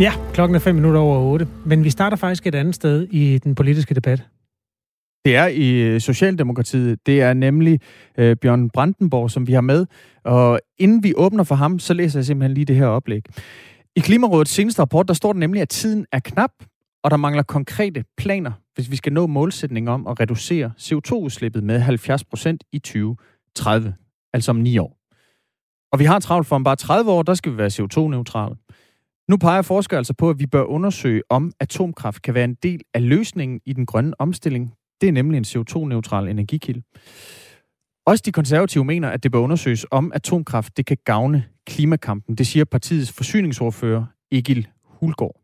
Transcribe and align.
Ja, 0.00 0.12
klokken 0.32 0.54
er 0.54 0.58
fem 0.58 0.74
minutter 0.74 1.00
over 1.00 1.18
otte. 1.18 1.48
Men 1.64 1.84
vi 1.84 1.90
starter 1.90 2.16
faktisk 2.16 2.46
et 2.46 2.54
andet 2.54 2.74
sted 2.74 3.08
i 3.10 3.38
den 3.38 3.54
politiske 3.54 3.94
debat. 3.94 4.22
Det 5.24 5.36
er 5.36 5.46
i 5.46 5.82
øh, 5.82 6.00
Socialdemokratiet. 6.00 7.06
Det 7.06 7.22
er 7.22 7.34
nemlig 7.34 7.80
øh, 8.18 8.36
Bjørn 8.36 8.70
Brandenborg, 8.70 9.30
som 9.30 9.46
vi 9.46 9.52
har 9.52 9.60
med. 9.60 9.86
Og 10.24 10.60
inden 10.78 11.02
vi 11.02 11.12
åbner 11.16 11.44
for 11.44 11.54
ham, 11.54 11.78
så 11.78 11.94
læser 11.94 12.18
jeg 12.18 12.26
simpelthen 12.26 12.54
lige 12.54 12.64
det 12.64 12.76
her 12.76 12.86
oplæg. 12.86 13.22
I 13.96 14.00
Klimarådets 14.00 14.50
seneste 14.50 14.82
rapport, 14.82 15.08
der 15.08 15.14
står 15.14 15.32
det 15.32 15.40
nemlig, 15.40 15.62
at 15.62 15.68
tiden 15.68 16.06
er 16.12 16.20
knap, 16.20 16.50
og 17.04 17.10
der 17.10 17.16
mangler 17.16 17.42
konkrete 17.42 18.04
planer, 18.16 18.52
hvis 18.74 18.90
vi 18.90 18.96
skal 18.96 19.12
nå 19.12 19.26
målsætningen 19.26 19.88
om 19.88 20.06
at 20.06 20.20
reducere 20.20 20.72
CO2-udslippet 20.78 21.64
med 21.64 21.80
70 21.80 22.24
procent 22.24 22.64
i 22.72 22.78
2030, 22.78 23.94
altså 24.32 24.50
om 24.50 24.56
ni 24.56 24.78
år. 24.78 24.98
Og 25.92 25.98
vi 25.98 26.04
har 26.04 26.18
travlt 26.18 26.46
for 26.46 26.56
om 26.56 26.64
bare 26.64 26.76
30 26.76 27.10
år, 27.10 27.22
der 27.22 27.34
skal 27.34 27.52
vi 27.52 27.58
være 27.58 27.70
CO2-neutrale. 27.70 28.56
Nu 29.30 29.36
peger 29.36 29.62
forskere 29.62 29.98
altså 29.98 30.14
på, 30.18 30.30
at 30.30 30.38
vi 30.38 30.46
bør 30.46 30.62
undersøge, 30.62 31.22
om 31.30 31.52
atomkraft 31.60 32.22
kan 32.22 32.34
være 32.34 32.44
en 32.44 32.54
del 32.54 32.80
af 32.94 33.08
løsningen 33.08 33.60
i 33.66 33.72
den 33.72 33.86
grønne 33.86 34.12
omstilling. 34.18 34.74
Det 35.00 35.08
er 35.08 35.12
nemlig 35.12 35.38
en 35.38 35.44
CO2-neutral 35.44 36.28
energikilde. 36.28 36.82
Også 38.06 38.22
de 38.26 38.32
konservative 38.32 38.84
mener, 38.84 39.08
at 39.08 39.22
det 39.22 39.32
bør 39.32 39.38
undersøges, 39.38 39.86
om 39.90 40.12
atomkraft 40.14 40.76
det 40.76 40.86
kan 40.86 40.96
gavne 41.04 41.44
klimakampen. 41.66 42.34
Det 42.34 42.46
siger 42.46 42.64
partiets 42.64 43.16
forsyningsordfører 43.16 44.04
Egil 44.32 44.68
Hulgaard. 44.84 45.36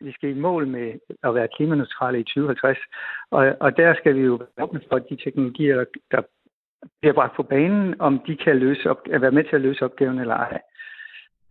Vi 0.00 0.12
skal 0.12 0.30
i 0.30 0.40
mål 0.40 0.68
med 0.68 0.92
at 1.22 1.34
være 1.34 1.48
klimaneutrale 1.56 2.20
i 2.20 2.22
2050, 2.22 2.78
og, 3.30 3.56
og 3.60 3.76
der 3.76 3.94
skal 3.94 4.14
vi 4.14 4.20
jo 4.20 4.34
være 4.34 4.66
åbne 4.66 4.80
for 4.90 4.98
de 4.98 5.16
teknologier, 5.24 5.84
der 6.10 6.22
bliver 7.00 7.14
bragt 7.14 7.36
på 7.36 7.42
banen, 7.42 8.00
om 8.00 8.20
de 8.26 8.36
kan 8.36 8.56
løse 8.56 8.90
op, 8.90 9.00
være 9.20 9.36
med 9.38 9.44
til 9.44 9.56
at 9.56 9.60
løse 9.60 9.84
opgaven 9.84 10.18
eller 10.18 10.34
ej. 10.34 10.60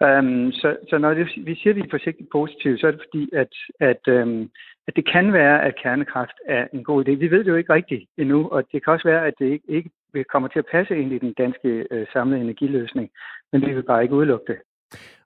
Um, 0.07 0.51
så, 0.51 0.77
så 0.89 0.97
når 0.97 1.13
det, 1.13 1.27
vi 1.37 1.55
siger, 1.55 1.71
at 1.73 1.75
vi 1.75 1.81
er 1.81 1.95
forsigtigt 1.97 2.29
positive, 2.31 2.77
så 2.77 2.87
er 2.87 2.91
det 2.91 3.01
fordi, 3.07 3.29
at, 3.33 3.53
at, 3.89 4.21
um, 4.21 4.49
at 4.87 4.95
det 4.95 5.05
kan 5.13 5.33
være, 5.33 5.63
at 5.67 5.75
kernekraft 5.83 6.37
er 6.47 6.67
en 6.73 6.83
god 6.83 6.99
idé. 7.03 7.11
Vi 7.11 7.31
ved 7.31 7.39
det 7.39 7.47
jo 7.47 7.55
ikke 7.55 7.73
rigtigt 7.73 8.03
endnu, 8.17 8.49
og 8.49 8.63
det 8.71 8.83
kan 8.83 8.93
også 8.93 9.07
være, 9.07 9.27
at 9.27 9.33
det 9.39 9.45
ikke, 9.45 9.67
ikke 9.73 9.89
kommer 10.31 10.49
til 10.49 10.59
at 10.59 10.71
passe 10.71 10.97
ind 10.97 11.11
i 11.13 11.19
den 11.19 11.33
danske 11.33 11.69
uh, 11.91 12.03
samlede 12.13 12.41
energiløsning, 12.41 13.09
men 13.51 13.61
vi 13.61 13.73
vil 13.73 13.83
bare 13.83 14.03
ikke 14.03 14.15
udelukke 14.15 14.45
det. 14.47 14.57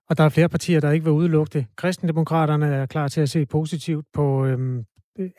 Og 0.08 0.18
der 0.18 0.24
er 0.24 0.28
flere 0.28 0.48
partier, 0.48 0.80
der 0.80 0.90
ikke 0.90 1.04
vil 1.04 1.12
udelukke 1.12 1.50
det. 1.50 1.66
Kristendemokraterne 1.76 2.66
er 2.66 2.86
klar 2.86 3.08
til 3.08 3.20
at 3.20 3.28
se 3.28 3.46
positivt 3.46 4.06
på 4.14 4.46
øhm, 4.46 4.84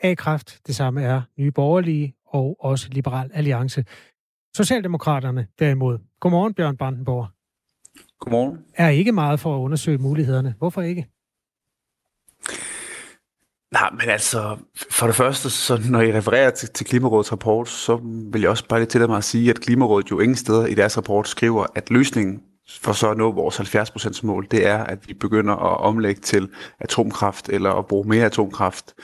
A-kraft. 0.02 0.66
Det 0.66 0.74
samme 0.74 1.02
er 1.02 1.22
Nye 1.38 1.50
Borgerlige 1.50 2.14
og 2.26 2.56
også 2.60 2.88
Liberal 2.92 3.30
Alliance. 3.34 3.84
Socialdemokraterne 4.56 5.46
derimod. 5.58 5.98
Godmorgen, 6.20 6.54
Bjørn 6.54 6.76
Brandenborg. 6.76 7.26
Godmorgen. 8.20 8.58
Er 8.74 8.88
ikke 8.88 9.12
meget 9.12 9.40
for 9.40 9.56
at 9.56 9.60
undersøge 9.60 9.98
mulighederne. 9.98 10.54
Hvorfor 10.58 10.82
ikke? 10.82 11.06
Nej, 13.72 13.90
men 13.90 14.08
altså, 14.08 14.56
for 14.90 15.06
det 15.06 15.16
første, 15.16 15.50
så 15.50 15.80
når 15.90 16.00
I 16.00 16.12
refererer 16.12 16.50
til, 16.50 16.68
til 16.68 16.86
Klimarådets 16.86 17.32
rapport, 17.32 17.68
så 17.68 17.96
vil 18.32 18.40
jeg 18.40 18.50
også 18.50 18.68
bare 18.68 18.80
lige 18.80 18.88
til 18.88 19.08
mig 19.08 19.16
at 19.16 19.24
sige, 19.24 19.50
at 19.50 19.60
Klimarådet 19.60 20.10
jo 20.10 20.20
ingen 20.20 20.36
steder 20.36 20.66
i 20.66 20.74
deres 20.74 20.96
rapport 20.96 21.28
skriver, 21.28 21.66
at 21.74 21.90
løsningen 21.90 22.42
for 22.80 22.92
så 22.92 23.10
at 23.10 23.16
nå 23.16 23.32
vores 23.32 23.60
70% 23.60 24.26
mål, 24.26 24.46
det 24.50 24.66
er, 24.66 24.84
at 24.84 25.08
vi 25.08 25.14
begynder 25.14 25.54
at 25.54 25.80
omlægge 25.80 26.20
til 26.20 26.48
atomkraft 26.80 27.48
eller 27.48 27.70
at 27.70 27.86
bruge 27.86 28.08
mere 28.08 28.24
atomkraft 28.24 28.94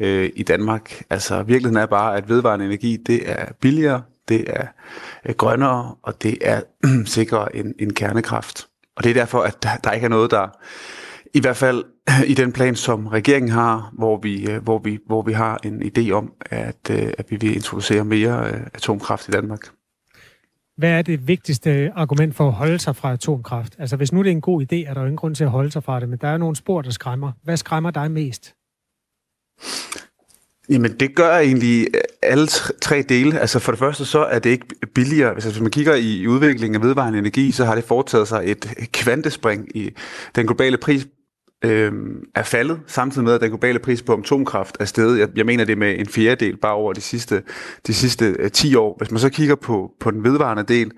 øh, 0.00 0.30
i 0.36 0.42
Danmark. 0.42 1.02
Altså, 1.10 1.42
virkeligheden 1.42 1.82
er 1.82 1.86
bare, 1.86 2.16
at 2.16 2.28
vedvarende 2.28 2.64
energi, 2.64 2.96
det 2.96 3.30
er 3.30 3.52
billigere, 3.60 4.02
det 4.28 4.44
er 4.46 4.66
øh, 5.26 5.34
grønnere, 5.34 5.94
og 6.02 6.22
det 6.22 6.38
er 6.40 6.60
sikrere 7.04 7.56
end, 7.56 7.74
end 7.78 7.92
kernekraft. 7.92 8.66
Og 8.96 9.04
det 9.04 9.10
er 9.10 9.14
derfor, 9.14 9.42
at 9.42 9.62
der, 9.62 9.76
der 9.84 9.92
ikke 9.92 10.04
er 10.04 10.08
noget, 10.08 10.30
der 10.30 10.48
i 11.34 11.40
hvert 11.40 11.56
fald 11.56 11.84
i 12.32 12.34
den 12.34 12.52
plan, 12.52 12.76
som 12.76 13.06
regeringen 13.06 13.50
har, 13.50 13.92
hvor 13.98 14.20
vi, 14.22 14.50
øh, 14.50 14.62
hvor 14.62 14.78
vi, 14.78 14.98
hvor 15.06 15.22
vi 15.22 15.32
har 15.32 15.58
en 15.64 15.82
idé 15.82 16.10
om, 16.10 16.32
at, 16.40 16.90
øh, 16.90 17.12
at 17.18 17.30
vi 17.30 17.36
vil 17.36 17.54
introducere 17.56 18.04
mere 18.04 18.50
øh, 18.50 18.60
atomkraft 18.74 19.28
i 19.28 19.30
Danmark. 19.30 19.68
Hvad 20.76 20.90
er 20.90 21.02
det 21.02 21.28
vigtigste 21.28 21.92
argument 21.94 22.34
for 22.34 22.46
at 22.48 22.52
holde 22.52 22.78
sig 22.78 22.96
fra 22.96 23.12
atomkraft? 23.12 23.76
Altså 23.78 23.96
hvis 23.96 24.12
nu 24.12 24.22
det 24.22 24.28
er 24.28 24.32
en 24.32 24.40
god 24.40 24.62
idé, 24.62 24.88
er 24.88 24.94
der 24.94 25.00
jo 25.00 25.06
ingen 25.06 25.16
grund 25.16 25.34
til 25.34 25.44
at 25.44 25.50
holde 25.50 25.70
sig 25.70 25.84
fra 25.84 26.00
det, 26.00 26.08
men 26.08 26.18
der 26.18 26.28
er 26.28 26.36
nogle 26.36 26.56
spor, 26.56 26.82
der 26.82 26.90
skræmmer. 26.90 27.32
Hvad 27.42 27.56
skræmmer 27.56 27.90
dig 27.90 28.10
mest? 28.10 28.54
Jamen, 30.68 30.92
det 31.00 31.14
gør 31.14 31.38
egentlig 31.38 31.86
øh, 31.94 32.00
alle 32.22 32.46
tre 32.82 33.02
dele. 33.02 33.40
Altså 33.40 33.58
for 33.58 33.72
det 33.72 33.78
første, 33.78 34.04
så 34.04 34.24
er 34.24 34.38
det 34.38 34.50
ikke 34.50 34.66
billigere. 34.94 35.34
Hvis 35.34 35.60
man 35.60 35.70
kigger 35.70 35.94
i 35.94 36.26
udviklingen 36.26 36.74
af 36.82 36.88
vedvarende 36.88 37.18
energi, 37.18 37.52
så 37.52 37.64
har 37.64 37.74
det 37.74 37.84
foretaget 37.84 38.28
sig 38.28 38.42
et 38.46 38.88
kvantespring 38.92 39.76
i 39.76 39.90
den 40.34 40.46
globale 40.46 40.76
pris 40.76 41.06
øh, 41.64 41.92
er 42.34 42.42
faldet, 42.42 42.80
samtidig 42.86 43.24
med, 43.24 43.34
at 43.34 43.40
den 43.40 43.50
globale 43.50 43.78
pris 43.78 44.02
på 44.02 44.14
atomkraft 44.14 44.76
er 44.80 44.84
steget. 44.84 45.18
Jeg, 45.18 45.28
jeg 45.36 45.46
mener 45.46 45.64
det 45.64 45.78
med 45.78 45.98
en 45.98 46.06
fjerdedel 46.06 46.56
bare 46.56 46.74
over 46.74 46.92
de 46.92 47.00
sidste, 47.00 47.42
de 47.86 47.94
sidste 47.94 48.36
øh, 48.38 48.50
10 48.50 48.74
år. 48.74 48.96
Hvis 48.98 49.10
man 49.10 49.20
så 49.20 49.28
kigger 49.30 49.54
på, 49.54 49.90
på 50.00 50.10
den 50.10 50.24
vedvarende 50.24 50.62
del, 50.62 50.90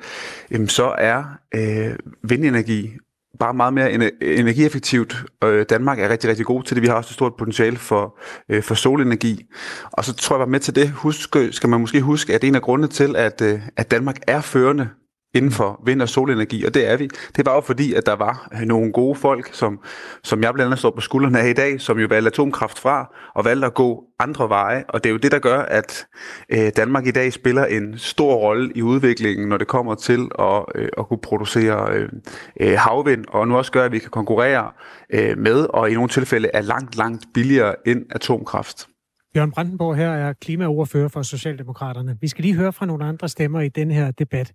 øh, 0.50 0.68
så 0.68 0.94
er 0.98 1.24
øh, 1.54 1.96
vindenergi 2.22 2.90
bare 3.38 3.54
meget 3.54 3.72
mere 3.72 3.92
energieffektivt. 4.22 5.24
Øh, 5.44 5.66
Danmark 5.70 6.00
er 6.00 6.08
rigtig, 6.08 6.30
rigtig 6.30 6.46
god 6.46 6.62
til 6.62 6.76
det. 6.76 6.82
Vi 6.82 6.88
har 6.88 6.94
også 6.94 7.08
et 7.08 7.14
stort 7.14 7.32
potentiale 7.38 7.76
for, 7.76 8.18
øh, 8.48 8.62
for 8.62 8.74
solenergi. 8.74 9.44
Og 9.92 10.04
så 10.04 10.14
tror 10.14 10.36
jeg 10.36 10.40
bare 10.40 10.50
med 10.50 10.60
til 10.60 10.74
det, 10.76 10.90
husk, 10.90 11.36
skal 11.50 11.68
man 11.68 11.80
måske 11.80 12.00
huske, 12.00 12.34
at 12.34 12.44
en 12.44 12.54
af 12.54 12.62
grundene 12.62 12.88
til, 12.88 13.16
at, 13.16 13.40
øh, 13.40 13.60
at 13.76 13.90
Danmark 13.90 14.16
er 14.26 14.40
førende 14.40 14.88
inden 15.34 15.50
for 15.50 15.80
vind- 15.86 16.02
og 16.02 16.08
solenergi, 16.08 16.64
og 16.64 16.74
det 16.74 16.90
er 16.90 16.96
vi. 16.96 17.08
Det 17.36 17.46
var 17.46 17.54
jo 17.54 17.60
fordi, 17.60 17.94
at 17.94 18.06
der 18.06 18.16
var 18.16 18.48
nogle 18.64 18.92
gode 18.92 19.14
folk, 19.14 19.48
som, 19.52 19.80
som 20.22 20.42
jeg 20.42 20.54
blandt 20.54 20.66
andet 20.66 20.78
står 20.78 20.90
på 20.90 21.00
skuldrene 21.00 21.40
af 21.40 21.48
i 21.48 21.52
dag, 21.52 21.80
som 21.80 21.98
jo 21.98 22.06
valgte 22.10 22.28
atomkraft 22.28 22.78
fra, 22.78 23.14
og 23.34 23.44
valgte 23.44 23.66
at 23.66 23.74
gå 23.74 24.04
andre 24.18 24.48
veje, 24.48 24.84
og 24.88 25.04
det 25.04 25.10
er 25.10 25.12
jo 25.12 25.18
det, 25.18 25.32
der 25.32 25.38
gør, 25.38 25.58
at 25.58 26.06
øh, 26.48 26.70
Danmark 26.76 27.06
i 27.06 27.10
dag 27.10 27.32
spiller 27.32 27.64
en 27.64 27.98
stor 27.98 28.34
rolle 28.34 28.72
i 28.74 28.82
udviklingen, 28.82 29.48
når 29.48 29.56
det 29.56 29.66
kommer 29.66 29.94
til 29.94 30.28
at, 30.38 30.64
øh, 30.74 30.88
at 30.98 31.08
kunne 31.08 31.18
producere 31.22 31.92
øh, 31.94 32.08
øh 32.60 32.78
havvind, 32.78 33.24
og 33.28 33.48
nu 33.48 33.56
også 33.56 33.72
gør, 33.72 33.84
at 33.84 33.92
vi 33.92 33.98
kan 33.98 34.10
konkurrere 34.10 34.70
øh, 35.10 35.38
med, 35.38 35.66
og 35.70 35.90
i 35.90 35.94
nogle 35.94 36.08
tilfælde 36.08 36.50
er 36.54 36.60
langt, 36.60 36.96
langt 36.96 37.24
billigere 37.34 37.74
end 37.86 38.02
atomkraft. 38.10 38.88
Bjørn 39.34 39.50
Brandenborg 39.50 39.96
her 39.96 40.10
er 40.10 40.32
klimaordfører 40.32 41.08
for 41.08 41.22
Socialdemokraterne. 41.22 42.16
Vi 42.20 42.28
skal 42.28 42.44
lige 42.44 42.54
høre 42.54 42.72
fra 42.72 42.86
nogle 42.86 43.04
andre 43.04 43.28
stemmer 43.28 43.60
i 43.60 43.68
den 43.68 43.90
her 43.90 44.10
debat. 44.10 44.52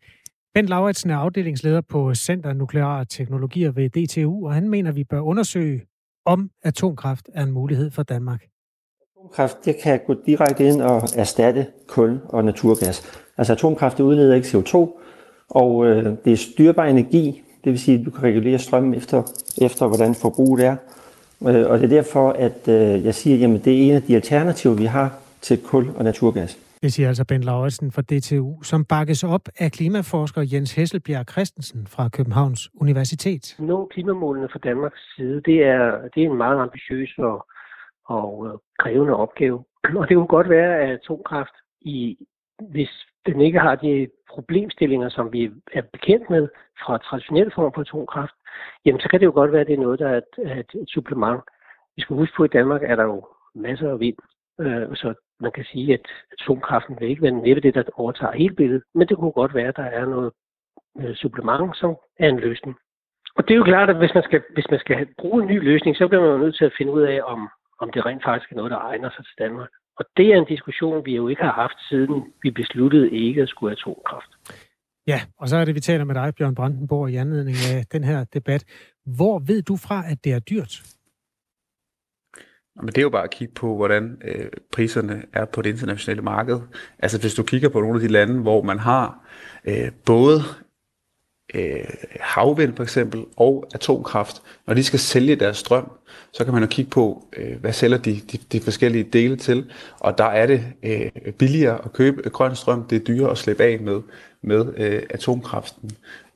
Bent 0.54 0.70
Lauritsen 0.70 1.10
er 1.10 1.18
afdelingsleder 1.18 1.82
på 1.82 2.14
Center 2.16 2.54
Nukleare 2.54 3.06
Teknologier 3.06 3.72
ved 3.72 3.90
DTU, 3.90 4.48
og 4.48 4.54
han 4.54 4.70
mener, 4.70 4.90
at 4.90 4.96
vi 4.96 5.04
bør 5.04 5.20
undersøge, 5.20 5.82
om 6.26 6.50
atomkraft 6.64 7.30
er 7.34 7.44
en 7.44 7.52
mulighed 7.52 7.92
for 7.92 8.04
Danmark. 8.04 8.44
Atomkraft 9.16 9.66
det 9.66 9.76
kan 9.84 10.00
gå 10.08 10.16
direkte 10.26 10.68
ind 10.68 10.82
og 10.82 11.02
erstatte 11.16 11.68
kul 11.88 12.20
og 12.26 12.46
naturgas. 12.46 13.04
Altså 13.38 13.54
atomkraft 13.54 13.98
det 13.98 14.04
udleder 14.04 14.36
ikke 14.36 14.48
CO2, 14.48 14.76
og 15.50 15.86
øh, 15.86 16.18
det 16.26 16.34
er 16.34 16.38
styrbar 16.38 16.86
energi, 16.86 17.42
det 17.64 17.72
vil 17.72 17.80
sige, 17.80 18.00
at 18.00 18.06
du 18.06 18.12
kan 18.12 18.24
regulere 18.24 18.59
strømmen 18.59 18.94
efter, 18.94 19.24
efter 19.62 19.88
hvordan 19.88 20.16
forbruget 20.16 20.66
er. 20.66 20.76
Øh, 21.48 21.70
og 21.70 21.80
det 21.80 21.86
er 21.86 21.96
derfor, 21.96 22.32
at 22.32 22.68
øh, 22.68 23.06
jeg 23.06 23.16
siger, 23.16 23.56
at 23.56 23.66
det 23.66 23.74
er 23.74 23.90
en 23.90 23.96
af 23.96 24.04
de 24.04 24.16
alternativer, 24.16 24.74
vi 24.74 24.86
har 24.86 25.20
til 25.42 25.58
kul 25.64 25.90
og 25.96 26.04
naturgas. 26.04 26.58
Det 26.84 26.94
siger 26.94 27.07
altså 27.07 27.25
Ben 27.25 27.44
Lauritsen 27.44 27.91
fra 27.91 28.01
DTU, 28.01 28.63
som 28.63 28.85
bakkes 28.85 29.23
op 29.23 29.45
af 29.59 29.72
klimaforsker 29.72 30.41
Jens 30.53 30.75
Hesselbjerg 30.75 31.25
Christensen 31.31 31.88
fra 31.88 32.09
Københavns 32.09 32.69
Universitet. 32.81 33.56
Nå 33.59 33.85
klimamålene 33.85 34.50
fra 34.51 34.59
Danmarks 34.59 35.16
side, 35.16 35.41
det 35.41 35.63
er, 35.63 36.07
det 36.13 36.23
er 36.23 36.29
en 36.29 36.38
meget 36.38 36.59
ambitiøs 36.59 37.17
og, 37.17 37.47
og 38.06 38.47
øh, 38.47 38.53
krævende 38.79 39.16
opgave. 39.16 39.63
Og 40.00 40.09
det 40.09 40.16
kunne 40.16 40.35
godt 40.38 40.50
være, 40.50 40.79
at 40.81 40.90
atomkraft, 40.90 41.56
i, 41.81 42.17
hvis 42.59 42.90
den 43.25 43.41
ikke 43.41 43.59
har 43.59 43.75
de 43.75 44.07
problemstillinger, 44.29 45.09
som 45.09 45.34
vi 45.34 45.51
er 45.73 45.81
bekendt 45.94 46.29
med 46.29 46.47
fra 46.85 46.97
traditionelle 46.97 47.52
former 47.55 47.72
for 47.75 47.82
atomkraft, 47.82 48.34
jamen 48.85 49.02
så 49.02 49.09
kan 49.09 49.20
det 49.20 49.25
jo 49.25 49.32
godt 49.32 49.52
være, 49.52 49.61
at 49.61 49.67
det 49.67 49.73
er 49.73 49.85
noget, 49.87 49.99
der 49.99 50.09
er 50.09 50.17
et, 50.17 50.82
et, 50.82 50.90
supplement. 50.90 51.41
Vi 51.96 52.02
skal 52.02 52.16
huske 52.16 52.34
på, 52.37 52.43
at 52.43 52.53
i 52.53 52.58
Danmark 52.58 52.84
er 52.84 52.96
der 52.96 53.03
jo 53.03 53.28
masser 53.55 53.91
af 53.91 53.99
vind, 53.99 54.17
øh, 54.59 54.96
så 54.96 55.14
man 55.40 55.52
kan 55.52 55.66
sige, 55.72 55.94
at 55.94 56.06
atomkraften 56.32 56.97
vil 57.00 57.09
ikke 57.09 57.22
være 57.22 57.32
næppe 57.32 57.62
det, 57.62 57.76
der 57.76 57.84
overtager 57.94 58.34
hele 58.41 58.56
billedet, 58.56 58.84
men 58.96 59.08
det 59.08 59.18
kunne 59.18 59.32
godt 59.32 59.53
være, 59.56 59.68
at 59.68 59.78
der 59.78 59.84
er 60.00 60.06
noget 60.06 60.32
øh, 61.00 61.16
supplement, 61.16 61.78
som 61.78 61.97
er 62.20 62.30
en 62.30 62.40
løsning. 62.40 62.76
Og 63.38 63.47
det 63.47 63.53
er 63.53 63.58
jo 63.58 63.64
klart, 63.64 63.90
at 63.90 63.97
hvis 63.97 64.14
man 64.14 64.24
skal, 64.24 64.41
hvis 64.53 64.70
man 64.72 64.80
skal 64.80 65.08
bruge 65.20 65.44
en 65.44 65.50
ny 65.50 65.64
løsning, 65.64 65.96
så 65.96 66.08
bliver 66.08 66.22
man 66.22 66.32
jo 66.32 66.38
nødt 66.38 66.58
til 66.58 66.66
at 66.66 66.76
finde 66.78 66.91
ud 66.91 67.02
af, 67.02 67.20
om, 67.24 67.50
om 67.80 67.91
det 67.91 68.06
rent 68.06 68.24
faktisk 68.24 68.52
er 68.52 68.56
noget, 68.56 68.72
der 68.72 68.78
egner 68.78 69.09
sig 69.09 69.26
til 69.26 69.36
Danmark. 69.40 69.70
Og 70.00 70.06
det 70.18 70.28
er 70.34 70.38
en 70.38 70.46
diskussion, 70.46 71.06
vi 71.06 71.16
jo 71.16 71.28
ikke 71.28 71.44
har 71.44 71.52
haft, 71.52 71.80
siden 71.90 72.34
vi 72.44 72.52
besluttede 72.52 73.12
ikke 73.12 73.42
at 73.42 73.50
skulle 73.50 73.70
have 73.72 73.78
atomkraft. 73.80 74.32
Ja, 75.08 75.20
og 75.38 75.47
så 75.47 75.58
er 75.58 75.66
det, 75.66 75.76
vi 75.76 75.80
taler 75.80 76.06
med 76.06 76.16
dig, 76.16 76.35
Bjørn 76.38 76.56
Brandenborg, 76.56 77.09
i 77.09 77.16
anledning 77.16 77.58
af 77.74 77.85
den 77.92 78.03
her 78.03 78.24
debat. 78.34 78.64
Hvor 79.18 79.40
ved 79.40 79.62
du 79.62 79.76
fra, 79.76 80.03
at 80.12 80.18
det 80.24 80.34
er 80.34 80.40
dyrt? 80.40 80.74
Men 82.76 82.88
det 82.88 82.98
er 82.98 83.02
jo 83.02 83.10
bare 83.10 83.24
at 83.24 83.30
kigge 83.30 83.54
på, 83.54 83.76
hvordan 83.76 84.18
øh, 84.26 84.50
priserne 84.72 85.24
er 85.34 85.46
på 85.46 85.62
det 85.62 85.70
internationale 85.70 86.22
marked. 86.22 86.60
Altså 87.00 87.20
hvis 87.20 87.34
du 87.34 87.44
kigger 87.44 87.70
på 87.70 87.82
nogle 87.82 87.96
af 87.96 88.02
de 88.02 88.08
lande, 88.08 88.42
hvor 88.42 88.64
man 88.64 88.80
har 88.80 89.26
øh, 89.66 89.92
både 90.06 90.44
øh, 91.56 91.90
havvind 92.22 92.76
for 92.76 92.84
eksempel 92.84 93.26
og 93.38 93.70
atomkraft, 93.74 94.42
når 94.68 94.74
de 94.74 94.84
skal 94.84 95.00
sælge 95.00 95.36
deres 95.36 95.58
strøm, 95.58 95.92
så 96.34 96.44
kan 96.44 96.54
man 96.54 96.64
jo 96.64 96.68
kigge 96.68 96.92
på, 96.92 97.28
øh, 97.38 97.60
hvad 97.60 97.74
sælger 97.74 97.98
de, 97.98 98.22
de, 98.32 98.38
de 98.52 98.62
forskellige 98.62 99.04
dele 99.04 99.38
til, 99.38 99.72
og 100.00 100.18
der 100.18 100.26
er 100.26 100.48
det 100.48 100.64
øh, 100.84 101.34
billigere 101.34 101.86
at 101.86 101.94
købe 101.94 102.30
grøn 102.30 102.56
strøm, 102.56 102.88
det 102.88 102.96
er 102.96 103.06
dyrere 103.06 103.32
at 103.32 103.38
slippe 103.38 103.64
af 103.64 103.80
med, 103.80 104.02
med 104.44 104.74
øh, 104.78 105.04
atomkraften. 105.10 105.92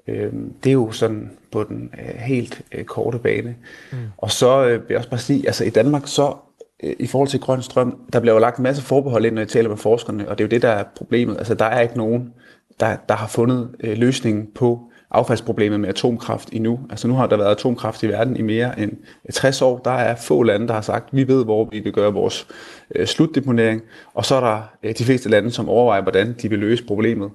Øh, 0.08 0.34
det 0.64 0.70
er 0.70 0.74
jo 0.74 0.92
sådan 0.92 1.32
på 1.52 1.64
den 1.64 1.90
øh, 2.00 2.16
helt 2.16 2.62
øh, 2.72 2.84
korte 2.84 3.20
bane. 3.20 3.56
Mm. 3.92 3.98
Og 4.18 4.32
så 4.32 4.66
øh, 4.66 4.72
vil 4.72 4.86
jeg 4.90 4.98
også 4.98 5.10
bare 5.10 5.20
sige, 5.20 5.48
altså 5.48 5.64
i 5.64 5.70
Danmark 5.70 6.02
så 6.06 6.36
øh, 6.84 6.96
i 7.00 7.08
forhold 7.08 7.30
til 7.30 7.40
grøn 7.40 7.62
strøm, 7.62 8.00
der 8.14 8.20
bliver 8.20 8.34
jo 8.34 8.40
lagt 8.40 8.58
en 8.58 8.64
masse 8.64 8.82
forbehold 8.82 9.26
ind, 9.26 9.36
når 9.36 9.42
jeg 9.42 9.50
taler 9.50 9.70
med 9.70 9.78
forskerne, 9.78 10.30
og 10.30 10.38
det 10.38 10.44
er 10.44 10.48
jo 10.48 10.50
det, 10.50 10.62
der 10.62 10.70
er 10.70 10.84
problemet. 10.96 11.38
Altså 11.38 11.54
der 11.54 11.66
er 11.66 11.82
ikke 11.82 11.98
nogen, 11.98 12.34
der, 12.80 12.96
der 13.10 13.16
har 13.16 13.28
fundet 13.28 13.70
øh, 13.84 13.98
løsningen 13.98 14.48
på 14.56 14.90
affaldsproblemet 15.14 15.80
med 15.80 15.90
atomkraft 15.90 16.50
endnu. 16.52 16.80
Altså 16.90 17.08
nu 17.08 17.14
har 17.14 17.28
der 17.28 17.38
været 17.38 17.52
atomkraft 17.52 18.04
i 18.04 18.08
verden 18.08 18.38
i 18.38 18.42
mere 18.42 18.80
end 18.80 18.92
60 19.34 19.62
år. 19.62 19.78
Der 19.78 19.92
er 19.92 20.16
få 20.16 20.44
lande, 20.44 20.68
der 20.68 20.74
har 20.74 20.82
sagt, 20.82 21.10
vi 21.12 21.28
ved, 21.28 21.44
hvor 21.44 21.70
vi 21.72 21.80
vil 21.80 21.94
gøre 21.94 22.14
vores 22.14 22.48
øh, 22.96 23.08
slutdeponering, 23.08 23.82
og 24.14 24.26
så 24.26 24.36
er 24.36 24.40
der 24.40 24.62
øh, 24.84 24.94
de 24.98 25.04
fleste 25.04 25.30
lande, 25.30 25.52
som 25.52 25.70
overvejer, 25.70 26.02
hvordan 26.02 26.36
de 26.42 26.50
vil 26.50 26.60
løse 26.60 26.84
problemet. 26.86 27.32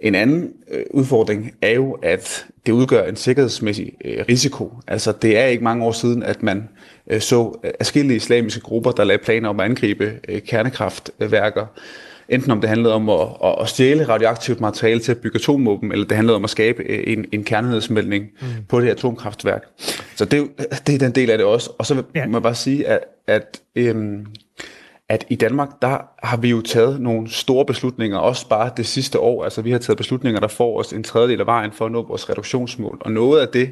En 0.00 0.14
anden 0.14 0.52
øh, 0.70 0.82
udfordring 0.90 1.54
er 1.62 1.70
jo, 1.70 1.92
at 1.92 2.46
det 2.66 2.72
udgør 2.72 3.04
en 3.04 3.16
sikkerhedsmæssig 3.16 3.92
øh, 4.04 4.24
risiko. 4.28 4.72
Altså 4.86 5.12
det 5.12 5.38
er 5.38 5.46
ikke 5.46 5.64
mange 5.64 5.84
år 5.84 5.92
siden, 5.92 6.22
at 6.22 6.42
man 6.42 6.68
øh, 7.10 7.20
så 7.20 7.58
forskellige 7.80 8.16
islamiske 8.16 8.60
grupper, 8.60 8.90
der 8.90 9.04
lagde 9.04 9.24
planer 9.24 9.48
om 9.48 9.60
at 9.60 9.64
angribe 9.64 10.12
øh, 10.28 10.40
kernekraftværker. 10.40 11.66
Enten 12.28 12.50
om 12.50 12.60
det 12.60 12.68
handlede 12.68 12.94
om 12.94 13.08
at, 13.08 13.28
at, 13.44 13.54
at 13.60 13.68
stjæle 13.68 14.08
radioaktivt 14.08 14.60
materiale 14.60 15.00
til 15.00 15.12
at 15.12 15.18
bygge 15.18 15.36
atomvåben, 15.36 15.92
eller 15.92 16.06
det 16.06 16.16
handlede 16.16 16.36
om 16.36 16.44
at 16.44 16.50
skabe 16.50 16.82
øh, 16.82 17.04
en, 17.06 17.24
en 17.32 17.44
kernehedsmelding 17.44 18.24
mm. 18.40 18.46
på 18.68 18.78
det 18.78 18.86
her 18.86 18.92
atomkraftværk. 18.92 19.62
Så 20.16 20.24
det, 20.24 20.48
det 20.86 20.94
er 20.94 20.98
den 20.98 21.12
del 21.12 21.30
af 21.30 21.38
det 21.38 21.46
også. 21.46 21.70
Og 21.78 21.86
så 21.86 22.02
ja. 22.14 22.26
må 22.26 22.38
jeg 22.38 22.42
bare 22.42 22.54
sige, 22.54 22.86
at, 22.86 23.00
at 23.26 23.60
øhm, 23.76 24.26
at 25.10 25.24
i 25.30 25.34
Danmark, 25.34 25.68
der 25.82 25.98
har 26.22 26.36
vi 26.36 26.50
jo 26.50 26.60
taget 26.60 27.00
nogle 27.00 27.30
store 27.30 27.64
beslutninger, 27.64 28.18
også 28.18 28.48
bare 28.48 28.70
det 28.76 28.86
sidste 28.86 29.18
år. 29.18 29.44
Altså 29.44 29.62
vi 29.62 29.70
har 29.70 29.78
taget 29.78 29.96
beslutninger, 29.96 30.40
der 30.40 30.48
får 30.48 30.78
os 30.78 30.92
en 30.92 31.02
tredjedel 31.02 31.40
af 31.40 31.46
vejen 31.46 31.72
for 31.72 31.86
at 31.86 31.92
nå 31.92 32.02
vores 32.02 32.30
reduktionsmål. 32.30 32.98
Og 33.00 33.12
noget 33.12 33.40
af 33.40 33.48
det, 33.48 33.70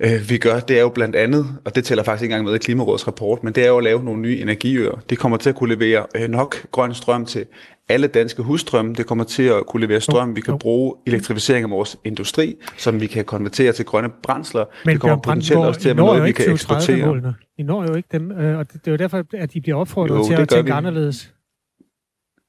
øh, 0.00 0.30
vi 0.30 0.38
gør, 0.38 0.60
det 0.60 0.76
er 0.76 0.80
jo 0.80 0.88
blandt 0.88 1.16
andet, 1.16 1.46
og 1.64 1.74
det 1.74 1.84
tæller 1.84 2.04
faktisk 2.04 2.22
ikke 2.22 2.32
engang 2.32 2.44
med 2.44 2.54
i 2.54 2.58
Klimarådets 2.58 3.06
rapport, 3.06 3.44
men 3.44 3.52
det 3.52 3.64
er 3.64 3.68
jo 3.68 3.78
at 3.78 3.84
lave 3.84 4.04
nogle 4.04 4.22
nye 4.22 4.40
energiøer. 4.40 5.02
Det 5.10 5.18
kommer 5.18 5.38
til 5.38 5.48
at 5.48 5.54
kunne 5.56 5.74
levere 5.74 6.06
øh, 6.14 6.28
nok 6.28 6.56
grøn 6.70 6.94
strøm 6.94 7.26
til 7.26 7.46
alle 7.88 8.06
danske 8.06 8.42
husstrømme. 8.42 8.94
Det 8.94 9.06
kommer 9.06 9.24
til 9.24 9.42
at 9.42 9.66
kunne 9.66 9.86
levere 9.86 10.00
strøm. 10.00 10.36
Vi 10.36 10.40
kan 10.40 10.58
bruge 10.58 10.94
elektrificering 11.06 11.64
af 11.64 11.70
vores 11.70 11.96
industri, 12.04 12.56
som 12.76 13.00
vi 13.00 13.06
kan 13.06 13.24
konvertere 13.24 13.72
til 13.72 13.84
grønne 13.84 14.10
brændsler. 14.22 14.64
Men 14.84 14.92
det 14.92 15.00
kommer 15.00 15.16
potentielt 15.16 15.60
også 15.60 15.80
til 15.80 15.88
at 15.88 15.96
være 15.96 16.06
noget, 16.06 16.24
vi 16.24 16.32
kan 16.32 16.52
eksportere. 16.52 17.34
I 17.58 17.62
når 17.62 17.82
jo 17.82 17.94
ikke 17.94 18.08
dem, 18.12 18.32
øh, 18.32 18.58
og 18.58 18.72
det 18.72 18.80
er 18.86 18.90
jo 18.90 18.96
derfor, 18.96 19.24
at 19.34 19.52
de 19.52 19.60
bliver 19.60 19.76
opfordret 19.76 20.18
jo, 20.18 20.26
til 20.26 20.34
at 20.34 20.48
tænke 20.48 20.64
vi. 20.64 20.70
anderledes. 20.70 21.32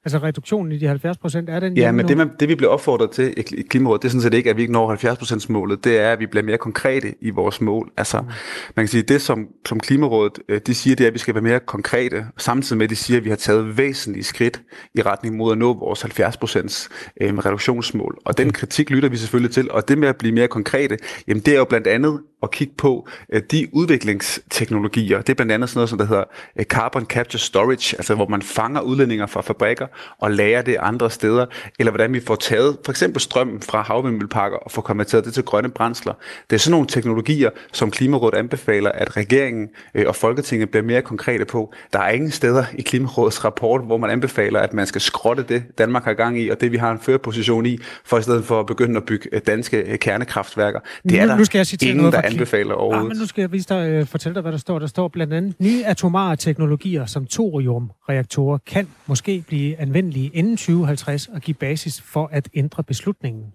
Altså 0.06 0.18
reduktionen 0.18 0.72
i 0.72 0.78
de 0.78 0.88
70 0.88 1.18
procent, 1.18 1.50
er 1.50 1.60
den 1.60 1.78
Ja, 1.78 1.92
men 1.92 2.08
det, 2.08 2.18
man, 2.18 2.30
det 2.40 2.50
vi 2.50 2.56
bliver 2.56 2.72
opfordret 2.72 3.12
til 3.12 3.34
i 3.38 3.62
Klimarådet, 3.62 4.02
det 4.02 4.08
er 4.08 4.12
sådan 4.12 4.22
set 4.22 4.34
ikke, 4.34 4.50
at 4.50 4.58
vi 4.58 4.62
ikke 4.62 4.74
når 4.74 4.88
70 4.88 5.18
procents 5.18 5.50
målet, 5.50 5.84
det 5.84 6.00
er, 6.00 6.12
at 6.12 6.20
vi 6.20 6.26
bliver 6.26 6.44
mere 6.44 6.58
konkrete 6.58 7.16
i 7.22 7.30
vores 7.30 7.62
mål. 7.62 7.92
Altså, 7.98 8.22
mm. 8.22 8.28
man 8.76 8.86
kan 8.86 8.88
sige, 8.88 9.04
det 9.04 9.22
som, 9.22 9.48
som 9.66 9.80
Klimarådet, 9.80 10.40
øh, 10.50 10.62
de 10.68 10.74
siger, 10.74 10.96
det 10.96 11.04
er, 11.04 11.08
at 11.08 11.14
vi 11.14 11.20
skal 11.20 11.36
være 11.36 11.42
mere 11.42 11.60
konkrete, 11.60 12.26
samtidig 12.38 12.78
med, 12.78 12.84
at 12.84 12.90
de 12.90 12.96
siger, 12.96 13.18
at 13.18 13.24
vi 13.24 13.30
har 13.30 13.36
taget 13.36 13.78
væsentlige 13.78 14.24
skridt 14.24 14.62
i 14.96 15.02
retning 15.02 15.36
mod 15.36 15.52
at 15.52 15.58
nå 15.58 15.74
vores 15.74 16.02
70 16.02 16.38
procents 16.38 16.90
øh, 17.22 17.38
reduktionsmål. 17.38 18.18
Og 18.26 18.38
den 18.38 18.54
kritik 18.54 18.90
lytter 18.90 19.10
vi 19.10 19.18
selvfølgelig 19.18 19.54
til, 19.54 19.72
og 19.72 19.88
det 19.88 19.98
med 19.98 20.08
at 20.08 20.18
blive 20.18 20.34
mere 20.34 20.48
konkrete, 20.48 20.98
jamen 21.28 21.44
det 21.44 21.54
er 21.54 21.58
jo 21.58 21.66
blandt 21.66 21.88
andet 21.88 22.20
at 22.44 22.52
kigge 22.52 22.74
på 22.78 23.08
øh, 23.34 23.42
de 23.52 23.68
udviklingsteknologier. 23.74 25.22
Det 25.22 25.30
er 25.30 25.34
blandt 25.34 25.52
andet 25.52 25.70
sådan 25.70 25.78
noget, 25.78 25.90
som 25.90 25.98
der 25.98 26.06
hedder 26.06 26.24
øh, 26.60 26.66
carbon 26.66 27.06
capture 27.06 27.40
storage, 27.40 27.98
altså 27.98 28.16
hvor 28.16 28.28
man 28.28 28.42
fanger 28.42 28.82
udledninger 28.82 29.26
fra 29.26 29.42
fabrikker 29.42 29.88
og 30.18 30.32
lærer 30.32 30.62
det 30.62 30.78
andre 30.80 31.10
steder, 31.10 31.46
eller 31.80 31.92
hvordan 31.92 32.14
vi 32.14 32.20
får 32.20 32.36
taget 32.36 32.78
for 32.86 32.92
eksempel 32.92 33.22
strømmen 33.22 33.62
fra 33.62 33.82
havvindmølleparker 33.82 34.58
og 34.58 34.72
får 34.72 34.82
konverteret 34.82 35.26
det 35.26 35.34
til 35.34 35.44
grønne 35.44 35.70
brændsler. 35.70 36.14
Det 36.50 36.56
er 36.56 36.60
sådan 36.60 36.72
nogle 36.72 36.88
teknologier, 36.88 37.50
som 37.74 37.92
Klimarådet 37.92 38.38
anbefaler, 38.38 38.92
at 38.92 39.18
regeringen 39.18 39.70
øh, 39.96 40.06
og 40.08 40.16
Folketinget 40.16 40.70
bliver 40.70 40.84
mere 40.84 41.02
konkrete 41.02 41.46
på. 41.46 41.74
Der 41.94 42.00
er 42.00 42.10
ingen 42.10 42.32
steder 42.32 42.64
i 42.74 42.82
Klimarådets 42.82 43.46
rapport, 43.46 43.86
hvor 43.86 43.98
man 43.98 44.10
anbefaler, 44.10 44.60
at 44.60 44.74
man 44.74 44.88
skal 44.88 45.02
skrotte 45.02 45.44
det, 45.44 45.64
Danmark 45.78 46.04
har 46.04 46.14
gang 46.14 46.40
i, 46.40 46.50
og 46.50 46.62
det 46.62 46.72
vi 46.72 46.78
har 46.78 46.92
en 46.92 47.00
førerposition 47.00 47.66
i, 47.66 47.78
for 48.06 48.18
i 48.18 48.22
stedet 48.22 48.46
for 48.46 48.60
at 48.60 48.66
begynde 48.66 48.98
at 48.98 49.06
bygge 49.06 49.40
danske 49.40 49.98
kernekraftværker. 49.98 50.80
Det 51.04 51.20
er 51.20 51.26
nu, 51.26 51.36
nu 51.36 51.46
skal 51.46 51.60
jeg 51.60 51.84
ingen, 51.84 51.98
noget 51.98 52.14
der 52.14 52.22
anbefaler 52.22 52.74
overhovedet. 52.74 53.04
Ja, 53.04 53.08
men 53.08 53.18
nu 53.18 53.26
skal 53.26 53.42
jeg 53.42 53.52
vise 53.52 53.70
dig, 53.70 54.08
fortælle 54.08 54.34
dig, 54.34 54.42
hvad 54.42 54.52
der 54.52 54.58
står. 54.58 54.80
Der 54.80 54.88
står 54.88 55.08
blandt 55.08 55.34
andet, 55.34 55.56
nye 55.60 55.86
atomare 55.86 56.36
teknologier 56.36 57.06
som 57.06 57.26
thoriumreaktorer 57.26 58.58
kan 58.58 58.88
måske 59.06 59.44
blive 59.48 59.79
anvendelige 59.80 60.32
inden 60.34 60.58
2050 60.58 61.28
og 61.28 61.42
give 61.42 61.56
basis 61.56 62.02
for 62.02 62.28
at 62.32 62.50
ændre 62.54 62.84
beslutningen. 62.84 63.54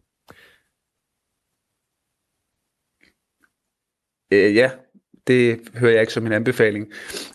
Øh, 4.32 4.56
ja, 4.56 4.70
det 5.26 5.60
hører 5.74 5.92
jeg 5.92 6.00
ikke 6.00 6.12
som 6.12 6.26
en 6.26 6.32
anbefaling. 6.32 6.86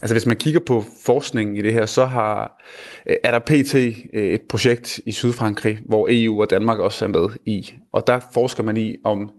Altså 0.01 0.13
hvis 0.13 0.25
man 0.25 0.37
kigger 0.37 0.59
på 0.59 0.83
forskningen 1.05 1.55
i 1.55 1.61
det 1.61 1.73
her, 1.73 1.85
så 1.85 2.05
har, 2.05 2.63
øh, 3.05 3.15
er 3.23 3.31
der 3.31 3.39
pt. 3.39 3.75
Øh, 4.13 4.33
et 4.33 4.41
projekt 4.41 4.99
i 5.05 5.11
Sydfrankrig, 5.11 5.79
hvor 5.85 6.07
EU 6.11 6.41
og 6.41 6.49
Danmark 6.49 6.79
også 6.79 7.05
er 7.05 7.09
med 7.09 7.29
i. 7.45 7.73
Og 7.91 8.07
der 8.07 8.19
forsker 8.33 8.63
man 8.63 8.77
i, 8.77 8.95
om 9.03 9.31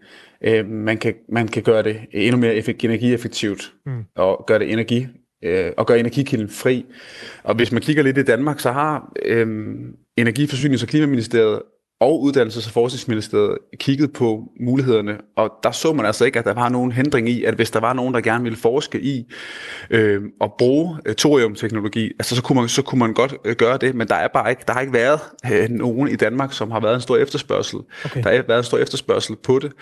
øh, 0.44 0.66
man, 0.66 0.98
kan, 0.98 1.14
man 1.28 1.48
kan 1.48 1.62
gøre 1.62 1.82
det 1.82 2.00
endnu 2.12 2.40
mere 2.40 2.54
effekt, 2.54 2.84
energieffektivt 2.84 3.72
mm. 3.86 4.04
og 4.16 4.44
gøre 4.46 4.58
det 4.58 4.72
energi 4.72 5.06
øh, 5.44 5.72
og 5.76 5.86
gøre 5.86 6.00
energikilden 6.00 6.48
fri. 6.48 6.86
Og 7.42 7.54
hvis 7.54 7.72
man 7.72 7.82
kigger 7.82 8.02
lidt 8.02 8.18
i 8.18 8.22
Danmark, 8.22 8.60
så 8.60 8.72
har 8.72 9.12
øh, 9.24 9.46
Energiforsynings- 10.20 10.82
og 10.82 10.88
Klimaministeriet 10.88 11.62
og 12.00 12.22
Uddannelses- 12.22 12.66
og 12.66 12.72
Forskningsministeriet 12.72 13.58
kigget 13.78 14.12
på 14.12 14.42
mulighederne, 14.60 15.18
og 15.36 15.50
der 15.62 15.70
så 15.70 15.92
man 15.92 16.06
altså 16.06 16.24
ikke, 16.24 16.38
at 16.38 16.44
der 16.44 16.54
var 16.54 16.68
nogen 16.68 16.92
hindring 16.92 17.28
i, 17.28 17.44
at 17.44 17.54
hvis 17.54 17.70
der 17.70 17.80
var 17.80 17.92
nogen, 17.92 18.14
der 18.14 18.20
gerne 18.20 18.44
ville 18.44 18.58
forske 18.58 19.00
i 19.00 19.32
øh, 19.90 20.22
at 20.40 20.50
bruge 20.58 20.98
øh, 21.06 21.14
thoriumteknologi, 21.14 22.12
altså 22.18 22.36
så 22.36 22.42
kunne, 22.42 22.60
man, 22.60 22.68
så 22.68 22.82
kunne 22.82 22.98
man 22.98 23.14
godt 23.14 23.34
øh, 23.44 23.56
gøre 23.56 23.78
det, 23.78 23.94
men 23.94 24.08
der 24.08 24.14
er 24.14 24.28
bare 24.28 24.50
ikke, 24.50 24.62
der 24.66 24.72
har 24.72 24.80
ikke 24.80 24.92
været 24.92 25.20
øh, 25.52 25.70
nogen 25.70 26.08
i 26.08 26.16
Danmark, 26.16 26.52
som 26.52 26.70
har 26.70 26.80
været 26.80 26.94
en 26.94 27.00
stor 27.00 27.16
efterspørgsel. 27.16 27.78
Okay. 28.04 28.22
Der 28.22 28.36
har 28.36 28.44
været 28.48 28.58
en 28.58 28.64
stor 28.64 28.78
efterspørgsel 28.78 29.36
på 29.36 29.58
det. 29.58 29.72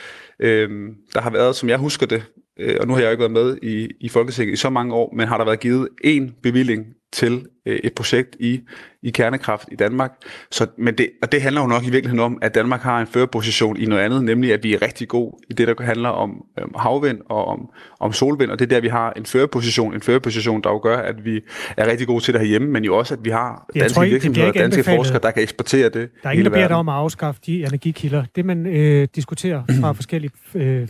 Øh, 0.41 0.71
der 1.15 1.21
har 1.21 1.31
været, 1.31 1.57
som 1.57 1.69
jeg 1.69 1.79
husker 1.79 2.07
det, 2.07 2.23
øh, 2.59 2.77
og 2.81 2.87
nu 2.87 2.95
har 2.95 3.01
jeg 3.01 3.11
ikke 3.11 3.21
været 3.21 3.33
med 3.33 3.59
i, 3.63 3.89
i 4.01 4.09
Folketinget 4.09 4.53
i 4.53 4.57
så 4.57 4.71
mange 4.71 4.95
år, 4.95 5.15
men 5.17 5.29
har 5.29 5.39
der 5.39 5.45
været 5.45 5.61
givet 5.61 5.89
en 6.05 6.35
bevilling 6.43 6.87
til 7.13 7.47
øh, 7.67 7.79
et 7.85 7.93
projekt 7.93 8.37
i, 8.41 8.61
i 9.03 9.11
kernekraft 9.11 9.69
i 9.73 9.77
Danmark. 9.77 10.13
Så, 10.51 10.67
men 10.79 10.99
det, 10.99 11.11
og 11.23 11.33
det 11.33 11.43
handler 11.43 11.61
jo 11.61 11.67
nok 11.67 11.83
i 11.83 11.91
virkeligheden 11.91 12.25
om, 12.25 12.39
at 12.43 12.55
Danmark 12.55 12.81
har 12.81 13.01
en 13.01 13.07
førerposition 13.07 13.77
i 13.77 13.85
noget 13.85 14.03
andet, 14.03 14.25
nemlig 14.25 14.53
at 14.53 14.63
vi 14.63 14.75
er 14.75 14.83
rigtig 14.83 15.09
god 15.09 15.45
i 15.51 15.53
det, 15.53 15.69
der 15.69 15.83
handler 15.83 16.09
om 16.09 16.45
øh, 16.59 16.65
havvind 16.77 17.19
og 17.29 17.45
om, 17.45 17.69
om 18.01 18.13
solvind, 18.13 18.51
og 18.51 18.59
det 18.59 18.65
er 18.65 18.69
der, 18.69 18.81
vi 18.81 18.89
har 18.89 19.13
en 19.17 19.27
førerposition, 19.27 19.95
en 19.95 20.01
førerposition, 20.01 20.63
der 20.63 20.71
jo 20.71 20.81
gør, 20.83 20.97
at 20.97 21.25
vi 21.25 21.41
er 21.77 21.91
rigtig 21.91 22.07
gode 22.07 22.25
til 22.25 22.35
det 22.35 22.41
herhjemme, 22.41 22.69
men 22.69 22.85
jo 22.85 22.99
også, 22.99 23.15
at 23.15 23.21
vi 23.25 23.31
har 23.31 23.71
danske 23.75 24.05
ikke, 24.05 24.13
virksomheder 24.13 24.49
og 24.49 24.55
danske 24.55 24.85
forskere, 24.85 25.19
der 25.23 25.31
kan 25.31 25.43
eksportere 25.43 25.89
det 25.89 26.11
Der 26.23 26.29
er 26.29 26.33
ingen, 26.33 26.45
der 26.45 26.51
beder 26.51 26.69
dig 26.69 26.77
om 26.77 26.89
at 26.89 26.95
afskaffe 26.95 27.41
de 27.47 27.61
energikilder. 27.61 28.25
Det, 28.37 28.45
man 28.45 28.67
øh, 28.67 29.09
diskuterer 29.15 29.63
fra 29.81 29.93
forskellige 29.93 30.33
øh, 30.55 30.89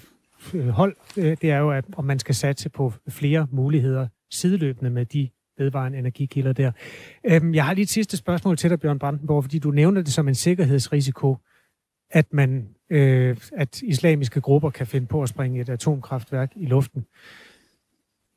Øh, 0.54 0.68
hold, 0.68 0.96
øh, 1.16 1.36
det 1.42 1.50
er 1.50 1.58
jo, 1.58 1.70
at 1.70 1.84
om 1.96 2.04
man 2.04 2.18
skal 2.18 2.34
satse 2.34 2.68
på 2.68 2.92
flere 3.08 3.46
muligheder 3.50 4.08
sideløbende 4.30 4.90
med 4.90 5.06
de 5.06 5.28
vedvarende 5.58 5.98
energikilder 5.98 6.52
der. 6.52 6.72
Øhm, 7.24 7.54
jeg 7.54 7.64
har 7.64 7.74
lige 7.74 7.82
et 7.82 7.88
sidste 7.88 8.16
spørgsmål 8.16 8.56
til 8.56 8.70
dig, 8.70 8.80
Bjørn 8.80 8.98
Brandenborg, 8.98 9.44
fordi 9.44 9.58
du 9.58 9.70
nævner 9.70 10.02
det 10.02 10.12
som 10.12 10.28
en 10.28 10.34
sikkerhedsrisiko, 10.34 11.36
at 12.10 12.32
man, 12.32 12.68
øh, 12.90 13.36
at 13.52 13.82
islamiske 13.82 14.40
grupper 14.40 14.70
kan 14.70 14.86
finde 14.86 15.06
på 15.06 15.22
at 15.22 15.28
springe 15.28 15.60
et 15.60 15.68
atomkraftværk 15.68 16.52
i 16.56 16.66
luften. 16.66 17.06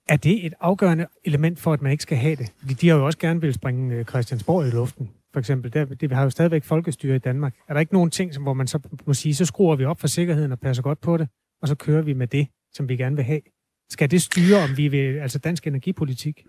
Er 0.10 0.16
det 0.16 0.46
et 0.46 0.54
afgørende 0.60 1.08
element 1.24 1.60
for, 1.60 1.74
at 1.74 1.82
man 1.82 1.92
ikke 1.92 2.02
skal 2.02 2.18
have 2.18 2.36
det? 2.36 2.54
Fordi 2.60 2.74
de 2.74 2.90
har 2.90 2.96
jo 2.98 3.06
også 3.06 3.20
gerne 3.20 3.42
vil 3.42 3.54
springe 3.54 3.96
øh, 3.96 4.06
Christiansborg 4.06 4.68
i 4.68 4.70
luften, 4.70 5.10
for 5.34 5.40
eksempel. 5.40 5.74
Der, 5.74 5.86
det, 5.86 6.10
vi 6.10 6.16
har 6.16 6.24
jo 6.24 6.30
stadigvæk 6.30 6.64
folkestyre 6.64 7.16
i 7.16 7.20
Danmark. 7.20 7.56
Er 7.68 7.74
der 7.74 7.80
ikke 7.80 7.94
nogen 7.94 8.10
ting, 8.10 8.34
som, 8.34 8.44
hvor 8.44 8.54
man 8.54 8.68
så 8.68 8.80
må 9.06 9.14
sige, 9.14 9.36
så 9.36 9.46
skruer 9.46 9.76
vi 9.76 9.86
op 9.86 10.00
for 10.00 10.08
sikkerheden 10.08 10.52
og 10.52 10.60
passer 10.60 10.84
godt 10.84 11.02
på 11.02 11.18
det, 11.18 11.28
og 11.62 11.68
så 11.68 11.76
kører 11.76 12.02
vi 12.02 12.14
med 12.14 12.28
det, 12.28 12.48
som 12.74 12.90
vi 12.90 12.98
gerne 12.98 13.16
vil 13.16 13.26
have? 13.26 13.42
Skal 13.90 14.12
det 14.12 14.22
styre, 14.22 14.58
om 14.58 14.78
vi 14.78 14.88
vil, 14.88 15.20
altså 15.20 15.40
dansk 15.40 15.68
energipolitik? 15.68 16.46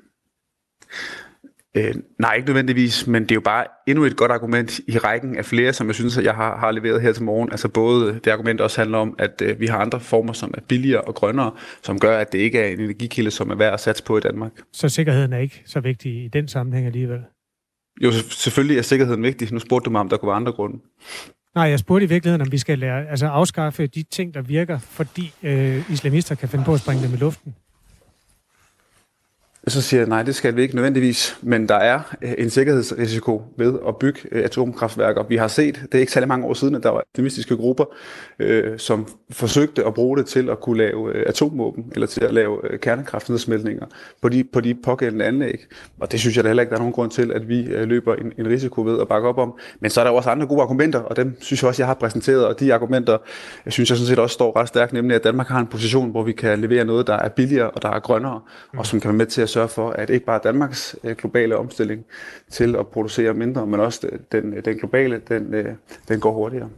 Øh, 1.76 1.94
nej, 2.18 2.34
ikke 2.34 2.46
nødvendigvis, 2.46 3.06
men 3.06 3.22
det 3.22 3.30
er 3.30 3.34
jo 3.34 3.40
bare 3.40 3.66
endnu 3.86 4.04
et 4.04 4.16
godt 4.16 4.32
argument 4.32 4.78
i 4.78 4.98
rækken 4.98 5.36
af 5.36 5.44
flere, 5.44 5.72
som 5.72 5.86
jeg 5.86 5.94
synes, 5.94 6.18
at 6.18 6.24
jeg 6.24 6.34
har, 6.34 6.56
har 6.56 6.70
leveret 6.70 7.02
her 7.02 7.12
til 7.12 7.22
morgen. 7.22 7.50
Altså 7.50 7.68
både 7.68 8.20
det 8.24 8.30
argument 8.30 8.60
også 8.60 8.80
handler 8.80 8.98
om, 8.98 9.14
at 9.18 9.42
øh, 9.42 9.60
vi 9.60 9.66
har 9.66 9.78
andre 9.78 10.00
former, 10.00 10.32
som 10.32 10.54
er 10.56 10.60
billigere 10.68 11.00
og 11.00 11.14
grønnere, 11.14 11.52
som 11.82 11.98
gør, 11.98 12.18
at 12.18 12.32
det 12.32 12.38
ikke 12.38 12.58
er 12.58 12.66
en 12.66 12.80
energikilde, 12.80 13.30
som 13.30 13.50
er 13.50 13.54
værd 13.54 13.74
at 13.74 13.80
satse 13.80 14.04
på 14.04 14.18
i 14.18 14.20
Danmark. 14.20 14.52
Så 14.72 14.88
sikkerheden 14.88 15.32
er 15.32 15.38
ikke 15.38 15.62
så 15.66 15.80
vigtig 15.80 16.24
i 16.24 16.28
den 16.28 16.48
sammenhæng 16.48 16.86
alligevel? 16.86 17.20
Jo, 18.02 18.10
selvfølgelig 18.30 18.78
er 18.78 18.82
sikkerheden 18.82 19.22
vigtig. 19.22 19.52
Nu 19.52 19.58
spurgte 19.58 19.84
du 19.84 19.90
mig, 19.90 20.00
om 20.00 20.08
der 20.08 20.16
kunne 20.16 20.26
være 20.26 20.36
andre 20.36 20.52
grunde. 20.52 20.78
Nej, 21.54 21.64
jeg 21.64 21.78
spurgte 21.78 22.04
i 22.04 22.08
virkeligheden, 22.08 22.40
om 22.40 22.52
vi 22.52 22.58
skal 22.58 22.78
lære, 22.78 23.08
altså 23.08 23.26
afskaffe 23.26 23.86
de 23.86 24.02
ting, 24.02 24.34
der 24.34 24.42
virker, 24.42 24.78
fordi 24.78 25.32
øh, 25.42 25.90
islamister 25.90 26.34
kan 26.34 26.48
finde 26.48 26.64
på 26.64 26.74
at 26.74 26.80
springe 26.80 27.02
dem 27.04 27.14
i 27.14 27.16
luften. 27.16 27.54
Så 29.68 29.82
siger 29.82 30.00
jeg, 30.00 30.08
nej, 30.08 30.22
det 30.22 30.34
skal 30.34 30.56
vi 30.56 30.62
ikke 30.62 30.74
nødvendigvis, 30.74 31.38
men 31.42 31.68
der 31.68 31.74
er 31.74 32.00
øh, 32.22 32.34
en 32.38 32.50
sikkerhedsrisiko 32.50 33.42
ved 33.56 33.74
at 33.88 33.96
bygge 33.96 34.20
øh, 34.32 34.44
atomkraftværker. 34.44 35.22
Vi 35.22 35.36
har 35.36 35.48
set, 35.48 35.74
det 35.74 35.94
er 35.94 35.98
ikke 35.98 36.12
særlig 36.12 36.28
mange 36.28 36.46
år 36.46 36.54
siden, 36.54 36.74
at 36.74 36.82
der 36.82 36.88
var 36.88 36.98
optimistiske 36.98 37.56
grupper, 37.56 37.84
øh, 38.38 38.78
som 38.78 39.08
forsøgte 39.30 39.86
at 39.86 39.94
bruge 39.94 40.18
det 40.18 40.26
til 40.26 40.50
at 40.50 40.60
kunne 40.60 40.78
lave 40.78 41.16
øh, 41.16 41.24
atomvåben, 41.26 41.84
eller 41.92 42.06
til 42.06 42.24
at 42.24 42.34
lave 42.34 42.58
kernekraftnedsmeltninger 42.78 43.86
på 44.22 44.28
de, 44.28 44.44
på 44.44 44.60
de 44.60 44.74
pågældende 44.74 45.24
anlæg. 45.24 45.66
Og 46.00 46.12
det 46.12 46.20
synes 46.20 46.36
jeg 46.36 46.44
da 46.44 46.48
heller 46.48 46.62
ikke, 46.62 46.70
der 46.70 46.76
er 46.76 46.80
nogen 46.80 46.92
grund 46.92 47.10
til, 47.10 47.32
at 47.32 47.48
vi 47.48 47.62
løber 47.62 48.14
en, 48.14 48.32
en 48.38 48.48
risiko 48.48 48.82
ved 48.82 49.00
at 49.00 49.08
bakke 49.08 49.28
op 49.28 49.38
om. 49.38 49.58
Men 49.80 49.90
så 49.90 50.00
er 50.00 50.04
der 50.04 50.10
også 50.10 50.30
andre 50.30 50.46
gode 50.46 50.62
argumenter, 50.62 50.98
og 50.98 51.16
dem 51.16 51.36
synes 51.40 51.62
jeg 51.62 51.68
også, 51.68 51.82
jeg 51.82 51.86
har 51.86 51.94
præsenteret, 51.94 52.46
og 52.46 52.60
de 52.60 52.74
argumenter, 52.74 53.18
jeg 53.64 53.72
synes 53.72 53.90
jeg 53.90 53.98
sådan 53.98 54.08
set 54.08 54.18
også 54.18 54.34
står 54.34 54.56
ret 54.56 54.68
stærkt, 54.68 54.92
nemlig 54.92 55.14
at 55.14 55.24
Danmark 55.24 55.48
har 55.48 55.60
en 55.60 55.66
position, 55.66 56.10
hvor 56.10 56.22
vi 56.22 56.32
kan 56.32 56.58
levere 56.58 56.84
noget, 56.84 57.06
der 57.06 57.14
er 57.14 57.28
billigere 57.28 57.70
og 57.70 57.82
der 57.82 57.90
er 57.90 58.00
grønnere, 58.00 58.40
og 58.76 58.86
som 58.86 59.00
kan 59.00 59.08
være 59.08 59.16
med 59.16 59.26
til 59.26 59.42
at 59.42 59.51
sørge 59.52 59.68
for, 59.68 59.90
at 59.90 60.10
ikke 60.10 60.26
bare 60.26 60.40
Danmarks 60.44 60.96
øh, 61.04 61.16
globale 61.16 61.56
omstilling 61.56 62.04
til 62.50 62.76
at 62.76 62.88
producere 62.88 63.34
mindre, 63.34 63.66
men 63.66 63.80
også 63.80 64.08
den, 64.32 64.64
den 64.64 64.78
globale, 64.78 65.22
den, 65.28 65.54
øh, 65.54 65.74
den 66.08 66.20
går 66.20 66.32
hurtigere. 66.32 66.68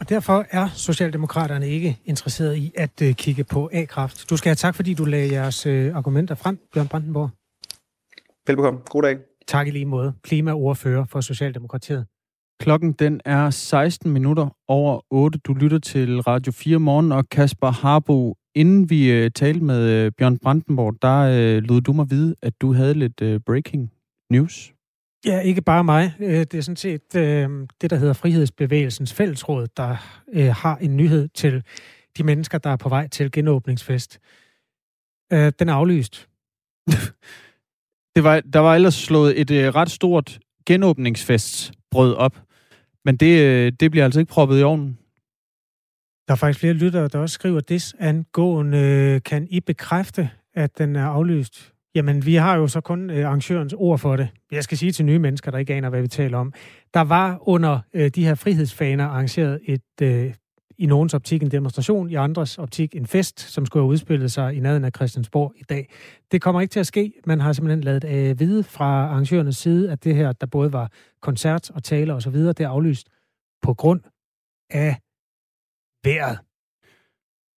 Og 0.00 0.08
derfor 0.08 0.46
er 0.50 0.68
Socialdemokraterne 0.74 1.68
ikke 1.68 1.98
interesseret 2.04 2.56
i 2.56 2.72
at 2.76 3.02
øh, 3.02 3.14
kigge 3.14 3.44
på 3.44 3.70
A-kraft. 3.72 4.30
Du 4.30 4.36
skal 4.36 4.48
have 4.48 4.56
tak, 4.56 4.74
fordi 4.74 4.94
du 4.94 5.04
lagde 5.04 5.32
jeres 5.32 5.66
argumenter 5.66 6.34
frem, 6.34 6.58
Bjørn 6.74 6.88
Brandenborg. 6.88 7.30
Velbekomme. 8.46 8.80
God 8.90 9.02
dag. 9.02 9.18
Tak 9.48 9.66
i 9.66 9.70
lige 9.70 9.84
måde. 9.84 10.14
Klimaordfører 10.22 11.04
for 11.04 11.20
Socialdemokratiet. 11.20 12.06
Klokken 12.60 12.92
den 12.92 13.20
er 13.24 13.50
16 13.50 14.12
minutter 14.12 14.56
over 14.68 15.00
8. 15.10 15.38
Du 15.38 15.52
lytter 15.52 15.78
til 15.78 16.20
Radio 16.20 16.52
4 16.52 16.78
morgen, 16.78 17.12
og 17.12 17.28
Kasper 17.28 17.70
Harbo 17.70 18.34
Inden 18.54 18.90
vi 18.90 19.12
øh, 19.12 19.30
talte 19.30 19.64
med 19.64 19.90
øh, 19.90 20.12
Bjørn 20.18 20.38
Brandenborg, 20.38 21.02
der 21.02 21.18
øh, 21.18 21.62
lod 21.62 21.80
du 21.80 21.92
mig 21.92 22.10
vide, 22.10 22.34
at 22.42 22.60
du 22.60 22.72
havde 22.72 22.94
lidt 22.94 23.22
øh, 23.22 23.40
breaking 23.40 23.92
news. 24.30 24.72
Ja, 25.26 25.40
ikke 25.40 25.62
bare 25.62 25.84
mig. 25.84 26.14
Øh, 26.20 26.38
det 26.40 26.54
er 26.54 26.60
sådan 26.60 26.76
set 26.76 27.16
øh, 27.16 27.48
det, 27.80 27.90
der 27.90 27.96
hedder 27.96 28.12
Frihedsbevægelsens 28.12 29.12
Fællesråd, 29.12 29.66
der 29.76 29.96
øh, 30.32 30.54
har 30.54 30.76
en 30.76 30.96
nyhed 30.96 31.28
til 31.28 31.62
de 32.18 32.24
mennesker, 32.24 32.58
der 32.58 32.70
er 32.70 32.76
på 32.76 32.88
vej 32.88 33.08
til 33.08 33.32
genåbningsfest. 33.32 34.20
Øh, 35.32 35.52
den 35.58 35.68
er 35.68 35.74
aflyst. 35.74 36.28
det 38.14 38.24
var, 38.24 38.40
der 38.40 38.58
var 38.58 38.74
ellers 38.74 38.94
slået 38.94 39.40
et 39.40 39.50
øh, 39.50 39.74
ret 39.74 39.90
stort 39.90 40.38
genåbningsfestbrød 40.66 42.14
op, 42.14 42.42
men 43.04 43.16
det, 43.16 43.40
øh, 43.40 43.72
det 43.80 43.90
bliver 43.90 44.04
altså 44.04 44.20
ikke 44.20 44.30
proppet 44.30 44.60
i 44.60 44.62
ovnen. 44.62 44.98
Der 46.32 46.36
er 46.36 46.38
faktisk 46.38 46.60
flere 46.60 46.72
lyttere, 46.72 47.08
der 47.08 47.18
også 47.18 47.34
skriver 47.34 47.60
det 47.60 47.94
angående. 47.98 49.20
Kan 49.24 49.46
I 49.50 49.60
bekræfte, 49.60 50.30
at 50.54 50.78
den 50.78 50.96
er 50.96 51.06
aflyst? 51.06 51.72
Jamen, 51.94 52.26
vi 52.26 52.34
har 52.34 52.56
jo 52.56 52.66
så 52.66 52.80
kun 52.80 53.10
øh, 53.10 53.26
arrangørens 53.26 53.74
ord 53.76 53.98
for 53.98 54.16
det. 54.16 54.28
Jeg 54.52 54.64
skal 54.64 54.78
sige 54.78 54.92
til 54.92 55.04
nye 55.04 55.18
mennesker, 55.18 55.50
der 55.50 55.58
ikke 55.58 55.74
aner, 55.74 55.88
hvad 55.88 56.00
vi 56.02 56.08
taler 56.08 56.38
om. 56.38 56.52
Der 56.94 57.00
var 57.00 57.48
under 57.48 57.78
øh, 57.94 58.10
de 58.10 58.24
her 58.24 58.34
frihedsfaner 58.34 59.04
arrangeret 59.04 59.60
et, 59.64 59.82
øh, 60.02 60.34
i 60.78 60.86
nogens 60.86 61.14
optik 61.14 61.42
en 61.42 61.50
demonstration, 61.50 62.10
i 62.10 62.14
andres 62.14 62.58
optik 62.58 62.96
en 62.96 63.06
fest, 63.06 63.40
som 63.40 63.66
skulle 63.66 63.82
have 63.82 63.90
udspillet 63.90 64.32
sig 64.32 64.54
i 64.54 64.60
nærheden 64.60 64.84
af 64.84 64.92
Christiansborg 64.96 65.52
i 65.56 65.62
dag. 65.62 65.88
Det 66.32 66.42
kommer 66.42 66.60
ikke 66.60 66.72
til 66.72 66.80
at 66.80 66.86
ske. 66.86 67.12
Man 67.26 67.40
har 67.40 67.52
simpelthen 67.52 67.80
lavet 67.80 68.04
øh, 68.04 68.40
vide 68.40 68.64
fra 68.64 69.06
arrangørernes 69.06 69.56
side, 69.56 69.92
at 69.92 70.04
det 70.04 70.14
her, 70.14 70.32
der 70.32 70.46
både 70.46 70.72
var 70.72 70.90
koncert 71.20 71.70
og 71.70 71.82
taler 71.82 72.14
osv., 72.14 72.34
det 72.34 72.60
er 72.60 72.68
aflyst 72.68 73.08
på 73.62 73.74
grund 73.74 74.00
af 74.70 74.96
vejret. 76.22 76.38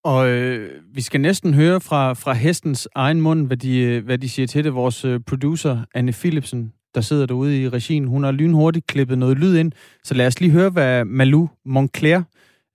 Og 0.03 0.29
øh, 0.29 0.81
vi 0.93 1.01
skal 1.01 1.21
næsten 1.21 1.53
høre 1.53 1.81
fra, 1.81 2.13
fra 2.13 2.33
hestens 2.33 2.87
egen 2.95 3.21
mund, 3.21 3.47
hvad 3.47 3.57
de, 3.57 3.79
øh, 3.79 4.05
hvad 4.05 4.17
de 4.17 4.29
siger 4.29 4.47
til 4.47 4.63
det. 4.63 4.75
Vores 4.75 5.05
øh, 5.05 5.19
producer, 5.27 5.85
Anne 5.93 6.11
Philipsen, 6.11 6.73
der 6.95 7.01
sidder 7.01 7.25
derude 7.25 7.61
i 7.61 7.69
regien, 7.69 8.07
hun 8.07 8.23
har 8.23 8.31
lynhurtigt 8.31 8.87
klippet 8.87 9.17
noget 9.17 9.37
lyd 9.37 9.57
ind. 9.57 9.71
Så 10.03 10.13
lad 10.13 10.27
os 10.27 10.39
lige 10.39 10.51
høre, 10.51 10.69
hvad 10.69 11.05
Malou 11.05 11.49
Moncler, 11.65 12.23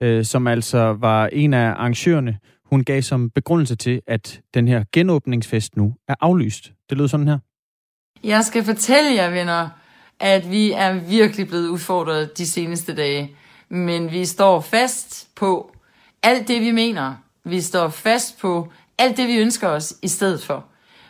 øh, 0.02 0.24
som 0.24 0.46
altså 0.46 0.78
var 0.92 1.26
en 1.26 1.54
af 1.54 1.70
arrangørerne, 1.70 2.38
hun 2.64 2.84
gav 2.84 3.02
som 3.02 3.30
begrundelse 3.30 3.76
til, 3.76 4.00
at 4.06 4.40
den 4.54 4.68
her 4.68 4.84
genåbningsfest 4.92 5.76
nu 5.76 5.94
er 6.08 6.14
aflyst. 6.20 6.72
Det 6.90 6.98
lød 6.98 7.08
sådan 7.08 7.28
her. 7.28 7.38
Jeg 8.24 8.44
skal 8.44 8.64
fortælle 8.64 9.14
jer, 9.14 9.30
venner, 9.30 9.68
at 10.20 10.50
vi 10.50 10.72
er 10.72 10.94
virkelig 11.08 11.48
blevet 11.48 11.68
udfordret 11.68 12.38
de 12.38 12.46
seneste 12.46 12.94
dage 12.94 13.30
men 13.70 14.10
vi 14.10 14.24
står 14.24 14.60
fast 14.60 15.28
på 15.34 15.72
alt 16.22 16.48
det, 16.48 16.60
vi 16.60 16.70
mener. 16.70 17.14
Vi 17.44 17.60
står 17.60 17.88
fast 17.88 18.38
på 18.38 18.72
alt 18.98 19.16
det, 19.16 19.28
vi 19.28 19.36
ønsker 19.36 19.68
os 19.68 19.94
i 20.02 20.08
stedet 20.08 20.42
for. 20.42 20.64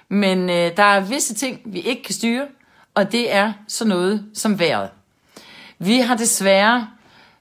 Men 0.08 0.50
øh, 0.50 0.76
der 0.76 0.82
er 0.82 1.00
visse 1.00 1.34
ting, 1.34 1.60
vi 1.64 1.80
ikke 1.80 2.02
kan 2.02 2.14
styre, 2.14 2.46
og 2.94 3.12
det 3.12 3.34
er 3.34 3.52
sådan 3.68 3.88
noget 3.88 4.26
som 4.34 4.58
vejret. 4.58 4.88
Vi 5.78 5.98
har 5.98 6.16
desværre 6.16 6.88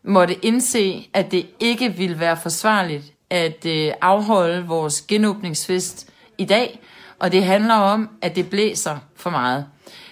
måtte 0.03 0.45
indse, 0.45 1.09
at 1.13 1.31
det 1.31 1.45
ikke 1.59 1.93
vil 1.93 2.19
være 2.19 2.37
forsvarligt 2.37 3.03
at 3.29 3.65
øh, 3.65 3.91
afholde 4.01 4.65
vores 4.65 5.01
genåbningsfest 5.01 6.09
i 6.37 6.45
dag, 6.45 6.79
og 7.19 7.31
det 7.31 7.43
handler 7.43 7.75
om, 7.75 8.09
at 8.21 8.35
det 8.35 8.49
blæser 8.49 8.97
for 9.15 9.29
meget. 9.29 9.65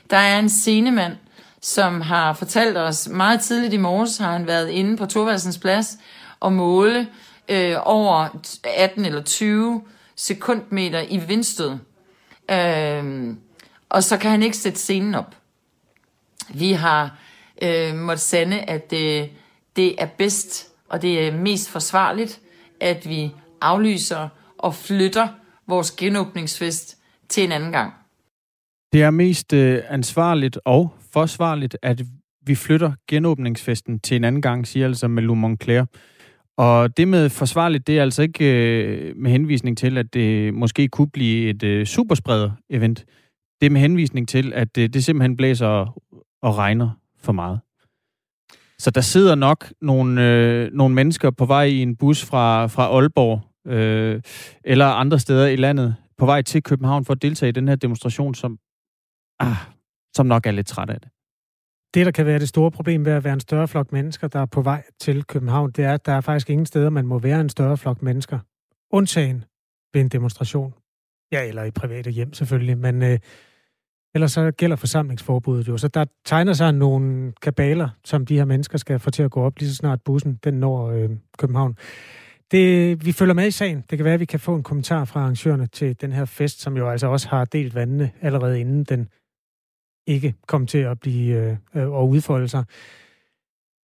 Der 0.10 0.18
er 0.18 0.40
en 0.40 0.50
scenemand, 0.50 1.14
som 1.62 2.02
har 2.02 2.34
fortalt 2.34 2.78
os 2.78 3.10
meget 3.10 3.42
tidligt 3.42 3.74
i 3.74 3.78
morges, 3.78 4.18
har 4.18 4.32
han 4.32 4.48
været 4.48 4.70
inde 4.70 4.98
på 4.98 5.06
Torvaldsens 5.06 5.58
plads 5.58 5.98
og 6.40 6.54
måle 6.54 7.08
øh, 7.50 7.76
over 7.84 8.42
18 8.78 9.06
eller 9.06 9.24
20 9.24 9.82
sekundmeter 10.16 11.02
i 11.10 11.18
vindstød. 11.18 11.72
Øh, 12.52 13.34
og 13.90 14.04
så 14.04 14.18
kan 14.18 14.32
han 14.32 14.44
ikke 14.44 14.58
sætte 14.58 14.80
scenen 14.80 15.16
op. 15.16 15.36
Vi 16.54 16.72
har 16.72 17.18
øh, 17.62 17.96
måttet 17.96 18.22
sande, 18.22 18.60
at 18.60 18.92
det, 18.92 19.30
det 19.76 20.02
er 20.02 20.06
bedst 20.06 20.68
og 20.90 21.02
det 21.02 21.28
er 21.28 21.32
mest 21.32 21.70
forsvarligt, 21.70 22.42
at 22.82 23.10
vi 23.10 23.32
aflyser 23.62 24.30
og 24.58 24.76
flytter 24.76 25.28
vores 25.68 25.92
genåbningsfest 25.92 26.98
til 27.30 27.44
en 27.44 27.52
anden 27.52 27.72
gang. 27.72 27.94
Det 28.94 29.04
er 29.04 29.12
mest 29.12 29.54
øh, 29.54 29.84
ansvarligt 29.90 30.60
og 30.66 30.94
forsvarligt, 31.14 31.78
at 31.82 32.02
vi 32.42 32.56
flytter 32.56 32.92
genåbningsfesten 33.08 34.00
til 34.00 34.18
en 34.18 34.24
anden 34.24 34.42
gang, 34.42 34.68
siger 34.68 34.86
altså 34.86 35.08
Malou 35.08 35.36
Moncler. 35.36 35.86
Og 36.58 36.98
det 36.98 37.08
med 37.08 37.30
forsvarligt, 37.30 37.88
det 37.88 37.98
er 37.98 38.02
altså 38.02 38.22
ikke 38.22 38.46
øh, 38.46 39.18
med 39.18 39.32
henvisning 39.32 39.78
til, 39.78 39.98
at 39.98 40.14
det 40.14 40.54
måske 40.54 40.88
kunne 40.88 41.10
blive 41.10 41.50
et 41.50 41.64
øh, 41.64 41.86
superspreder-event. 41.86 43.06
Det 43.62 43.66
er 43.66 43.70
med 43.70 43.82
henvisning 43.82 44.28
til, 44.28 44.54
at 44.54 44.78
øh, 44.78 44.90
det 44.90 45.04
simpelthen 45.04 45.38
blæser 45.38 45.68
og, 45.68 46.04
og 46.42 46.58
regner 46.58 46.90
for 47.20 47.32
meget. 47.32 47.60
Så 48.80 48.92
der 48.92 49.02
sidder 49.02 49.36
nok 49.36 49.74
nogle, 49.82 50.30
øh, 50.30 50.72
nogle 50.74 50.96
mennesker 50.96 51.32
på 51.32 51.46
vej 51.46 51.64
i 51.64 51.82
en 51.82 51.96
bus 51.96 52.26
fra, 52.26 52.68
fra 52.68 52.84
Aalborg 52.84 53.42
øh, 53.72 54.22
eller 54.64 54.86
andre 54.86 55.20
steder 55.20 55.48
i 55.48 55.56
landet 55.56 55.96
på 56.18 56.26
vej 56.26 56.42
til 56.42 56.64
København 56.64 57.06
for 57.06 57.14
at 57.14 57.22
deltage 57.22 57.50
i 57.50 57.54
den 57.54 57.68
her 57.68 57.76
demonstration, 57.76 58.36
som 58.36 58.60
ah, 59.40 59.56
som 60.16 60.26
nok 60.26 60.46
er 60.46 60.52
lidt 60.52 60.68
træt 60.68 60.90
af 60.90 61.02
det. 61.02 61.10
Det, 61.94 62.06
der 62.06 62.12
kan 62.12 62.26
være 62.26 62.40
det 62.40 62.50
store 62.50 62.72
problem 62.72 63.06
ved 63.06 63.12
at 63.12 63.24
være 63.24 63.34
en 63.34 63.40
større 63.40 63.68
flok 63.68 63.92
mennesker, 63.92 64.28
der 64.28 64.40
er 64.40 64.46
på 64.46 64.62
vej 64.62 64.84
til 65.00 65.24
København, 65.24 65.72
det 65.72 65.86
er, 65.86 65.94
at 65.94 66.06
der 66.06 66.12
er 66.12 66.22
faktisk 66.22 66.50
ingen 66.50 66.66
steder, 66.66 66.90
man 66.90 67.08
må 67.08 67.20
være 67.20 67.42
en 67.42 67.50
større 67.50 67.78
flok 67.78 68.02
mennesker. 68.02 68.40
Undtagen 68.92 69.44
ved 69.94 70.02
en 70.02 70.10
demonstration. 70.10 70.74
Ja, 71.32 71.48
eller 71.48 71.64
i 71.64 71.72
private 71.72 72.12
hjem 72.12 72.34
selvfølgelig, 72.34 72.78
men 72.78 73.04
øh, 73.04 73.20
ellers 74.16 74.32
så 74.32 74.52
gælder 74.52 74.76
forsamlingsforbuddet 74.76 75.68
jo. 75.68 75.78
Så 75.78 75.88
der 75.88 76.06
tegner 76.26 76.54
sig 76.54 76.72
nogle 76.72 77.34
kabaler, 77.42 77.90
som 78.04 78.26
de 78.26 78.38
her 78.38 78.46
mennesker 78.46 78.78
skal 78.78 79.00
få 79.00 79.10
til 79.10 79.24
at 79.24 79.32
gå 79.32 79.42
op, 79.42 79.60
lige 79.60 79.70
så 79.70 79.76
snart 79.76 80.02
bussen 80.02 80.40
den 80.44 80.54
når 80.54 80.92
øh, 80.92 81.10
København. 81.38 81.78
Det, 82.52 83.06
vi 83.06 83.12
følger 83.12 83.34
med 83.34 83.48
i 83.48 83.52
sagen. 83.52 83.84
Det 83.90 83.98
kan 83.98 84.06
være, 84.06 84.14
at 84.14 84.20
vi 84.20 84.26
kan 84.26 84.40
få 84.40 84.56
en 84.56 84.64
kommentar 84.64 85.06
fra 85.06 85.20
arrangørerne 85.20 85.68
til 85.68 86.02
den 86.02 86.12
her 86.12 86.26
fest, 86.26 86.62
som 86.62 86.78
jo 86.78 86.90
altså 86.90 87.08
også 87.08 87.28
har 87.28 87.46
delt 87.46 87.76
vandene 87.76 88.12
allerede 88.22 88.60
inden 88.60 88.84
den 88.84 89.10
ikke 90.08 90.36
kom 90.48 90.68
til 90.68 90.78
at 90.78 91.00
blive 91.00 91.36
øh, 91.36 91.58
øh, 91.76 91.90
og 91.92 92.10
udfolde 92.10 92.48
sig. 92.48 92.64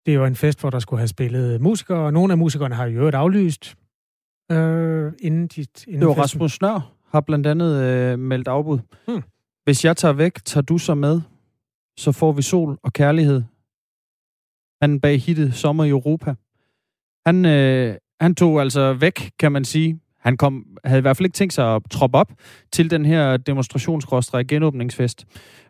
Det 0.06 0.20
var 0.20 0.28
en 0.28 0.36
fest, 0.36 0.60
hvor 0.60 0.70
der 0.70 0.80
skulle 0.80 1.00
have 1.00 1.08
spillet 1.08 1.62
musikere, 1.62 1.98
og 1.98 2.14
nogle 2.14 2.34
af 2.34 2.38
musikerne 2.38 2.76
har 2.76 2.86
jo 2.86 3.00
øvrigt 3.00 3.16
aflyst 3.16 3.76
øh, 4.52 5.14
inden 5.20 5.48
de... 5.48 5.66
Inden 5.88 6.00
det 6.00 6.08
var 6.08 6.14
festen. 6.14 6.22
Rasmus 6.22 6.52
Snør 6.52 6.94
har 7.12 7.22
blandt 7.22 7.48
andet 7.48 7.84
øh, 7.84 8.20
meldt 8.20 8.48
afbud. 8.48 8.80
Hmm. 9.08 9.24
Hvis 9.64 9.86
jeg 9.86 9.98
tager 9.98 10.14
væk, 10.14 10.46
tager 10.46 10.62
du 10.62 10.78
så 10.78 10.96
med, 10.96 11.22
så 11.98 12.12
får 12.12 12.32
vi 12.32 12.42
sol 12.42 12.80
og 12.84 12.94
kærlighed. 12.94 13.44
Han 14.82 15.00
bag 15.00 15.22
hittet 15.22 15.54
Sommer 15.54 15.84
i 15.84 15.90
Europa. 15.90 16.36
Han, 17.26 17.46
øh, 17.46 17.96
han 18.22 18.36
tog 18.36 18.62
altså 18.62 18.94
væk, 18.94 19.32
kan 19.40 19.52
man 19.52 19.66
sige. 19.66 20.00
Han 20.24 20.38
kom, 20.38 20.66
havde 20.86 20.98
i 21.00 21.02
hvert 21.02 21.18
fald 21.18 21.26
ikke 21.26 21.36
tænkt 21.36 21.54
sig 21.54 21.76
at 21.76 21.82
troppe 21.92 22.18
op 22.18 22.32
til 22.72 22.92
den 22.92 23.06
her 23.06 23.38
demonstrationskostræk 23.38 24.48
genåbningsfest. 24.48 25.26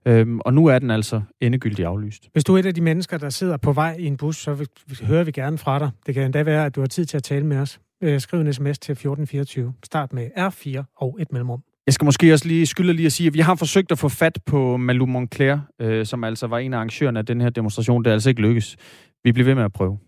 Øhm, 0.06 0.40
og 0.40 0.54
nu 0.54 0.66
er 0.66 0.80
den 0.80 0.92
altså 0.92 1.22
endegyldigt 1.42 1.88
aflyst. 1.88 2.30
Hvis 2.34 2.44
du 2.44 2.56
er 2.56 2.60
et 2.60 2.66
af 2.66 2.74
de 2.74 2.82
mennesker, 2.82 3.18
der 3.18 3.30
sidder 3.30 3.58
på 3.58 3.72
vej 3.72 3.96
i 4.00 4.06
en 4.06 4.18
bus, 4.18 4.38
så 4.38 4.54
vil, 4.54 4.68
hører 5.04 5.24
vi 5.24 5.32
gerne 5.32 5.58
fra 5.58 5.80
dig. 5.80 5.90
Det 6.06 6.14
kan 6.14 6.24
endda 6.24 6.44
være, 6.44 6.66
at 6.66 6.76
du 6.76 6.80
har 6.80 6.88
tid 6.88 7.06
til 7.06 7.18
at 7.18 7.24
tale 7.24 7.46
med 7.46 7.58
os. 7.58 7.80
Øh, 8.04 8.20
skriv 8.20 8.40
en 8.40 8.54
sms 8.54 8.80
til 8.80 8.92
1424. 8.92 9.74
Start 9.84 10.14
med 10.14 10.30
R4 10.38 10.84
og 10.98 11.18
et 11.20 11.32
mellemrum. 11.32 11.64
Jeg 11.86 11.94
skal 11.94 12.06
måske 12.06 12.34
også 12.34 12.48
lige 12.48 12.66
skylde 12.66 12.94
lige 12.94 13.06
at 13.06 13.12
sige, 13.12 13.28
at 13.28 13.34
vi 13.34 13.40
har 13.40 13.56
forsøgt 13.56 13.92
at 13.92 14.00
få 14.00 14.10
fat 14.10 14.40
på 14.46 14.78
Malou 14.78 15.06
Moncler, 15.06 15.60
øh, 15.80 16.06
som 16.06 16.24
altså 16.24 16.48
var 16.48 16.58
en 16.58 16.74
af 16.74 16.78
arrangørerne 16.78 17.20
af 17.20 17.26
den 17.26 17.42
her 17.42 17.50
demonstration. 17.50 18.04
Det 18.04 18.10
er 18.10 18.14
altså 18.14 18.30
ikke 18.30 18.42
lykkes. 18.42 18.76
Vi 19.24 19.32
bliver 19.32 19.46
ved 19.46 19.56
med 19.56 19.64
at 19.64 19.74
prøve. 19.74 20.00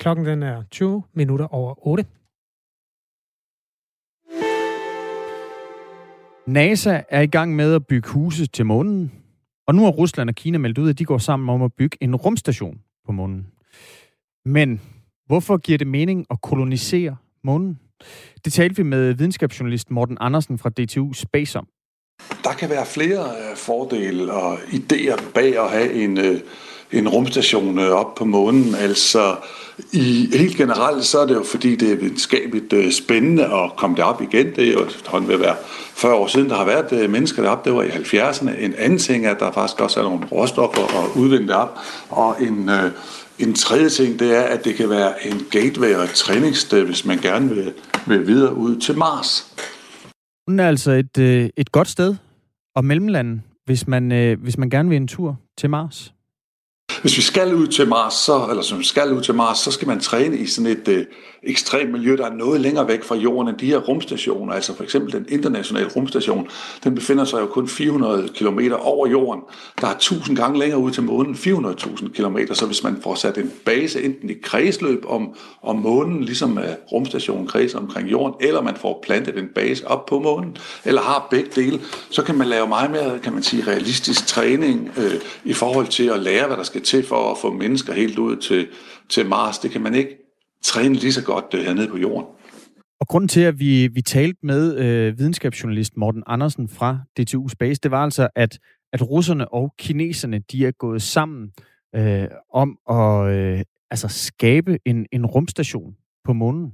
Klokken 0.00 0.26
den 0.26 0.42
er 0.42 0.62
20 0.70 1.02
minutter 1.14 1.54
over 1.54 1.86
8. 1.86 2.04
NASA 6.46 7.00
er 7.08 7.20
i 7.20 7.26
gang 7.26 7.56
med 7.56 7.74
at 7.74 7.86
bygge 7.86 8.08
huse 8.08 8.46
til 8.46 8.66
månen, 8.66 9.12
og 9.66 9.74
nu 9.74 9.82
har 9.84 9.90
Rusland 9.90 10.28
og 10.28 10.34
Kina 10.34 10.58
meldt 10.58 10.78
ud, 10.78 10.88
at 10.90 10.98
de 10.98 11.04
går 11.04 11.18
sammen 11.18 11.48
om 11.48 11.62
at 11.62 11.72
bygge 11.78 11.96
en 12.00 12.16
rumstation 12.16 12.80
på 13.06 13.12
månen. 13.12 13.46
Men 14.44 14.80
hvorfor 15.26 15.56
giver 15.56 15.78
det 15.78 15.86
mening 15.86 16.26
at 16.30 16.40
kolonisere 16.42 17.16
månen? 17.44 17.78
Det 18.44 18.52
talte 18.52 18.76
vi 18.76 18.82
med 18.82 19.12
videnskabsjournalist 19.12 19.90
Morten 19.90 20.16
Andersen 20.20 20.58
fra 20.58 20.70
DTU 20.70 21.12
Space 21.12 21.58
om. 21.58 21.68
Der 22.44 22.52
kan 22.52 22.70
være 22.70 22.86
flere 22.86 23.20
øh, 23.20 23.56
fordele 23.56 24.32
og 24.32 24.54
idéer 24.58 25.32
bag 25.34 25.64
at 25.64 25.70
have 25.70 25.92
en, 25.92 26.18
øh, 26.18 26.40
en 26.92 27.08
rumstation 27.08 27.78
øh, 27.78 27.90
op 27.90 28.14
på 28.14 28.24
månen. 28.24 28.74
Altså, 28.74 29.36
i, 29.92 30.28
helt 30.36 30.56
generelt 30.56 31.04
så 31.04 31.18
er 31.18 31.26
det 31.26 31.34
jo 31.34 31.42
fordi, 31.42 31.76
det 31.76 31.92
er 31.92 31.96
videnskabeligt 31.96 32.72
øh, 32.72 32.92
spændende 32.92 33.44
at 33.44 33.70
komme 33.76 33.96
derop 33.96 34.22
igen. 34.22 34.46
Det 34.56 34.68
er 34.68 34.72
jo 34.72 34.86
efterhånden 34.86 35.28
ved 35.28 35.34
at 35.34 35.40
være 35.40 35.56
40 35.94 36.14
år 36.14 36.26
siden, 36.26 36.50
der 36.50 36.56
har 36.56 36.64
været 36.64 36.92
øh, 36.92 37.10
mennesker 37.10 37.42
derop. 37.42 37.64
Det 37.64 37.74
var 37.74 37.82
i 37.82 37.88
70'erne. 37.88 38.64
En 38.64 38.74
anden 38.78 38.98
ting 38.98 39.26
er, 39.26 39.30
at 39.30 39.40
der 39.40 39.52
faktisk 39.52 39.80
også 39.80 40.00
er 40.00 40.04
nogle 40.04 40.26
råstoffer 40.32 41.04
at 41.04 41.16
udvinde 41.16 41.48
derop. 41.48 41.78
Og 42.10 42.36
en, 42.42 42.70
en 43.38 43.54
tredje 43.54 43.88
ting, 43.88 44.18
det 44.18 44.36
er, 44.36 44.42
at 44.42 44.64
det 44.64 44.74
kan 44.74 44.90
være 44.90 45.26
en 45.26 45.46
gateway 45.50 45.94
og 45.94 46.04
et 46.04 46.10
træningssted, 46.10 46.84
hvis 46.84 47.04
man 47.04 47.18
gerne 47.18 47.48
vil, 47.48 47.72
vil 48.06 48.26
videre 48.26 48.54
ud 48.54 48.76
til 48.76 48.98
Mars. 48.98 49.52
Hun 50.48 50.60
er 50.60 50.68
altså 50.68 50.90
et, 50.90 51.18
øh, 51.18 51.48
et 51.56 51.72
godt 51.72 51.88
sted 51.88 52.16
og 52.76 52.84
mellemland, 52.84 53.40
hvis 53.64 53.86
man, 53.86 54.12
øh, 54.12 54.42
hvis 54.42 54.58
man 54.58 54.70
gerne 54.70 54.88
vil 54.88 54.96
en 54.96 55.08
tur 55.08 55.38
til 55.58 55.70
Mars. 55.70 56.14
Hvis 57.00 57.16
vi 57.16 57.22
skal 57.22 57.54
ud 57.54 57.66
til 57.66 57.88
Mars, 57.88 58.14
så, 58.14 58.46
eller 58.50 58.62
hvis 58.62 58.78
vi 58.78 58.84
skal 58.84 59.12
ud 59.12 59.22
til 59.22 59.34
Mars, 59.34 59.58
så 59.58 59.70
skal 59.70 59.88
man 59.88 60.00
træne 60.00 60.36
i 60.36 60.46
sådan 60.46 60.70
et 60.70 60.88
øh, 60.88 61.06
ekstremt 61.46 61.92
miljø, 61.92 62.16
der 62.16 62.26
er 62.26 62.34
noget 62.34 62.60
længere 62.60 62.88
væk 62.88 63.04
fra 63.04 63.14
jorden 63.14 63.48
end 63.48 63.58
de 63.58 63.66
her 63.66 63.78
rumstationer. 63.78 64.52
Altså 64.52 64.76
for 64.76 64.84
eksempel 64.84 65.12
den 65.12 65.26
internationale 65.28 65.88
rumstation, 65.96 66.48
den 66.84 66.94
befinder 66.94 67.24
sig 67.24 67.40
jo 67.40 67.46
kun 67.46 67.68
400 67.68 68.28
km 68.34 68.60
over 68.78 69.06
jorden. 69.06 69.42
Der 69.80 69.86
er 69.86 69.94
1000 69.94 70.36
gange 70.36 70.58
længere 70.58 70.80
ud 70.80 70.90
til 70.90 71.02
månen, 71.02 71.34
400.000 71.34 72.08
km. 72.08 72.38
Så 72.52 72.66
hvis 72.66 72.82
man 72.82 72.98
får 73.02 73.14
sat 73.14 73.38
en 73.38 73.52
base 73.64 74.02
enten 74.02 74.30
i 74.30 74.34
kredsløb 74.42 75.04
om, 75.08 75.34
om 75.62 75.76
månen, 75.76 76.24
ligesom 76.24 76.56
uh, 76.56 76.64
rumstationen 76.92 77.46
kredser 77.46 77.78
omkring 77.78 78.10
jorden, 78.10 78.34
eller 78.40 78.62
man 78.62 78.76
får 78.76 79.00
plantet 79.02 79.38
en 79.38 79.48
base 79.54 79.86
op 79.86 80.06
på 80.06 80.18
månen, 80.18 80.56
eller 80.84 81.00
har 81.00 81.26
begge 81.30 81.50
dele, 81.54 81.80
så 82.10 82.22
kan 82.22 82.34
man 82.34 82.46
lave 82.46 82.68
meget 82.68 82.90
mere, 82.90 83.18
kan 83.18 83.32
man 83.32 83.42
sige, 83.42 83.64
realistisk 83.66 84.26
træning 84.26 84.90
øh, 84.98 85.20
i 85.44 85.52
forhold 85.52 85.86
til 85.86 86.08
at 86.08 86.20
lære, 86.20 86.46
hvad 86.46 86.56
der 86.56 86.62
skal 86.62 86.82
til 86.82 87.06
for 87.06 87.30
at 87.30 87.38
få 87.38 87.52
mennesker 87.52 87.92
helt 87.92 88.18
ud 88.18 88.36
til, 88.36 88.66
til 89.08 89.26
Mars. 89.26 89.58
Det 89.58 89.70
kan 89.70 89.82
man 89.82 89.94
ikke 89.94 90.25
træne 90.62 90.94
lige 90.94 91.12
så 91.12 91.24
godt 91.24 91.44
øh, 91.54 91.64
hernede 91.64 91.88
på 91.88 91.96
jorden. 91.96 92.26
Og 93.00 93.08
grunden 93.08 93.28
til, 93.28 93.40
at 93.40 93.58
vi, 93.58 93.86
vi 93.86 94.02
talte 94.02 94.38
med 94.42 94.76
øh, 94.78 95.18
videnskabsjournalist 95.18 95.96
Morten 95.96 96.22
Andersen 96.26 96.68
fra 96.68 96.98
DTU 97.18 97.48
Space, 97.48 97.80
det 97.82 97.90
var 97.90 98.04
altså, 98.04 98.28
at, 98.34 98.58
at 98.92 99.10
russerne 99.10 99.52
og 99.52 99.74
kineserne, 99.78 100.38
de 100.38 100.66
er 100.66 100.70
gået 100.70 101.02
sammen 101.02 101.52
øh, 101.94 102.28
om 102.52 102.78
at 102.90 103.34
øh, 103.34 103.62
altså 103.90 104.08
skabe 104.08 104.78
en, 104.84 105.06
en 105.12 105.26
rumstation 105.26 105.96
på 106.24 106.32
månen. 106.32 106.72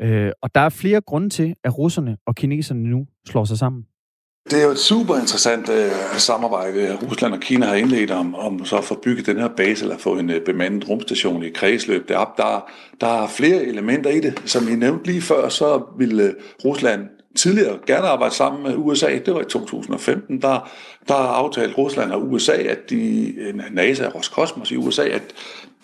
Øh, 0.00 0.32
og 0.42 0.54
der 0.54 0.60
er 0.60 0.68
flere 0.68 1.00
grunde 1.00 1.28
til, 1.28 1.54
at 1.64 1.78
russerne 1.78 2.16
og 2.26 2.34
kineserne 2.34 2.82
nu 2.82 3.06
slår 3.26 3.44
sig 3.44 3.58
sammen. 3.58 3.86
Det 4.50 4.60
er 4.60 4.64
jo 4.64 4.70
et 4.70 4.78
super 4.78 5.16
interessant 5.16 5.68
øh, 5.68 5.90
samarbejde, 6.18 6.98
Rusland 7.02 7.34
og 7.34 7.40
Kina 7.40 7.66
har 7.66 7.74
indledt 7.74 8.10
om, 8.10 8.34
om 8.34 8.64
så 8.64 8.76
at 8.76 8.84
få 8.84 8.94
bygget 8.94 9.26
den 9.26 9.38
her 9.38 9.48
base, 9.56 9.82
eller 9.82 9.98
få 9.98 10.18
en 10.18 10.30
øh, 10.30 10.44
bemandet 10.44 10.88
rumstation 10.88 11.42
i 11.42 11.50
kredsløb 11.50 12.08
derop. 12.08 12.36
Der, 12.36 12.70
der 13.00 13.22
er 13.22 13.28
flere 13.28 13.64
elementer 13.64 14.10
i 14.10 14.20
det. 14.20 14.42
Som 14.44 14.68
I 14.68 14.74
nævnte 14.74 15.06
lige 15.06 15.22
før, 15.22 15.48
så 15.48 15.82
ville 15.98 16.22
øh, 16.22 16.34
Rusland 16.64 17.00
tidligere 17.34 17.78
gerne 17.86 18.06
arbejde 18.06 18.34
sammen 18.34 18.62
med 18.62 18.74
USA. 18.76 19.18
Det 19.26 19.34
var 19.34 19.40
i 19.40 19.44
2015. 19.44 20.42
Der, 20.42 20.70
der 21.08 21.14
aftalte 21.14 21.74
Rusland 21.74 22.12
og 22.12 22.32
USA, 22.32 22.52
at 22.52 22.90
de, 22.90 23.34
NASA 23.70 24.06
og 24.06 24.14
Roskosmos 24.14 24.70
i 24.70 24.76
USA, 24.76 25.02
at 25.02 25.22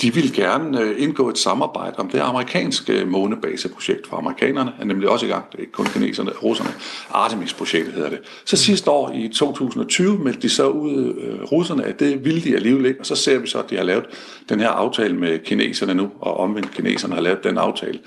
de 0.03 0.15
vil 0.15 0.33
gerne 0.33 0.81
øh, 0.81 1.03
indgå 1.03 1.29
et 1.29 1.39
samarbejde 1.39 1.95
om 1.97 2.09
det 2.11 2.19
amerikanske 2.19 3.05
månebaseprojekt, 3.07 4.07
for 4.07 4.17
amerikanerne 4.17 4.73
er 4.81 4.85
nemlig 4.85 5.09
også 5.09 5.27
i 5.27 5.29
gang, 5.29 5.45
det 5.53 5.59
er 5.59 5.61
ikke 5.61 5.73
kun 5.73 5.87
kineserne 5.87 6.33
og 6.33 6.45
russerne, 6.45 6.71
Artemis-projektet 7.11 7.95
hedder 7.95 8.11
det. 8.11 8.19
Så 8.45 8.57
sidste 8.57 8.91
år 8.91 9.11
i 9.15 9.29
2020 9.29 10.19
meldte 10.19 10.43
de 10.43 10.49
så 10.49 10.69
ud, 10.69 11.15
øh, 11.21 11.43
russerne, 11.43 11.85
at 11.85 12.01
det 12.01 12.25
ville 12.25 12.41
de 12.41 12.57
alligevel 12.57 12.87
ikke, 12.87 13.01
og 13.01 13.07
så 13.07 13.17
ser 13.17 13.39
vi 13.39 13.47
så, 13.47 13.59
at 13.59 13.71
de 13.71 13.77
har 13.77 13.83
lavet 13.83 14.05
den 14.49 14.61
her 14.61 14.69
aftale 14.69 15.17
med 15.17 15.39
kineserne 15.39 15.95
nu, 15.95 16.11
og 16.21 16.37
omvendt 16.37 16.75
kineserne 16.75 17.15
har 17.15 17.21
lavet 17.21 17.45
den 17.45 17.59
aftale. 17.59 17.99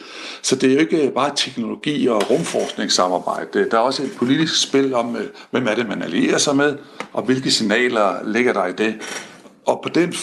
Så 0.41 0.56
det 0.56 0.69
er 0.69 0.73
jo 0.73 0.80
ikke 0.80 1.12
bare 1.15 1.32
teknologi 1.36 2.08
og 2.08 2.30
rumforskningssamarbejde, 2.30 3.30
der 3.53 3.77
er 3.77 3.77
også 3.77 4.03
et 4.03 4.11
politisk 4.17 4.61
spil 4.61 4.93
om, 4.93 5.15
øh, 5.15 5.27
hvem 5.51 5.67
er 5.67 5.75
det, 5.75 5.87
man 5.87 6.01
allierer 6.01 6.37
sig 6.37 6.55
med, 6.55 6.77
og 7.13 7.23
hvilke 7.23 7.51
signaler 7.51 8.15
ligger 8.25 8.53
der 8.53 8.65
i 8.65 8.73
det. 8.73 8.95
Og 9.65 9.79
på 9.83 9.89
den 9.89 10.13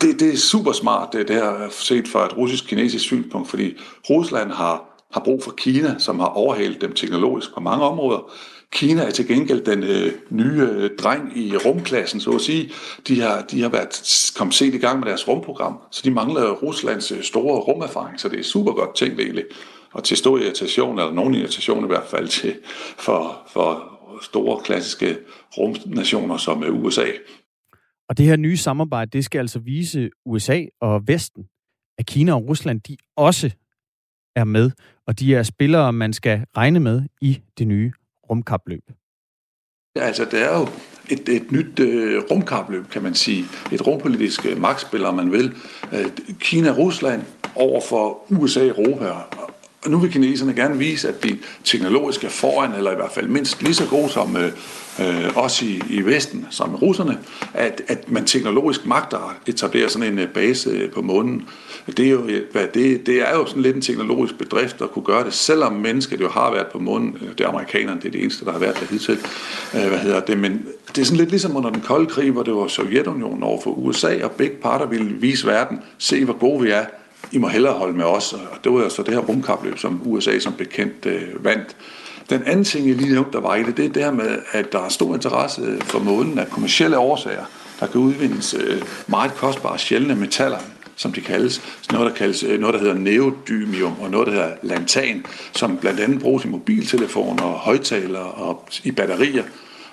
det, 0.00 0.20
det 0.20 0.34
er 0.34 0.36
super 0.36 0.72
smart, 0.72 1.08
det, 1.12 1.28
det 1.28 1.36
her 1.36 1.68
set 1.70 2.08
fra 2.08 2.26
et 2.26 2.36
russisk-kinesisk 2.36 3.04
synspunkt, 3.04 3.50
fordi 3.50 3.76
Rusland 4.10 4.50
har, 4.50 5.04
har 5.12 5.20
brug 5.20 5.42
for 5.44 5.50
Kina, 5.50 5.94
som 5.98 6.20
har 6.20 6.26
overhalet 6.26 6.80
dem 6.80 6.92
teknologisk 6.92 7.54
på 7.54 7.60
mange 7.60 7.84
områder. 7.84 8.30
Kina 8.72 9.02
er 9.02 9.10
til 9.10 9.28
gengæld 9.28 9.64
den 9.64 9.82
øh, 9.82 10.12
nye 10.30 10.62
øh, 10.62 10.90
dreng 10.98 11.38
i 11.38 11.56
rumklassen, 11.56 12.20
så 12.20 12.30
at 12.30 12.40
sige. 12.40 12.72
De 13.08 13.20
har, 13.20 13.42
de 13.42 13.62
har 13.62 13.68
været 13.68 14.32
kommet 14.36 14.54
set 14.54 14.74
i 14.74 14.78
gang 14.78 14.98
med 14.98 15.08
deres 15.08 15.28
rumprogram, 15.28 15.78
så 15.90 16.02
de 16.04 16.10
mangler 16.10 16.50
Ruslands 16.50 17.12
øh, 17.12 17.22
store 17.22 17.60
rumerfaring, 17.60 18.20
så 18.20 18.28
det 18.28 18.38
er 18.38 18.44
super 18.44 18.72
godt 18.72 18.94
tænkt 18.94 19.20
egentlig. 19.20 19.44
Og 19.92 20.04
til 20.04 20.16
stor 20.16 20.38
irritation, 20.38 20.98
eller 20.98 21.12
nogen 21.12 21.34
irritation 21.34 21.84
i 21.84 21.86
hvert 21.86 22.06
fald, 22.06 22.28
til, 22.28 22.56
for, 22.98 23.48
for 23.52 23.92
store 24.22 24.60
klassiske 24.64 25.18
rumnationer 25.58 26.36
som 26.36 26.64
øh, 26.64 26.84
USA. 26.84 27.06
Og 28.08 28.18
det 28.18 28.26
her 28.26 28.36
nye 28.36 28.56
samarbejde, 28.56 29.10
det 29.10 29.24
skal 29.24 29.38
altså 29.38 29.58
vise 29.58 30.10
USA 30.26 30.64
og 30.80 31.02
Vesten, 31.06 31.44
at 31.98 32.06
Kina 32.06 32.34
og 32.34 32.48
Rusland, 32.48 32.80
de 32.80 32.96
også 33.16 33.50
er 34.36 34.44
med, 34.44 34.70
og 35.06 35.18
de 35.18 35.34
er 35.34 35.42
spillere, 35.42 35.92
man 35.92 36.12
skal 36.12 36.44
regne 36.56 36.80
med 36.80 37.02
i 37.20 37.40
det 37.58 37.66
nye 37.66 37.92
rumkapløb. 38.30 38.82
Ja, 39.96 40.00
altså, 40.00 40.24
det 40.24 40.42
er 40.42 40.58
jo 40.58 40.68
et, 41.10 41.28
et 41.28 41.52
nyt 41.52 41.80
øh, 41.80 42.22
rumkapløb, 42.30 42.88
kan 42.88 43.02
man 43.02 43.14
sige. 43.14 43.44
Et 43.72 43.86
rumpolitisk 43.86 44.46
øh, 44.46 44.60
magtspil, 44.60 45.04
om 45.04 45.14
man 45.14 45.32
vil. 45.32 45.54
Øh, 45.92 46.06
Kina 46.38 46.70
og 46.70 46.78
Rusland 46.78 47.22
over 47.54 47.80
for 47.80 48.26
USA 48.30 48.60
og 48.60 48.68
Europa. 48.68 49.51
Og 49.84 49.90
nu 49.90 49.98
vil 49.98 50.12
kineserne 50.12 50.54
gerne 50.54 50.78
vise, 50.78 51.08
at 51.08 51.24
de 51.24 51.38
teknologisk 51.64 52.24
er 52.24 52.28
foran, 52.28 52.72
eller 52.72 52.92
i 52.92 52.94
hvert 52.94 53.12
fald 53.12 53.28
mindst 53.28 53.62
lige 53.62 53.74
så 53.74 53.86
gode 53.86 54.08
som, 54.08 54.36
øh, 54.36 54.52
øh, 55.00 55.62
i, 55.62 55.82
i 55.90 56.00
Vesten, 56.00 56.46
som 56.50 56.74
russerne, 56.74 57.18
at, 57.54 57.82
at 57.88 58.10
man 58.10 58.24
teknologisk 58.24 58.86
magter 58.86 59.18
at 59.18 59.54
etablere 59.54 59.88
sådan 59.88 60.12
en 60.12 60.18
øh, 60.18 60.28
base 60.28 60.70
øh, 60.70 60.90
på 60.90 61.02
månen. 61.02 61.48
Det 61.86 62.06
er, 62.06 62.10
jo, 62.10 62.24
øh, 62.26 62.42
hvad, 62.52 62.66
det, 62.74 63.06
det 63.06 63.28
er 63.28 63.34
jo 63.34 63.46
sådan 63.46 63.62
lidt 63.62 63.76
en 63.76 63.82
teknologisk 63.82 64.38
bedrift 64.38 64.82
at 64.82 64.90
kunne 64.90 65.04
gøre 65.04 65.24
det, 65.24 65.34
selvom 65.34 65.72
mennesket 65.72 66.20
jo 66.20 66.28
har 66.28 66.50
været 66.50 66.66
på 66.66 66.78
månen. 66.78 67.16
Øh, 67.22 67.28
det 67.28 67.40
er 67.40 67.48
amerikanerne, 67.48 68.00
det 68.00 68.08
er 68.08 68.12
det 68.12 68.22
eneste, 68.22 68.44
der 68.44 68.52
har 68.52 68.58
været 68.58 68.80
der 68.80 68.86
hidtil. 68.86 69.18
Hvad 69.72 69.98
hedder 69.98 70.20
det? 70.20 70.38
Men 70.38 70.66
det 70.94 71.00
er 71.00 71.04
sådan 71.04 71.18
lidt 71.18 71.30
ligesom 71.30 71.56
under 71.56 71.70
den 71.70 71.80
kolde 71.80 72.06
krig, 72.06 72.30
hvor 72.30 72.42
det 72.42 72.54
var 72.54 72.66
Sovjetunionen 72.66 73.42
over 73.42 73.60
for 73.62 73.70
USA, 73.70 74.24
og 74.24 74.30
begge 74.30 74.56
parter 74.56 74.86
ville 74.86 75.12
vise 75.12 75.46
verden, 75.46 75.80
se 75.98 76.24
hvor 76.24 76.38
gode 76.38 76.62
vi 76.62 76.70
er, 76.70 76.84
i 77.32 77.38
må 77.38 77.48
hellere 77.48 77.72
holde 77.72 77.96
med 77.96 78.04
os. 78.04 78.32
Og 78.32 78.64
det 78.64 78.72
var 78.72 78.88
så 78.88 79.02
det 79.02 79.14
her 79.14 79.20
rumkapløb, 79.20 79.78
som 79.78 80.02
USA 80.04 80.38
som 80.38 80.52
bekendt 80.52 81.06
øh, 81.06 81.44
vandt. 81.44 81.76
Den 82.30 82.42
anden 82.46 82.64
ting, 82.64 82.88
jeg 82.88 82.96
lige 82.96 83.12
nævnte, 83.12 83.32
der 83.32 83.40
var 83.40 83.54
i 83.54 83.62
det, 83.62 83.76
det 83.76 83.84
er 83.84 83.88
det 83.88 84.02
her 84.02 84.10
med, 84.10 84.38
at 84.52 84.72
der 84.72 84.78
er 84.84 84.88
stor 84.88 85.14
interesse 85.14 85.78
for 85.80 85.98
månen 85.98 86.38
af 86.38 86.50
kommersielle 86.50 86.98
årsager. 86.98 87.44
Der 87.80 87.86
kan 87.86 88.00
udvindes 88.00 88.54
øh, 88.54 88.82
meget 89.06 89.34
kostbare 89.34 89.78
sjældne 89.78 90.14
metaller, 90.14 90.58
som 90.96 91.12
de 91.12 91.20
kaldes. 91.20 91.62
Noget, 91.92 92.10
der 92.10 92.16
kaldes 92.16 92.42
øh, 92.42 92.60
noget, 92.60 92.74
der 92.74 92.80
hedder 92.80 92.94
neodymium, 92.94 93.92
og 94.00 94.10
noget, 94.10 94.26
der 94.26 94.32
hedder 94.32 94.50
lantan, 94.62 95.24
som 95.52 95.76
blandt 95.76 96.00
andet 96.00 96.20
bruges 96.20 96.44
i 96.44 96.48
mobiltelefoner 96.48 97.42
og 97.42 97.58
højtalere 97.58 98.30
og 98.30 98.68
i 98.84 98.90
batterier. 98.90 99.44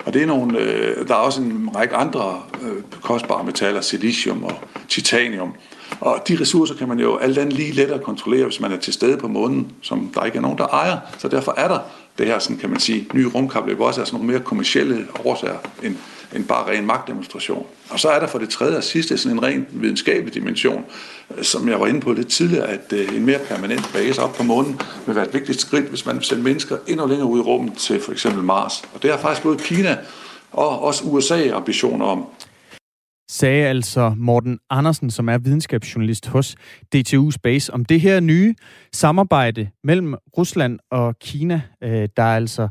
Og 0.04 0.14
det 0.14 0.22
er 0.22 0.26
nogle, 0.26 0.58
øh, 0.58 1.08
der 1.08 1.14
er 1.14 1.18
også 1.18 1.42
en 1.42 1.70
række 1.76 1.96
andre 1.96 2.42
øh, 2.62 2.82
kostbare 3.02 3.44
metaller, 3.44 3.80
silicium 3.80 4.44
og 4.44 4.54
titanium. 4.88 5.54
Og 6.00 6.22
de 6.28 6.38
ressourcer 6.40 6.74
kan 6.74 6.88
man 6.88 6.98
jo 7.00 7.16
alt 7.16 7.38
andet 7.38 7.54
lige 7.54 7.72
lettere 7.72 7.98
kontrollere, 7.98 8.44
hvis 8.44 8.60
man 8.60 8.72
er 8.72 8.76
til 8.76 8.92
stede 8.92 9.16
på 9.16 9.28
månen, 9.28 9.72
som 9.82 10.10
der 10.14 10.24
ikke 10.24 10.38
er 10.38 10.42
nogen, 10.42 10.58
der 10.58 10.66
ejer. 10.66 10.98
Så 11.18 11.28
derfor 11.28 11.54
er 11.56 11.68
der 11.68 11.78
det 12.18 12.26
her, 12.26 12.38
sådan 12.38 12.56
kan 12.56 12.70
man 12.70 12.80
sige, 12.80 13.06
nye 13.14 13.28
rumkapløb 13.28 13.80
også 13.80 14.00
er 14.00 14.04
sådan 14.04 14.18
nogle 14.18 14.32
mere 14.32 14.44
kommersielle 14.44 15.06
årsager 15.24 15.58
end, 15.82 15.96
end 16.34 16.44
bare 16.44 16.70
ren 16.70 16.86
magtdemonstration. 16.86 17.66
Og 17.90 18.00
så 18.00 18.08
er 18.08 18.20
der 18.20 18.26
for 18.26 18.38
det 18.38 18.48
tredje 18.48 18.76
og 18.76 18.84
sidste 18.84 19.18
sådan 19.18 19.38
en 19.38 19.42
ren 19.42 19.66
videnskabelig 19.70 20.34
dimension, 20.34 20.84
øh, 21.36 21.44
som 21.44 21.68
jeg 21.68 21.80
var 21.80 21.86
inde 21.86 22.00
på 22.00 22.12
lidt 22.12 22.28
tidligere, 22.28 22.66
at 22.66 22.92
øh, 22.92 23.16
en 23.16 23.26
mere 23.26 23.38
permanent 23.38 23.90
base 23.92 24.22
op 24.22 24.34
på 24.34 24.42
månen 24.42 24.80
vil 25.06 25.16
være 25.16 25.26
et 25.26 25.34
vigtigt 25.34 25.60
skridt, 25.60 25.84
hvis 25.84 26.06
man 26.06 26.16
vil 26.16 26.24
sende 26.24 26.42
mennesker 26.42 26.76
endnu 26.86 27.06
længere 27.06 27.28
ud 27.28 27.38
i 27.38 27.42
rummet 27.42 27.78
til 27.78 28.00
for 28.00 28.12
eksempel 28.12 28.44
Mars. 28.44 28.82
Og 28.94 29.02
det 29.02 29.10
har 29.10 29.18
faktisk 29.18 29.42
både 29.42 29.58
Kina 29.58 29.98
og 30.52 30.82
også 30.82 31.04
USA 31.04 31.50
ambitioner 31.50 32.06
om 32.06 32.26
sagde 33.30 33.66
altså 33.66 34.14
Morten 34.16 34.58
Andersen, 34.70 35.10
som 35.10 35.28
er 35.28 35.38
videnskabsjournalist 35.38 36.26
hos 36.26 36.56
DTU 36.94 37.30
Space, 37.30 37.72
om 37.72 37.84
det 37.84 38.00
her 38.00 38.20
nye 38.20 38.54
samarbejde 38.92 39.68
mellem 39.84 40.14
Rusland 40.38 40.78
og 40.90 41.18
Kina, 41.18 41.62
øh, 41.82 42.08
der 42.16 42.22
altså 42.22 42.68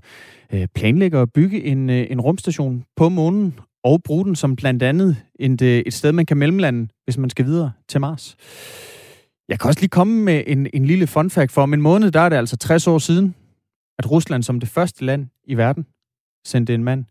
øh, 0.54 0.68
planlægger 0.76 1.22
at 1.22 1.34
bygge 1.34 1.64
en, 1.64 1.90
øh, 1.90 2.08
en 2.10 2.22
rumstation 2.22 2.84
på 2.96 3.10
månen 3.10 3.60
og 3.84 4.04
bruge 4.04 4.26
den 4.26 4.36
som 4.36 4.56
blandt 4.56 4.84
andet 4.84 5.18
et, 5.40 5.62
et 5.62 5.94
sted, 5.94 6.12
man 6.12 6.26
kan 6.26 6.38
mellemlande, 6.38 6.88
hvis 7.04 7.18
man 7.18 7.30
skal 7.30 7.46
videre 7.46 7.72
til 7.90 8.02
Mars. 8.02 8.36
Jeg 9.50 9.60
kan 9.60 9.68
også 9.68 9.80
lige 9.80 9.90
komme 9.90 10.24
med 10.24 10.44
en, 10.48 10.68
en 10.74 10.86
lille 10.86 11.08
fun 11.08 11.30
fact 11.30 11.52
for. 11.52 11.62
Om 11.62 11.74
en 11.74 11.82
måned, 11.82 12.12
der 12.12 12.20
er 12.20 12.30
det 12.30 12.36
altså 12.36 12.58
60 12.58 12.88
år 12.88 12.98
siden, 12.98 13.36
at 14.00 14.12
Rusland 14.12 14.44
som 14.44 14.60
det 14.60 14.70
første 14.70 15.06
land 15.06 15.28
i 15.48 15.58
verden 15.58 15.86
sendte 16.46 16.74
en 16.74 16.84
mand 16.84 17.06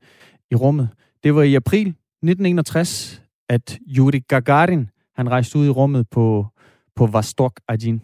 i 0.51 0.55
rummet. 0.55 0.89
Det 1.25 1.35
var 1.35 1.43
i 1.43 1.55
april 1.55 1.89
1961, 1.89 3.23
at 3.49 3.79
Yuri 3.97 4.19
Gagarin, 4.19 4.91
han 5.17 5.31
rejste 5.31 5.59
ud 5.59 5.67
i 5.67 5.71
rummet 5.71 6.09
på, 6.11 6.47
på 6.97 7.07
Vostok 7.07 7.61
1. 7.73 8.01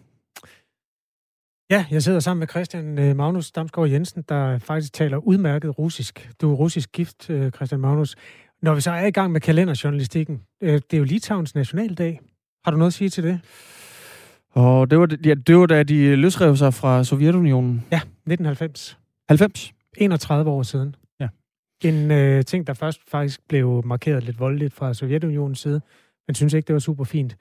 Ja, 1.71 1.87
jeg 1.91 2.03
sidder 2.03 2.21
sammen 2.21 2.39
med 2.39 2.49
Christian 2.49 2.99
øh, 2.99 3.17
Magnus 3.17 3.53
Damsgaard 3.53 3.89
Jensen, 3.89 4.25
der 4.29 4.59
faktisk 4.59 4.93
taler 4.93 5.17
udmærket 5.17 5.79
russisk. 5.79 6.31
Du 6.41 6.53
er 6.53 6.55
russisk 6.55 6.93
gift, 6.93 7.31
øh, 7.31 7.51
Christian 7.53 7.81
Magnus. 7.81 8.17
Når 8.63 8.75
vi 8.75 8.81
så 8.81 8.91
er 8.91 9.07
i 9.07 9.11
gang 9.11 9.33
med 9.33 9.41
kalenderjournalistikken, 9.41 10.43
øh, 10.61 10.73
det 10.73 10.95
er 10.95 10.99
jo 10.99 11.05
Litauens 11.05 11.55
nationaldag. 11.55 12.21
Har 12.65 12.71
du 12.71 12.77
noget 12.77 12.91
at 12.91 12.95
sige 12.95 13.11
til 13.11 13.25
det? 13.25 13.41
Og 14.51 14.91
det 14.91 14.99
var, 14.99 15.09
ja, 15.25 15.35
det 15.35 15.57
var 15.57 15.67
da 15.67 15.83
de 15.83 16.17
løsrev 16.17 16.57
sig 16.57 16.75
fra 16.75 17.05
Sovjetunionen. 17.05 17.85
Ja, 17.93 17.97
1990. 17.97 18.99
90? 19.29 19.73
31 19.97 20.51
år 20.51 20.63
siden. 20.63 20.95
En 21.85 22.11
øh, 22.11 22.45
ting, 22.45 22.67
der 22.67 22.75
først 22.75 23.11
faktisk 23.11 23.49
blev 23.49 23.83
markeret 23.85 24.25
lidt 24.25 24.41
voldeligt 24.41 24.75
fra 24.75 24.95
Sovjetunionens 24.95 25.61
side. 25.61 25.81
Man 26.29 26.35
synes 26.35 26.53
ikke, 26.55 26.67
det 26.67 26.73
var 26.73 26.81
super 26.81 27.05
fint. 27.05 27.37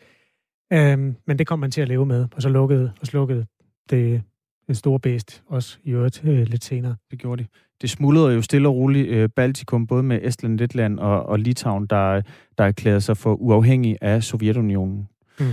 Øhm, 0.73 1.15
men 1.27 1.39
det 1.39 1.47
kom 1.47 1.60
man 1.60 1.71
til 1.71 1.82
at 1.82 1.88
leve 1.88 2.06
med, 2.06 2.27
og 2.36 2.41
så 2.41 2.49
lukkede 2.49 2.91
og 3.01 3.08
slukkede 3.08 3.45
det, 3.89 4.21
det 4.67 4.77
store 4.77 4.99
bæst 4.99 5.43
også 5.47 5.77
i 5.84 5.91
øvrigt 5.91 6.21
øh, 6.25 6.47
lidt 6.47 6.63
senere. 6.63 6.95
Det 7.12 7.19
gjorde 7.19 7.43
de. 7.43 7.47
Det 7.82 7.89
smuldrede 7.89 8.36
jo 8.36 8.41
stille 8.41 8.67
og 8.67 8.75
roligt 8.75 9.08
øh, 9.08 9.29
Baltikum, 9.29 9.88
både 9.88 10.03
med 10.03 10.19
Estland, 10.23 10.60
Letland 10.60 10.99
og, 10.99 11.25
og 11.25 11.39
Litauen, 11.39 11.86
der, 11.86 12.21
der 12.58 12.63
erklærede 12.63 13.01
sig 13.01 13.17
for 13.17 13.34
uafhængig 13.34 13.97
af 14.01 14.23
Sovjetunionen. 14.23 15.08
Mm. 15.39 15.45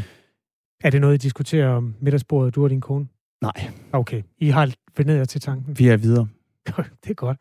Er 0.84 0.90
det 0.90 1.00
noget, 1.00 1.14
I 1.14 1.18
diskuterer 1.18 1.68
om 1.68 1.94
middagsbordet, 2.00 2.54
du 2.54 2.64
og 2.64 2.70
din 2.70 2.80
kone? 2.80 3.06
Nej. 3.42 3.70
Okay, 3.92 4.22
I 4.38 4.48
har 4.48 4.74
vendt 4.96 5.10
jer 5.10 5.24
til 5.24 5.40
tanken? 5.40 5.78
Vi 5.78 5.88
er 5.88 5.96
videre. 5.96 6.28
det 7.04 7.10
er 7.10 7.14
godt. 7.14 7.38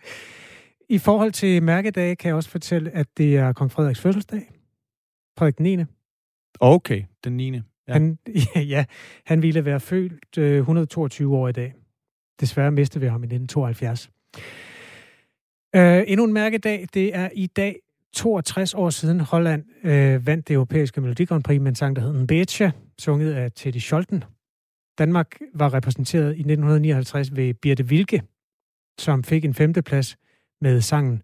I 0.90 0.98
forhold 0.98 1.32
til 1.32 1.64
mærkedage 1.64 2.16
kan 2.16 2.28
jeg 2.28 2.36
også 2.36 2.50
fortælle, 2.50 2.92
at 2.92 3.08
det 3.18 3.38
er 3.38 3.54
kong 3.54 3.72
Frederiks 3.72 4.00
fødselsdag. 4.00 4.52
Frederik 5.38 5.58
den 5.58 5.78
9. 5.80 5.84
Okay, 6.60 7.04
den 7.24 7.38
9. 7.38 7.52
Ja. 7.56 7.62
Han, 7.94 8.18
ja, 8.56 8.86
han 9.26 9.42
ville 9.42 9.66
være 9.66 9.80
født 9.80 10.38
øh, 10.38 10.58
122 10.58 11.38
år 11.38 11.48
i 11.48 11.52
dag. 11.52 11.74
Desværre 12.40 12.72
mistede 12.72 13.02
vi 13.02 13.08
ham 13.08 13.24
i 13.24 13.26
1972. 13.26 14.10
Øh, 15.76 16.04
endnu 16.08 16.26
en 16.26 16.34
mærkedag, 16.34 16.88
det 16.94 17.16
er 17.16 17.30
i 17.34 17.48
dag 17.48 17.80
62 18.14 18.74
år 18.74 18.90
siden 18.90 19.20
Holland 19.20 19.66
øh, 19.84 20.28
vandt 20.28 20.48
det 20.48 20.54
europæiske 20.54 21.02
Melodi 21.02 21.26
Grand 21.26 21.44
Prix 21.44 21.62
med 21.62 21.68
en 21.68 21.76
sang, 21.76 21.96
der 21.96 22.02
hed 22.02 22.14
Mbetje, 22.14 22.72
sunget 23.00 23.34
af 23.34 23.52
Teddy 23.52 23.78
Scholten. 23.78 24.24
Danmark 24.98 25.40
var 25.54 25.74
repræsenteret 25.74 26.26
i 26.26 26.40
1959 26.40 27.36
ved 27.36 27.54
Birte 27.54 27.84
Wilke, 27.84 28.22
som 29.00 29.24
fik 29.24 29.46
en 29.46 29.54
femteplads 29.54 30.18
med 30.62 30.82
sangen 30.82 31.24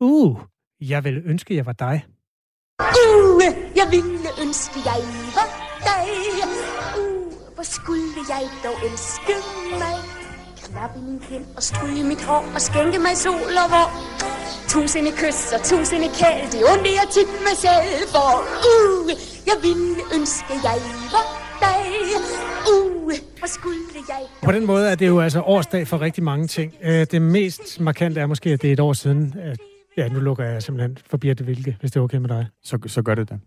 Uh, 0.00 0.40
jeg 0.80 1.04
ville 1.04 1.22
ønske, 1.24 1.56
jeg 1.56 1.66
var 1.66 1.72
dig. 1.72 2.04
Uh, 2.80 3.42
jeg 3.76 3.88
ville 3.90 4.28
ønske, 4.42 4.78
jeg 4.84 5.00
var 5.36 5.48
dig. 5.88 6.06
Uh, 6.98 7.54
hvor 7.54 7.62
skulle 7.62 8.20
jeg 8.28 8.44
dog 8.64 8.76
elske 8.90 9.34
mig. 9.82 9.96
Klappe 10.64 10.98
min 11.00 11.20
kind 11.20 11.46
og 11.56 11.62
stryge 11.62 12.04
mit 12.04 12.22
hår 12.24 12.44
og 12.54 12.60
skænke 12.60 12.98
mig 12.98 13.16
sol 13.16 13.54
og 13.64 13.68
vår. 13.74 13.90
Tusinde 14.68 15.12
kys 15.12 15.52
og 15.52 15.60
tusinde 15.68 16.08
kæld, 16.18 16.52
det 16.52 16.60
onde 16.72 16.90
jeg 17.00 17.06
tit 17.16 17.32
mig 17.46 17.56
selv 17.64 18.08
for. 18.14 18.32
Uh, 18.70 19.10
jeg 19.46 19.56
ville 19.62 20.00
ønske, 20.16 20.52
jeg 20.66 20.76
var 20.84 21.08
dig. 21.14 21.45
Uh, 22.72 23.12
hvor 23.38 23.46
skulle 23.46 23.78
jeg... 24.08 24.26
På 24.42 24.52
den 24.52 24.66
måde 24.66 24.90
er 24.90 24.94
det 24.94 25.06
jo 25.06 25.20
altså 25.20 25.40
årsdag 25.40 25.88
for 25.88 26.00
rigtig 26.00 26.24
mange 26.24 26.46
ting. 26.46 26.74
Øh, 26.82 27.06
det 27.10 27.22
mest 27.22 27.80
markante 27.80 28.20
er 28.20 28.26
måske, 28.26 28.50
at 28.50 28.62
det 28.62 28.68
er 28.68 28.72
et 28.72 28.80
år 28.80 28.92
siden, 28.92 29.34
Ja, 29.96 30.08
nu 30.08 30.20
lukker 30.20 30.44
jeg 30.44 30.62
simpelthen 30.62 30.98
for 31.06 31.16
Birte 31.16 31.46
Vilke, 31.46 31.76
hvis 31.80 31.90
det 31.90 32.00
er 32.00 32.04
okay 32.04 32.18
med 32.18 32.28
dig. 32.28 32.46
Så, 32.62 32.78
så 32.86 33.02
gør 33.02 33.14
det 33.14 33.30
da. 33.30 33.38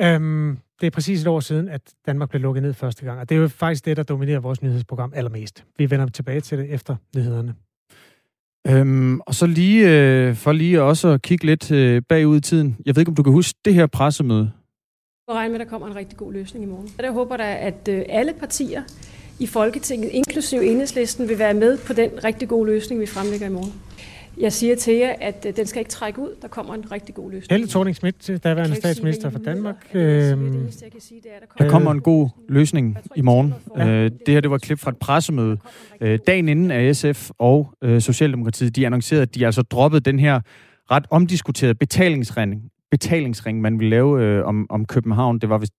Øhm, 0.00 0.58
det 0.80 0.86
er 0.86 0.90
præcis 0.90 1.20
et 1.20 1.26
år 1.26 1.40
siden, 1.40 1.68
at 1.68 1.80
Danmark 2.06 2.30
blev 2.30 2.42
lukket 2.42 2.62
ned 2.62 2.74
første 2.74 3.04
gang, 3.04 3.20
og 3.20 3.28
det 3.28 3.36
er 3.36 3.40
jo 3.40 3.48
faktisk 3.48 3.84
det, 3.84 3.96
der 3.96 4.02
dominerer 4.02 4.40
vores 4.40 4.62
nyhedsprogram 4.62 5.12
allermest. 5.14 5.64
Vi 5.78 5.90
vender 5.90 6.06
tilbage 6.06 6.40
til 6.40 6.58
det 6.58 6.70
efter 6.70 6.96
nyhederne. 7.16 7.54
Øhm, 8.66 9.20
og 9.20 9.34
så 9.34 9.46
lige 9.46 9.88
øh, 9.88 10.34
for 10.34 10.52
lige 10.52 10.82
også 10.82 11.08
at 11.08 11.22
kigge 11.22 11.46
lidt 11.46 11.70
øh, 11.70 12.02
bagud 12.08 12.36
i 12.36 12.40
tiden. 12.40 12.76
Jeg 12.86 12.96
ved 12.96 13.00
ikke, 13.00 13.10
om 13.10 13.14
du 13.14 13.22
kan 13.22 13.32
huske 13.32 13.58
det 13.64 13.74
her 13.74 13.86
pressemøde. 13.86 14.50
Jeg 15.30 15.36
regner 15.36 15.52
med, 15.52 15.60
at 15.60 15.66
der 15.66 15.70
kommer 15.70 15.86
en 15.86 15.96
rigtig 15.96 16.18
god 16.18 16.32
løsning 16.32 16.64
i 16.64 16.68
morgen. 16.68 16.88
Jeg 17.02 17.12
håber 17.12 17.36
da, 17.36 17.56
at 17.60 17.88
øh, 17.88 18.02
alle 18.08 18.32
partier 18.40 18.82
i 19.38 19.46
Folketinget, 19.46 20.10
inklusive 20.10 20.66
enhedslisten, 20.66 21.28
vil 21.28 21.38
være 21.38 21.54
med 21.54 21.78
på 21.78 21.92
den 21.92 22.10
rigtig 22.24 22.48
gode 22.48 22.66
løsning, 22.66 23.00
vi 23.00 23.06
fremlægger 23.06 23.46
i 23.46 23.50
morgen. 23.50 23.72
Jeg 24.40 24.52
siger 24.52 24.76
til 24.76 24.94
jer, 24.94 25.14
at 25.20 25.46
øh, 25.48 25.56
den 25.56 25.66
skal 25.66 25.80
ikke 25.80 25.90
trække 25.90 26.20
ud. 26.20 26.28
Der 26.42 26.48
kommer 26.48 26.74
en 26.74 26.92
rigtig 26.92 27.14
god 27.14 27.30
løsning. 27.30 27.50
Helle 27.50 27.68
thorning 27.68 27.96
Schmidt, 27.96 28.44
daværende 28.44 28.76
statsminister 28.76 29.30
for 29.30 29.38
Danmark. 29.38 29.76
Øhm, 29.94 30.68
der 31.58 31.68
kommer 31.68 31.90
en 31.90 32.00
god 32.00 32.28
løsning 32.48 32.98
i 33.16 33.20
morgen. 33.22 33.54
Ja. 33.76 33.88
Øh, 33.88 34.10
det 34.26 34.34
her 34.34 34.40
det 34.40 34.50
var 34.50 34.56
et 34.56 34.62
klip 34.62 34.78
fra 34.78 34.90
et 34.90 34.96
pressemøde. 34.96 35.56
Dagen 36.00 36.48
inden 36.48 36.70
af 36.70 36.96
SF 36.96 37.30
og 37.38 37.74
Socialdemokratiet, 37.98 38.76
de 38.76 38.86
annoncerede, 38.86 39.22
at 39.22 39.34
de 39.34 39.46
altså 39.46 39.62
droppede 39.62 40.00
den 40.00 40.18
her 40.18 40.40
ret 40.90 41.06
omdiskuterede 41.10 41.74
betalingsring, 41.74 42.69
betalingsring 42.90 43.60
man 43.60 43.78
ville 43.78 43.90
lave 43.90 44.24
øh, 44.24 44.44
om, 44.44 44.66
om 44.70 44.84
København. 44.84 45.38
Det 45.38 45.48
var 45.48 45.58
vist, 45.58 45.74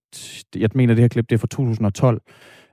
jeg 0.55 0.69
mener 0.75 0.93
det 0.93 1.01
her 1.01 1.07
klip, 1.07 1.29
det 1.29 1.35
er 1.35 1.39
fra 1.39 1.47
2012. 1.47 2.21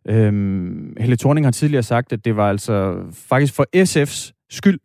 Øhm, 0.09 0.97
Helle 1.01 1.17
Thorning 1.17 1.47
har 1.47 1.51
tidligere 1.51 1.83
sagt, 1.83 2.13
at 2.13 2.25
det 2.25 2.37
var 2.37 2.49
altså 2.49 2.97
faktisk 3.13 3.55
for 3.55 3.67
SF's 3.77 4.47
skyld, 4.51 4.79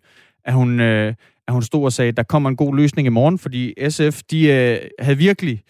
at 0.46 0.54
hun, 0.54 0.80
øh, 0.80 1.14
at 1.48 1.54
hun 1.54 1.62
stod 1.62 1.86
og 1.86 1.94
sagde, 1.94 2.10
at 2.10 2.18
der 2.18 2.24
kommer 2.24 2.50
en 2.50 2.56
god 2.56 2.76
løsning 2.76 3.06
i 3.06 3.10
morgen, 3.10 3.40
fordi 3.40 3.74
SF, 3.90 4.22
de 4.32 4.48
øh, 4.48 4.78
havde 5.00 5.18
virkelig 5.18 5.62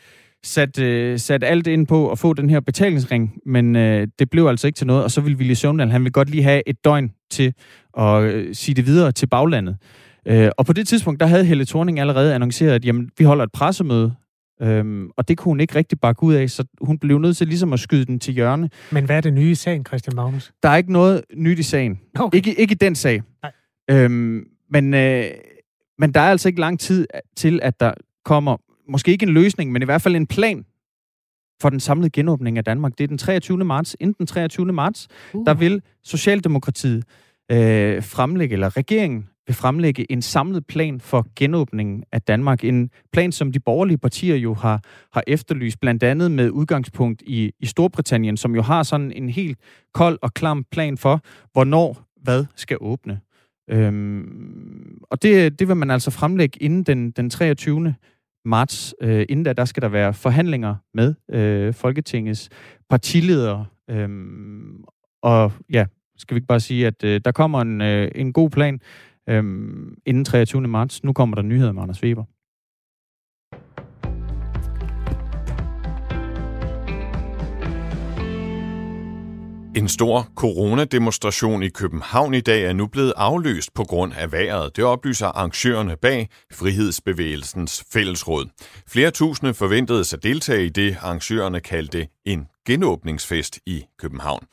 sat, 0.44 0.80
øh, 0.80 1.20
sat 1.20 1.44
alt 1.44 1.68
ind 1.68 1.88
på 1.88 2.12
at 2.12 2.20
få 2.20 2.34
den 2.34 2.50
her 2.50 2.60
betalingsring, 2.60 3.34
men 3.46 3.76
øh, 3.76 4.08
det 4.20 4.30
blev 4.30 4.48
altså 4.48 4.68
ikke 4.68 4.78
til 4.78 4.88
noget, 4.88 5.04
og 5.04 5.12
så 5.12 5.22
ville 5.22 5.38
Ville 5.38 5.56
Søvndal, 5.56 5.92
han 5.92 6.04
vil 6.04 6.12
godt 6.12 6.30
lige 6.30 6.44
have 6.44 6.62
et 6.66 6.86
døgn 6.86 7.12
til 7.32 7.54
at 7.98 8.24
øh, 8.24 8.56
sige 8.56 8.76
det 8.76 8.86
videre 8.86 9.12
til 9.12 9.28
baglandet. 9.28 9.78
Øh, 10.26 10.50
og 10.58 10.66
på 10.66 10.74
det 10.74 10.88
tidspunkt, 10.88 11.20
der 11.20 11.26
havde 11.26 11.46
Helle 11.46 11.66
Thorning 11.66 12.00
allerede 12.00 12.36
annonceret, 12.36 12.72
at 12.72 12.86
jamen, 12.86 13.10
vi 13.18 13.24
holder 13.24 13.44
et 13.44 13.52
pressemøde, 13.52 14.14
Øhm, 14.62 15.10
og 15.18 15.28
det 15.28 15.38
kunne 15.38 15.50
hun 15.50 15.60
ikke 15.60 15.76
rigtig 15.76 16.00
bakke 16.00 16.24
ud 16.24 16.34
af, 16.34 16.50
så 16.50 16.64
hun 16.82 17.00
blev 17.00 17.20
nødt 17.20 17.38
til 17.38 17.48
ligesom 17.48 17.74
at 17.74 17.80
skyde 17.80 18.06
den 18.06 18.20
til 18.20 18.34
hjørne. 18.34 18.70
Men 18.92 19.06
hvad 19.06 19.18
er 19.18 19.22
det 19.22 19.34
nye 19.34 19.52
i 19.52 19.56
sagen, 19.56 19.86
Christian 19.86 20.16
Magnus? 20.16 20.54
Der 20.64 20.70
er 20.70 20.76
ikke 20.76 20.92
noget 20.92 21.22
nyt 21.36 21.60
i 21.60 21.64
sagen. 21.64 22.00
Okay. 22.20 22.36
Ikke, 22.36 22.60
ikke 22.60 22.72
i 22.72 22.76
den 22.76 22.96
sag. 22.96 23.22
Nej. 23.44 23.52
Øhm, 23.90 24.48
men, 24.70 24.94
øh, 24.94 25.26
men 26.00 26.12
der 26.12 26.20
er 26.20 26.32
altså 26.32 26.50
ikke 26.50 26.60
lang 26.60 26.80
tid 26.80 27.08
til, 27.36 27.60
at 27.64 27.80
der 27.80 27.94
kommer, 28.26 28.58
måske 28.90 29.12
ikke 29.12 29.26
en 29.26 29.34
løsning, 29.34 29.72
men 29.72 29.82
i 29.82 29.86
hvert 29.86 30.02
fald 30.02 30.16
en 30.16 30.28
plan 30.28 30.66
for 31.62 31.70
den 31.70 31.80
samlede 31.80 32.10
genåbning 32.10 32.58
af 32.58 32.64
Danmark. 32.64 32.98
Det 32.98 33.04
er 33.04 33.08
den 33.08 33.18
23. 33.18 33.58
marts. 33.58 33.96
Inden 34.00 34.16
den 34.18 34.28
23. 34.28 34.66
marts, 34.66 35.08
uh. 35.34 35.46
der 35.46 35.54
vil 35.54 35.82
Socialdemokratiet 36.04 37.04
øh, 37.52 38.04
fremlægge, 38.04 38.54
eller 38.54 38.78
regeringen 38.78 39.28
vil 39.48 39.56
fremlægge 39.56 40.12
en 40.12 40.22
samlet 40.22 40.68
plan 40.68 41.00
for 41.00 41.28
genåbningen 41.36 42.04
af 42.12 42.22
Danmark. 42.22 42.64
En 42.64 42.90
plan, 43.14 43.32
som 43.32 43.52
de 43.52 43.60
borgerlige 43.60 43.98
partier 43.98 44.36
jo 44.36 44.54
har, 44.54 44.82
har 45.14 45.24
efterlyst, 45.28 45.80
blandt 45.80 46.04
andet 46.04 46.32
med 46.32 46.50
udgangspunkt 46.50 47.24
i, 47.26 47.52
i 47.60 47.66
Storbritannien, 47.66 48.38
som 48.38 48.56
jo 48.56 48.62
har 48.62 48.84
sådan 48.84 49.12
en 49.12 49.30
helt 49.30 49.60
kold 49.94 50.20
og 50.22 50.34
klam 50.34 50.66
plan 50.72 50.98
for, 50.98 51.22
hvornår 51.54 52.04
hvad 52.24 52.46
skal 52.56 52.78
åbne. 52.82 53.20
Øhm, 53.70 54.98
og 55.04 55.22
det, 55.22 55.60
det 55.60 55.68
vil 55.68 55.78
man 55.78 55.92
altså 55.92 56.12
fremlægge 56.12 56.64
inden 56.64 56.84
den, 56.84 57.12
den 57.12 57.30
23. 57.30 57.96
marts. 58.46 58.96
Øh, 59.02 59.26
inden 59.30 59.44
da, 59.44 59.54
der 59.54 59.66
skal 59.66 59.82
der 59.82 59.90
være 59.90 60.14
forhandlinger 60.14 60.76
med 60.94 61.14
øh, 61.32 61.74
Folketingets 61.74 62.50
partiledere. 62.90 63.66
Øhm, 63.90 64.84
og 65.22 65.52
ja, 65.70 65.86
skal 66.18 66.36
vi 66.36 66.38
ikke 66.38 66.48
bare 66.48 66.60
sige, 66.60 66.88
at 66.88 67.04
øh, 67.04 67.22
der 67.26 67.32
kommer 67.32 67.62
en, 67.62 67.82
øh, 67.82 68.12
en 68.16 68.34
god 68.34 68.50
plan 68.50 68.80
øhm, 69.30 69.98
inden 70.06 70.26
23. 70.26 70.62
marts. 70.68 71.04
Nu 71.04 71.14
kommer 71.14 71.36
der 71.36 71.44
nyheder 71.44 71.72
med 71.72 71.82
Anders 71.82 72.04
Weber. 72.04 72.24
En 79.76 79.88
stor 79.90 80.30
coronademonstration 80.36 81.64
i 81.64 81.70
København 81.70 82.34
i 82.34 82.42
dag 82.42 82.64
er 82.64 82.74
nu 82.74 82.88
blevet 82.88 83.14
afløst 83.18 83.74
på 83.74 83.84
grund 83.84 84.14
af 84.14 84.32
vejret. 84.32 84.76
Det 84.76 84.84
oplyser 84.84 85.28
arrangørerne 85.28 85.98
bag 85.98 86.30
Frihedsbevægelsens 86.52 87.84
fællesråd. 87.94 88.46
Flere 88.88 89.12
tusinde 89.12 89.54
forventedes 89.54 90.14
at 90.14 90.24
deltage 90.24 90.66
i 90.66 90.70
det, 90.70 90.98
arrangørerne 91.02 91.60
kaldte 91.60 92.08
en 92.26 92.48
genåbningsfest 92.68 93.60
i 93.66 93.84
København. 94.00 94.46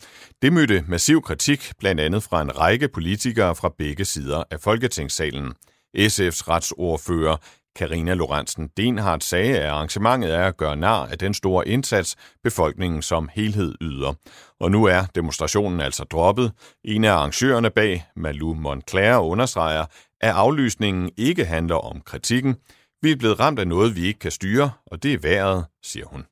Det 0.43 0.53
mødte 0.53 0.85
massiv 0.89 1.23
kritik, 1.23 1.73
blandt 1.79 2.01
andet 2.01 2.23
fra 2.23 2.43
en 2.43 2.59
række 2.59 2.89
politikere 2.89 3.57
fra 3.57 3.73
begge 3.79 4.05
sider 4.05 4.43
af 4.51 4.61
Folketingssalen. 4.61 5.53
SF's 5.99 6.49
retsordfører 6.49 7.37
Karina 7.77 8.15
Lorentzen 8.15 8.69
Denhardt 8.77 9.25
sagde, 9.25 9.59
at 9.59 9.69
arrangementet 9.71 10.35
er 10.35 10.45
at 10.45 10.57
gøre 10.57 10.77
nar 10.77 11.07
af 11.07 11.19
den 11.19 11.35
store 11.35 11.69
indsats, 11.69 12.17
befolkningen 12.45 13.03
som 13.03 13.29
helhed 13.35 13.75
yder. 13.81 14.15
Og 14.61 14.71
nu 14.71 14.85
er 14.85 15.03
demonstrationen 15.15 15.81
altså 15.81 16.05
droppet. 16.05 16.53
En 16.85 17.05
af 17.05 17.13
arrangørerne 17.13 17.71
bag, 17.71 18.07
Malou 18.17 18.55
Montclair, 18.55 19.17
understreger, 19.17 19.85
at 20.21 20.31
aflysningen 20.31 21.11
ikke 21.17 21.45
handler 21.45 21.77
om 21.77 22.01
kritikken. 22.01 22.57
Vi 23.03 23.13
er 23.13 23.17
blevet 23.17 23.41
ramt 23.41 23.59
af 23.59 23.69
noget, 23.69 23.97
vi 23.97 24.07
ikke 24.07 24.19
kan 24.19 24.31
styre, 24.31 24.71
og 24.87 25.03
det 25.03 25.13
er 25.13 25.19
vejret, 25.19 25.65
siger 25.83 26.07
hun. 26.07 26.25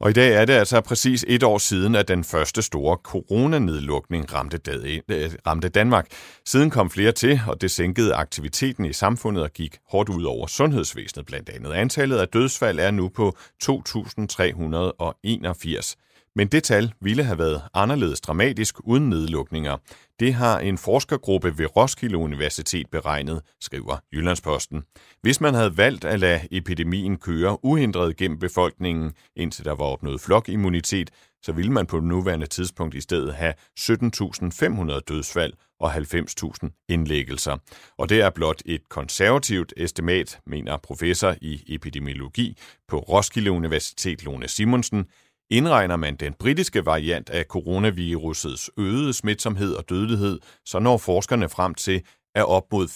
Og 0.00 0.10
i 0.10 0.12
dag 0.12 0.34
er 0.34 0.44
det 0.44 0.52
altså 0.52 0.80
præcis 0.80 1.24
et 1.28 1.42
år 1.42 1.58
siden, 1.58 1.94
at 1.94 2.08
den 2.08 2.24
første 2.24 2.62
store 2.62 2.96
coronanedlukning 2.96 4.34
ramte, 4.34 4.60
øh, 5.08 5.30
ramte 5.46 5.68
Danmark. 5.68 6.06
Siden 6.46 6.70
kom 6.70 6.90
flere 6.90 7.12
til, 7.12 7.40
og 7.46 7.60
det 7.60 7.70
sænkede 7.70 8.14
aktiviteten 8.14 8.84
i 8.84 8.92
samfundet 8.92 9.42
og 9.42 9.52
gik 9.52 9.78
hårdt 9.88 10.08
ud 10.08 10.24
over 10.24 10.46
sundhedsvæsenet 10.46 11.26
blandt 11.26 11.48
andet. 11.48 11.72
Antallet 11.72 12.18
af 12.18 12.28
dødsfald 12.28 12.78
er 12.78 12.90
nu 12.90 13.08
på 13.08 13.36
2.381. 13.64 15.94
Men 16.36 16.48
det 16.48 16.64
tal 16.64 16.92
ville 17.00 17.24
have 17.24 17.38
været 17.38 17.62
anderledes 17.74 18.20
dramatisk 18.20 18.74
uden 18.84 19.08
nedlukninger. 19.08 19.76
Det 20.20 20.34
har 20.34 20.58
en 20.58 20.78
forskergruppe 20.78 21.58
ved 21.58 21.76
Roskilde 21.76 22.16
Universitet 22.16 22.86
beregnet, 22.90 23.42
skriver 23.60 23.96
Jyllandsposten. 24.12 24.82
Hvis 25.22 25.40
man 25.40 25.54
havde 25.54 25.76
valgt 25.76 26.04
at 26.04 26.20
lade 26.20 26.40
epidemien 26.50 27.18
køre 27.18 27.64
uhindret 27.64 28.16
gennem 28.16 28.38
befolkningen, 28.38 29.12
indtil 29.36 29.64
der 29.64 29.74
var 29.74 29.84
opnået 29.84 30.20
flokimmunitet, 30.20 31.10
så 31.42 31.52
ville 31.52 31.72
man 31.72 31.86
på 31.86 31.96
det 31.96 32.04
nuværende 32.04 32.46
tidspunkt 32.46 32.94
i 32.94 33.00
stedet 33.00 33.34
have 33.34 33.54
17.500 33.80 35.00
dødsfald 35.08 35.52
og 35.80 35.94
90.000 35.94 36.84
indlæggelser. 36.88 37.56
Og 37.98 38.08
det 38.08 38.20
er 38.20 38.30
blot 38.30 38.62
et 38.66 38.88
konservativt 38.88 39.72
estimat, 39.76 40.40
mener 40.46 40.76
professor 40.76 41.34
i 41.40 41.62
epidemiologi 41.68 42.58
på 42.88 42.98
Roskilde 42.98 43.50
Universitet 43.50 44.24
Lone 44.24 44.48
Simonsen. 44.48 45.06
Indregner 45.50 45.96
man 45.96 46.16
den 46.16 46.34
britiske 46.38 46.86
variant 46.86 47.30
af 47.30 47.44
coronavirusets 47.44 48.70
øgede 48.76 49.12
smitsomhed 49.12 49.74
og 49.74 49.88
dødelighed, 49.88 50.40
så 50.64 50.78
når 50.78 50.98
forskerne 50.98 51.48
frem 51.48 51.74
til, 51.74 52.02
at 52.34 52.44
op 52.44 52.64
mod 52.72 52.86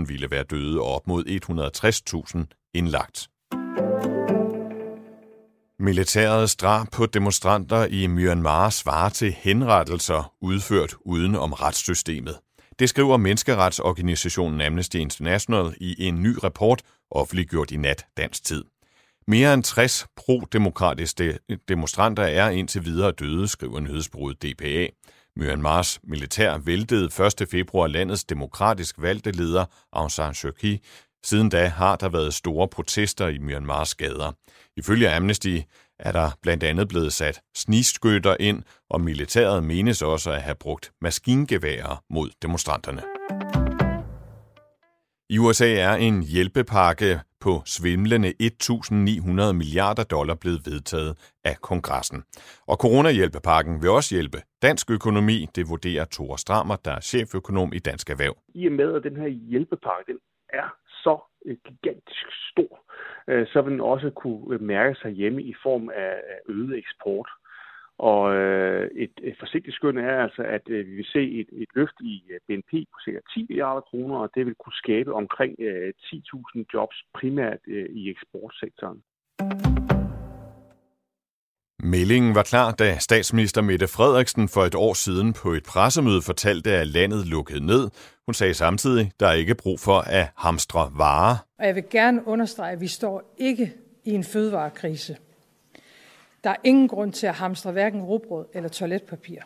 35.000 0.00 0.06
ville 0.06 0.30
være 0.30 0.42
døde 0.42 0.80
og 0.80 0.94
op 0.94 1.06
mod 1.06 1.24
160.000 1.24 2.70
indlagt. 2.74 3.28
Militærets 5.78 6.56
drab 6.56 6.86
på 6.92 7.06
demonstranter 7.06 7.86
i 7.86 8.06
Myanmar 8.06 8.70
svarer 8.70 9.08
til 9.08 9.32
henrettelser 9.32 10.32
udført 10.40 10.94
uden 11.00 11.36
om 11.36 11.52
retssystemet. 11.52 12.38
Det 12.78 12.88
skriver 12.88 13.16
menneskeretsorganisationen 13.16 14.60
Amnesty 14.60 14.96
International 14.96 15.74
i 15.80 16.06
en 16.06 16.22
ny 16.22 16.36
rapport, 16.44 16.82
offentliggjort 17.10 17.70
i 17.70 17.76
nat 17.76 18.06
dansk 18.16 18.44
tid. 18.44 18.64
Mere 19.26 19.54
end 19.54 19.64
60 19.64 20.06
pro-demokratiske 20.16 21.38
demonstranter 21.68 22.22
er 22.22 22.48
indtil 22.50 22.84
videre 22.84 23.12
døde, 23.12 23.48
skriver 23.48 23.80
nyhedsbureauet 23.80 24.42
DPA. 24.42 24.86
Myanmars 25.36 26.00
militær 26.02 26.58
væltede 26.58 27.10
1. 27.42 27.48
februar 27.48 27.86
landets 27.86 28.24
demokratisk 28.24 28.94
valgte 28.98 29.30
leder 29.30 29.64
Aung 29.92 30.10
San 30.10 30.34
Suu 30.34 30.50
Kyi. 30.50 30.80
Siden 31.24 31.48
da 31.48 31.66
har 31.66 31.96
der 31.96 32.08
været 32.08 32.34
store 32.34 32.68
protester 32.68 33.28
i 33.28 33.38
Myanmars 33.38 33.94
gader. 33.94 34.32
Ifølge 34.76 35.10
Amnesty 35.10 35.58
er 35.98 36.12
der 36.12 36.30
blandt 36.42 36.62
andet 36.64 36.88
blevet 36.88 37.12
sat 37.12 37.40
snigskytter 37.56 38.36
ind, 38.40 38.62
og 38.90 39.00
militæret 39.00 39.64
menes 39.64 40.02
også 40.02 40.30
at 40.30 40.42
have 40.42 40.54
brugt 40.54 40.92
maskingeværer 41.00 42.02
mod 42.10 42.30
demonstranterne. 42.42 43.02
I 45.30 45.38
USA 45.38 45.74
er 45.74 45.94
en 45.94 46.22
hjælpepakke 46.22 47.20
på 47.44 47.52
svimlende 47.76 48.30
1.900 48.42 49.52
milliarder 49.60 50.04
dollar 50.14 50.36
blevet 50.42 50.62
vedtaget 50.70 51.12
af 51.50 51.56
kongressen. 51.68 52.18
Og 52.70 52.76
coronahjælpepakken 52.82 53.74
vil 53.82 53.90
også 53.98 54.10
hjælpe 54.16 54.38
dansk 54.62 54.86
økonomi, 54.90 55.38
det 55.56 55.64
vurderer 55.72 56.04
Thor 56.14 56.36
Strammer, 56.36 56.76
der 56.84 56.92
er 56.98 57.00
cheføkonom 57.00 57.70
i 57.78 57.78
Dansk 57.78 58.10
Erhverv. 58.10 58.36
I 58.54 58.66
og 58.66 58.72
med, 58.72 58.94
at 58.96 59.02
den 59.08 59.16
her 59.16 59.28
hjælpepakke 59.28 60.12
den 60.12 60.18
er 60.48 60.68
så 61.04 61.14
øh, 61.46 61.56
gigantisk 61.66 62.26
stor, 62.50 62.72
øh, 63.28 63.46
så 63.46 63.62
vil 63.62 63.72
den 63.72 63.80
også 63.80 64.10
kunne 64.10 64.54
øh, 64.54 64.60
mærke 64.60 64.94
sig 65.02 65.10
hjemme 65.10 65.42
i 65.42 65.54
form 65.62 65.84
af 65.88 66.14
øget 66.48 66.78
eksport. 66.78 67.28
Og 67.98 68.34
øh, 68.34 68.90
et, 68.94 69.12
et 69.22 69.36
forsigtigt 69.38 69.76
skøn 69.76 69.98
er 69.98 70.22
altså, 70.22 70.42
at 70.42 70.68
øh, 70.68 70.86
vi 70.86 70.94
vil 70.94 71.04
se 71.12 71.22
et, 71.40 71.48
et 71.52 71.68
løft 71.74 71.98
i 72.00 72.24
øh, 72.32 72.40
BNP 72.46 72.70
på 72.92 72.98
cirka 73.04 73.18
10 73.34 73.46
milliarder 73.48 73.80
kroner, 73.80 74.16
og 74.16 74.30
det 74.34 74.46
vil 74.46 74.54
kunne 74.54 74.72
skabe 74.84 75.14
omkring 75.14 75.54
øh, 75.60 75.92
10.000 76.02 76.64
jobs 76.74 76.96
primært 77.14 77.58
øh, 77.66 77.86
i 77.90 78.10
eksportsektoren. 78.10 79.02
Meldingen 81.82 82.34
var 82.34 82.42
klar, 82.42 82.70
da 82.72 82.98
statsminister 82.98 83.62
Mette 83.62 83.88
Frederiksen 83.88 84.48
for 84.48 84.60
et 84.60 84.74
år 84.74 84.94
siden 84.94 85.32
på 85.32 85.48
et 85.52 85.62
pressemøde 85.62 86.22
fortalte, 86.22 86.70
at 86.70 86.86
landet 86.86 87.26
lukkede 87.26 87.66
ned. 87.66 87.90
Hun 88.26 88.34
sagde 88.34 88.54
samtidig, 88.54 89.12
der 89.20 89.26
er 89.26 89.32
ikke 89.32 89.54
brug 89.54 89.80
for 89.80 89.98
at 89.98 90.26
hamstre 90.36 90.90
varer. 90.96 91.36
Og 91.58 91.66
jeg 91.66 91.74
vil 91.74 91.84
gerne 91.90 92.28
understrege, 92.28 92.72
at 92.72 92.80
vi 92.80 92.86
står 92.86 93.34
ikke 93.38 93.72
i 94.04 94.10
en 94.10 94.24
fødevarekrise. 94.24 95.16
Der 96.44 96.50
er 96.50 96.56
ingen 96.64 96.88
grund 96.88 97.12
til 97.12 97.26
at 97.26 97.34
hamstre 97.34 97.72
hverken 97.72 98.02
rugbrød 98.02 98.44
eller 98.54 98.68
toiletpapir. 98.68 99.38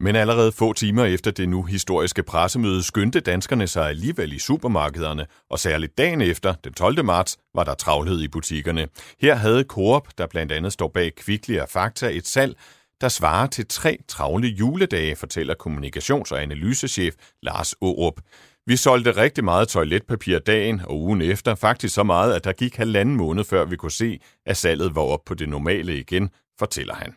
Men 0.00 0.16
allerede 0.16 0.52
få 0.52 0.72
timer 0.72 1.04
efter 1.04 1.30
det 1.30 1.48
nu 1.48 1.62
historiske 1.62 2.22
pressemøde 2.22 2.82
skyndte 2.82 3.20
danskerne 3.20 3.66
sig 3.66 3.88
alligevel 3.88 4.32
i 4.32 4.38
supermarkederne, 4.38 5.26
og 5.50 5.58
særligt 5.58 5.98
dagen 5.98 6.20
efter, 6.20 6.54
den 6.64 6.72
12. 6.72 7.04
marts, 7.04 7.38
var 7.54 7.64
der 7.64 7.74
travlhed 7.74 8.22
i 8.22 8.28
butikkerne. 8.28 8.88
Her 9.20 9.34
havde 9.34 9.64
Coop, 9.64 10.08
der 10.18 10.26
blandt 10.26 10.52
andet 10.52 10.72
står 10.72 10.88
bag 10.88 11.14
Kvickly 11.14 11.58
og 11.58 11.68
Fakta, 11.68 12.10
et 12.10 12.26
salg, 12.26 12.56
der 13.00 13.08
svarer 13.08 13.46
til 13.46 13.66
tre 13.66 13.98
travle 14.08 14.48
juledage, 14.48 15.16
fortæller 15.16 15.54
kommunikations- 15.54 16.32
og 16.32 16.42
analysechef 16.42 17.14
Lars 17.42 17.72
Aarup. 17.82 18.20
Vi 18.66 18.76
solgte 18.76 19.16
rigtig 19.16 19.44
meget 19.44 19.68
toiletpapir 19.68 20.38
dagen 20.38 20.80
og 20.84 21.00
ugen 21.00 21.22
efter, 21.22 21.54
faktisk 21.54 21.94
så 21.94 22.02
meget, 22.02 22.34
at 22.34 22.44
der 22.44 22.52
gik 22.52 22.76
halvanden 22.76 23.16
måned, 23.16 23.44
før 23.44 23.64
vi 23.64 23.76
kunne 23.76 23.92
se, 23.92 24.20
at 24.46 24.56
salget 24.56 24.94
var 24.94 25.02
op 25.02 25.20
på 25.26 25.34
det 25.34 25.48
normale 25.48 25.98
igen, 25.98 26.30
fortæller 26.58 26.94
han. 26.94 27.14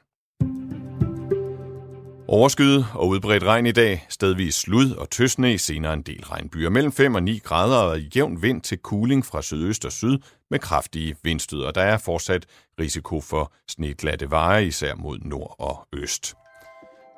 Overskyet 2.27 2.85
og 2.93 3.07
udbredt 3.07 3.43
regn 3.43 3.65
i 3.65 3.71
dag, 3.71 4.05
stedvis 4.09 4.55
slud 4.55 4.91
og 4.91 5.09
tøsne, 5.09 5.57
senere 5.57 5.93
en 5.93 6.01
del 6.01 6.23
regnbyer. 6.23 6.69
Mellem 6.69 6.91
5 6.91 7.15
og 7.15 7.23
9 7.23 7.39
grader 7.43 7.77
og 7.77 7.99
jævn 7.99 8.41
vind 8.41 8.61
til 8.61 8.77
kuling 8.77 9.25
fra 9.25 9.41
sydøst 9.41 9.85
og 9.85 9.91
syd 9.91 10.17
med 10.51 10.59
kraftige 10.59 11.15
vindstød, 11.23 11.61
og 11.61 11.75
Der 11.75 11.81
er 11.81 11.97
fortsat 11.97 12.45
risiko 12.79 13.21
for 13.21 13.53
sneglatte 13.69 14.31
veje, 14.31 14.65
især 14.65 14.95
mod 14.95 15.19
nord 15.19 15.55
og 15.59 15.87
øst. 15.93 16.33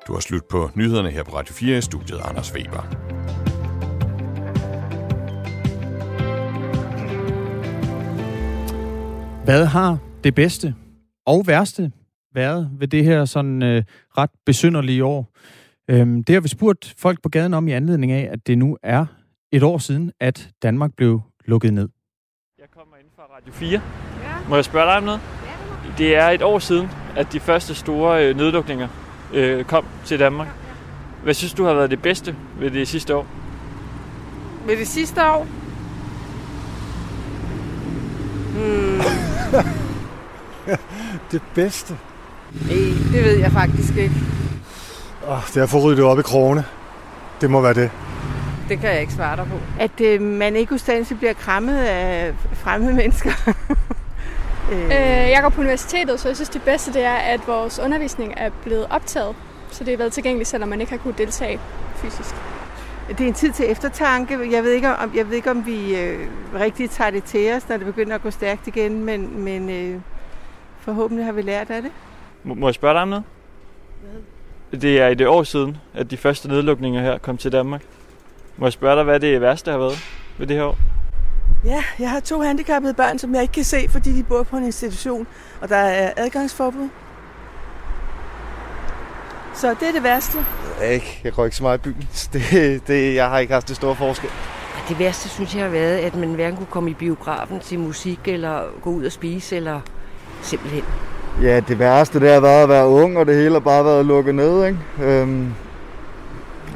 Du 0.06 0.12
har 0.12 0.20
slut 0.20 0.44
på 0.50 0.70
nyhederne 0.74 1.10
her 1.10 1.22
på 1.22 1.36
Radio 1.36 1.54
4 1.54 1.78
i 1.78 1.80
studiet 1.80 2.20
Anders 2.24 2.54
Weber. 2.54 3.47
Hvad 9.48 9.66
har 9.66 9.98
det 10.24 10.34
bedste 10.34 10.74
og 11.26 11.44
værste 11.46 11.92
været 12.34 12.70
ved 12.78 12.88
det 12.88 13.04
her 13.04 13.24
sådan 13.24 13.62
øh, 13.62 13.82
ret 14.18 14.30
besynderlige 14.46 15.04
år? 15.04 15.32
Øhm, 15.90 16.24
det 16.24 16.34
har 16.34 16.40
vi 16.40 16.48
spurgt 16.48 16.94
folk 16.98 17.22
på 17.22 17.28
gaden 17.28 17.54
om 17.54 17.68
i 17.68 17.72
anledning 17.72 18.12
af, 18.12 18.28
at 18.32 18.46
det 18.46 18.58
nu 18.58 18.76
er 18.82 19.06
et 19.52 19.62
år 19.62 19.78
siden, 19.78 20.12
at 20.20 20.50
Danmark 20.62 20.90
blev 20.96 21.20
lukket 21.44 21.74
ned. 21.74 21.88
Jeg 22.58 22.66
kommer 22.76 22.96
ind 22.96 23.06
fra 23.16 23.22
Radio 23.36 23.52
4. 23.52 23.70
Ja. 23.70 23.80
Må 24.48 24.54
jeg 24.54 24.64
spørge 24.64 24.86
dig 24.86 24.96
om 24.96 25.02
noget? 25.02 25.20
Ja. 25.44 25.92
Det 25.98 26.16
er 26.16 26.28
et 26.28 26.42
år 26.42 26.58
siden, 26.58 26.88
at 27.16 27.32
de 27.32 27.40
første 27.40 27.74
store 27.74 28.28
øh, 28.28 28.36
nedlukninger 28.36 28.88
øh, 29.34 29.64
kom 29.64 29.86
til 30.04 30.18
Danmark. 30.18 30.48
Hvad 31.22 31.34
synes 31.34 31.54
du 31.54 31.64
har 31.64 31.74
været 31.74 31.90
det 31.90 32.02
bedste 32.02 32.36
ved 32.60 32.70
det 32.70 32.88
sidste 32.88 33.16
år? 33.16 33.26
Ved 34.66 34.76
det 34.76 34.88
sidste 34.88 35.20
år? 35.20 35.44
Hmm. 38.54 39.17
det 41.32 41.42
bedste? 41.54 41.98
Nej, 42.52 42.76
det 43.12 43.24
ved 43.24 43.38
jeg 43.38 43.52
faktisk 43.52 43.96
ikke. 43.96 44.14
Oh, 45.28 45.46
det 45.46 45.56
er 45.56 45.62
at 45.62 45.70
få 45.70 45.78
ryddet 45.78 46.04
op 46.04 46.18
i 46.18 46.22
krogene. 46.22 46.64
Det 47.40 47.50
må 47.50 47.60
være 47.60 47.74
det. 47.74 47.90
Det 48.68 48.80
kan 48.80 48.90
jeg 48.90 49.00
ikke 49.00 49.12
svare 49.12 49.36
dig 49.36 49.46
på. 49.46 49.56
At 49.80 50.00
øh, 50.00 50.20
man 50.22 50.56
ikke 50.56 50.74
ustandsligt 50.74 51.18
bliver 51.18 51.32
krammet 51.32 51.76
af 51.76 52.34
fremmede 52.52 52.94
mennesker. 52.94 53.30
øh, 54.72 54.90
jeg 55.30 55.38
går 55.42 55.48
på 55.48 55.60
universitetet, 55.60 56.20
så 56.20 56.28
jeg 56.28 56.36
synes, 56.36 56.48
det 56.48 56.62
bedste 56.62 56.92
det 56.92 57.04
er, 57.04 57.14
at 57.14 57.40
vores 57.46 57.78
undervisning 57.78 58.34
er 58.36 58.50
blevet 58.62 58.86
optaget. 58.90 59.36
Så 59.70 59.84
det 59.84 59.92
er 59.92 59.96
været 59.98 60.12
tilgængeligt, 60.12 60.48
selvom 60.48 60.68
man 60.68 60.80
ikke 60.80 60.92
har 60.92 60.98
kunnet 60.98 61.18
deltage 61.18 61.60
fysisk. 61.96 62.34
Det 63.08 63.20
er 63.20 63.26
en 63.28 63.34
tid 63.34 63.52
til 63.52 63.70
eftertanke. 63.70 64.52
Jeg 64.52 64.62
ved 64.64 64.72
ikke, 64.72 64.96
om, 64.96 65.12
jeg 65.14 65.28
ved 65.28 65.36
ikke, 65.36 65.50
om 65.50 65.66
vi 65.66 65.96
øh, 65.96 66.28
rigtig 66.54 66.90
tager 66.90 67.10
det 67.10 67.24
til 67.24 67.52
os, 67.52 67.68
når 67.68 67.76
det 67.76 67.86
begynder 67.86 68.14
at 68.14 68.22
gå 68.22 68.30
stærkt 68.30 68.66
igen, 68.66 69.04
men, 69.04 69.40
men 69.44 69.70
øh, 69.70 70.00
forhåbentlig 70.80 71.26
har 71.26 71.32
vi 71.32 71.42
lært 71.42 71.70
af 71.70 71.82
det. 71.82 71.90
M- 72.44 72.54
må 72.54 72.68
jeg 72.68 72.74
spørge 72.74 72.94
dig 72.94 73.02
om 73.02 73.08
noget? 73.08 73.24
Hvad? 74.70 74.80
Det 74.80 75.00
er 75.00 75.08
i 75.08 75.14
det 75.14 75.26
år 75.26 75.42
siden, 75.42 75.76
at 75.94 76.10
de 76.10 76.16
første 76.16 76.48
nedlukninger 76.48 77.00
her 77.02 77.18
kom 77.18 77.36
til 77.36 77.52
Danmark. 77.52 77.82
Må 78.56 78.66
jeg 78.66 78.72
spørge 78.72 78.96
dig, 78.96 79.04
hvad 79.04 79.20
det 79.20 79.40
værste 79.40 79.70
har 79.70 79.78
været 79.78 79.98
ved 80.38 80.46
det 80.46 80.56
her 80.56 80.64
år? 80.64 80.78
Ja, 81.64 81.84
jeg 81.98 82.10
har 82.10 82.20
to 82.20 82.40
handicappede 82.40 82.94
børn, 82.94 83.18
som 83.18 83.34
jeg 83.34 83.42
ikke 83.42 83.52
kan 83.52 83.64
se, 83.64 83.88
fordi 83.88 84.12
de 84.12 84.22
bor 84.22 84.42
på 84.42 84.56
en 84.56 84.64
institution, 84.64 85.26
og 85.60 85.68
der 85.68 85.76
er 85.76 86.12
adgangsforbud. 86.16 86.88
Så 89.60 89.74
det 89.80 89.88
er 89.88 89.92
det 89.92 90.02
værste. 90.02 90.38
Jeg, 90.80 90.94
ikke. 90.94 91.20
jeg 91.24 91.32
går 91.32 91.44
ikke 91.44 91.56
så 91.56 91.62
meget 91.62 91.78
i 91.78 91.82
byen. 91.82 92.08
Det, 92.32 92.42
det, 92.86 93.14
jeg 93.14 93.28
har 93.28 93.38
ikke 93.38 93.52
haft 93.52 93.68
det 93.68 93.76
store 93.76 93.96
forskel. 93.96 94.30
Det 94.88 94.98
værste 94.98 95.28
synes 95.28 95.54
jeg 95.54 95.62
har 95.62 95.70
været, 95.70 95.96
at 95.96 96.14
man 96.14 96.34
hverken 96.34 96.56
kunne 96.56 96.66
komme 96.66 96.90
i 96.90 96.94
biografen 96.94 97.60
til 97.60 97.78
musik, 97.78 98.18
eller 98.24 98.62
gå 98.82 98.90
ud 98.90 99.04
og 99.04 99.12
spise, 99.12 99.56
eller 99.56 99.80
simpelthen. 100.42 100.84
Ja, 101.42 101.60
det 101.68 101.78
værste 101.78 102.20
det 102.20 102.30
har 102.30 102.40
været 102.40 102.62
at 102.62 102.68
være 102.68 102.86
ung, 102.88 103.18
og 103.18 103.26
det 103.26 103.34
hele 103.34 103.52
har 103.52 103.60
bare 103.60 103.84
været 103.84 104.06
lukket 104.06 104.34
ned. 104.34 104.66
Ikke? 104.66 104.78
Øhm, 105.02 105.52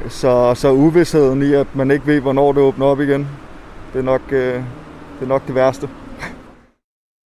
så, 0.09 0.53
så 0.55 0.71
uvidsheden 0.71 1.41
i, 1.41 1.53
at 1.53 1.75
man 1.75 1.91
ikke 1.91 2.07
ved, 2.07 2.19
hvornår 2.21 2.51
det 2.51 2.61
åbner 2.61 2.85
op 2.85 2.99
igen, 2.99 3.27
det 3.93 3.99
er 3.99 4.03
nok, 4.03 4.21
øh, 4.31 4.53
det, 5.19 5.21
er 5.21 5.25
nok 5.25 5.47
det 5.47 5.55
værste. 5.55 5.89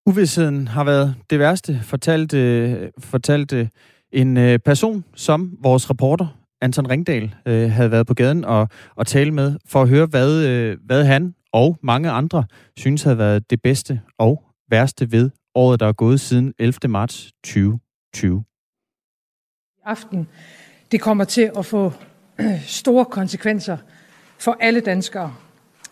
Uvidsheden 0.07 0.69
har 0.69 0.85
været 0.85 1.15
det 1.31 1.39
værste, 1.39 1.81
fortalte, 1.85 2.91
fortalte 2.99 3.71
en 4.17 4.37
øh, 4.37 4.59
person, 4.59 5.05
som 5.15 5.59
vores 5.61 5.91
reporter, 5.91 6.27
Anton 6.61 6.91
Ringdal, 6.91 7.35
øh, 7.47 7.71
havde 7.71 7.91
været 7.91 8.07
på 8.07 8.15
gaden 8.15 8.45
og, 8.45 8.69
og 8.95 9.07
tale 9.07 9.31
med, 9.31 9.57
for 9.67 9.83
at 9.83 9.89
høre, 9.89 10.07
hvad, 10.07 10.45
øh, 10.45 10.79
hvad 10.85 11.05
han 11.05 11.35
og 11.53 11.79
mange 11.83 12.11
andre 12.11 12.45
synes 12.77 13.03
havde 13.03 13.19
været 13.19 13.51
det 13.51 13.63
bedste 13.63 14.01
og 14.19 14.43
værste 14.71 15.13
ved 15.13 15.31
året, 15.55 15.81
der 15.81 15.87
er 15.87 15.93
gået 15.93 16.21
siden 16.21 16.55
11. 16.59 16.89
marts 16.89 17.33
2020. 17.45 18.45
Aften, 19.85 20.29
det 20.93 21.01
kommer 21.01 21.25
til 21.25 21.51
at 21.59 21.67
få 21.67 21.93
store 22.81 23.05
konsekvenser 23.05 23.77
for 24.39 24.57
alle 24.61 24.81
danskere, 24.81 25.35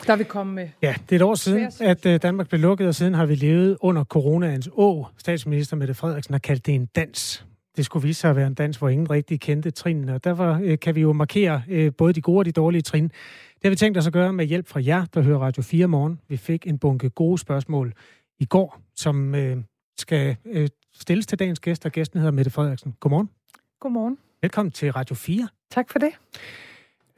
der 0.06 0.16
vil 0.16 0.26
komme 0.26 0.54
med. 0.54 0.68
Ja, 0.82 0.94
det 1.08 1.12
er 1.12 1.16
et 1.16 1.22
år 1.22 1.34
siden, 1.34 1.72
at 1.80 2.22
Danmark 2.22 2.48
blev 2.48 2.60
lukket, 2.60 2.88
og 2.88 2.94
siden 2.94 3.14
har 3.14 3.26
vi 3.26 3.34
levet 3.34 3.76
under 3.80 4.04
coronaens 4.04 4.68
å. 4.72 5.06
Statsminister 5.18 5.76
Mette 5.76 5.94
Frederiksen 5.94 6.34
har 6.34 6.38
kaldt 6.38 6.66
det 6.66 6.74
en 6.74 6.87
dans. 6.87 7.44
Det 7.76 7.84
skulle 7.84 8.06
vise 8.06 8.20
sig 8.20 8.30
at 8.30 8.37
være 8.37 8.46
en 8.46 8.54
dans, 8.54 8.76
hvor 8.76 8.88
ingen 8.88 9.10
rigtig 9.10 9.40
kendte 9.40 9.70
trinene, 9.70 10.14
og 10.14 10.24
derfor 10.24 10.60
øh, 10.62 10.78
kan 10.78 10.94
vi 10.94 11.00
jo 11.00 11.12
markere 11.12 11.62
øh, 11.68 11.92
både 11.98 12.12
de 12.12 12.20
gode 12.20 12.38
og 12.38 12.44
de 12.44 12.52
dårlige 12.52 12.82
trin. 12.82 13.04
Det 13.04 13.62
har 13.62 13.70
vi 13.70 13.76
tænkt 13.76 13.98
os 13.98 14.06
at 14.06 14.12
gøre 14.12 14.32
med 14.32 14.46
hjælp 14.46 14.68
fra 14.68 14.80
jer, 14.87 15.04
der 15.04 15.22
hører 15.22 15.38
Radio 15.38 15.62
4 15.62 15.87
morgen. 15.87 16.20
Vi 16.28 16.37
fik 16.37 16.66
en 16.66 16.78
bunke 16.78 17.10
gode 17.10 17.38
spørgsmål 17.38 17.92
i 18.38 18.44
går, 18.44 18.80
som 18.96 19.34
øh, 19.34 19.56
skal 19.98 20.37
øh, 20.44 20.68
stilles 20.92 21.26
til 21.26 21.38
dagens 21.38 21.60
gæst, 21.60 21.87
og 21.87 21.92
gæsten 21.92 22.20
hedder 22.20 22.32
Mette 22.32 22.50
Frederiksen. 22.50 22.94
Godmorgen. 23.00 23.30
Godmorgen. 23.80 24.18
Velkommen 24.42 24.72
til 24.72 24.92
Radio 24.92 25.14
4. 25.14 25.48
Tak 25.70 25.90
for 25.90 25.98
det. 25.98 26.10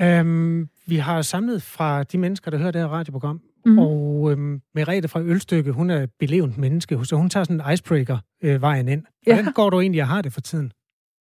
Øhm, 0.03 0.69
vi 0.87 0.97
har 0.97 1.23
samlet 1.23 1.63
fra 1.63 2.03
de 2.03 2.19
mennesker, 2.19 2.51
der 2.51 2.59
hører 2.59 2.71
det 2.71 2.81
her 2.81 2.89
radioprogram, 2.89 3.41
mm. 3.67 3.79
og 3.79 4.31
øhm, 4.31 4.61
Merete 4.75 5.09
fra 5.09 5.21
Ølstykke, 5.21 5.73
hun 5.73 5.91
er 5.91 6.07
belevent 6.19 6.59
menneske, 6.59 6.99
så 7.05 7.17
hun 7.17 7.31
tager 7.31 7.45
sådan 7.45 7.61
en 7.61 7.73
icebreaker-vejen 7.73 8.89
øh, 8.89 8.93
ind. 8.93 9.03
Hvordan 9.23 9.45
ja. 9.45 9.51
går 9.51 9.71
du 9.71 9.81
egentlig 9.81 10.03
og 10.03 10.09
har 10.09 10.23
det 10.23 10.33
for 10.33 10.41
tiden? 10.41 10.73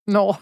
Nå, 0.08 0.36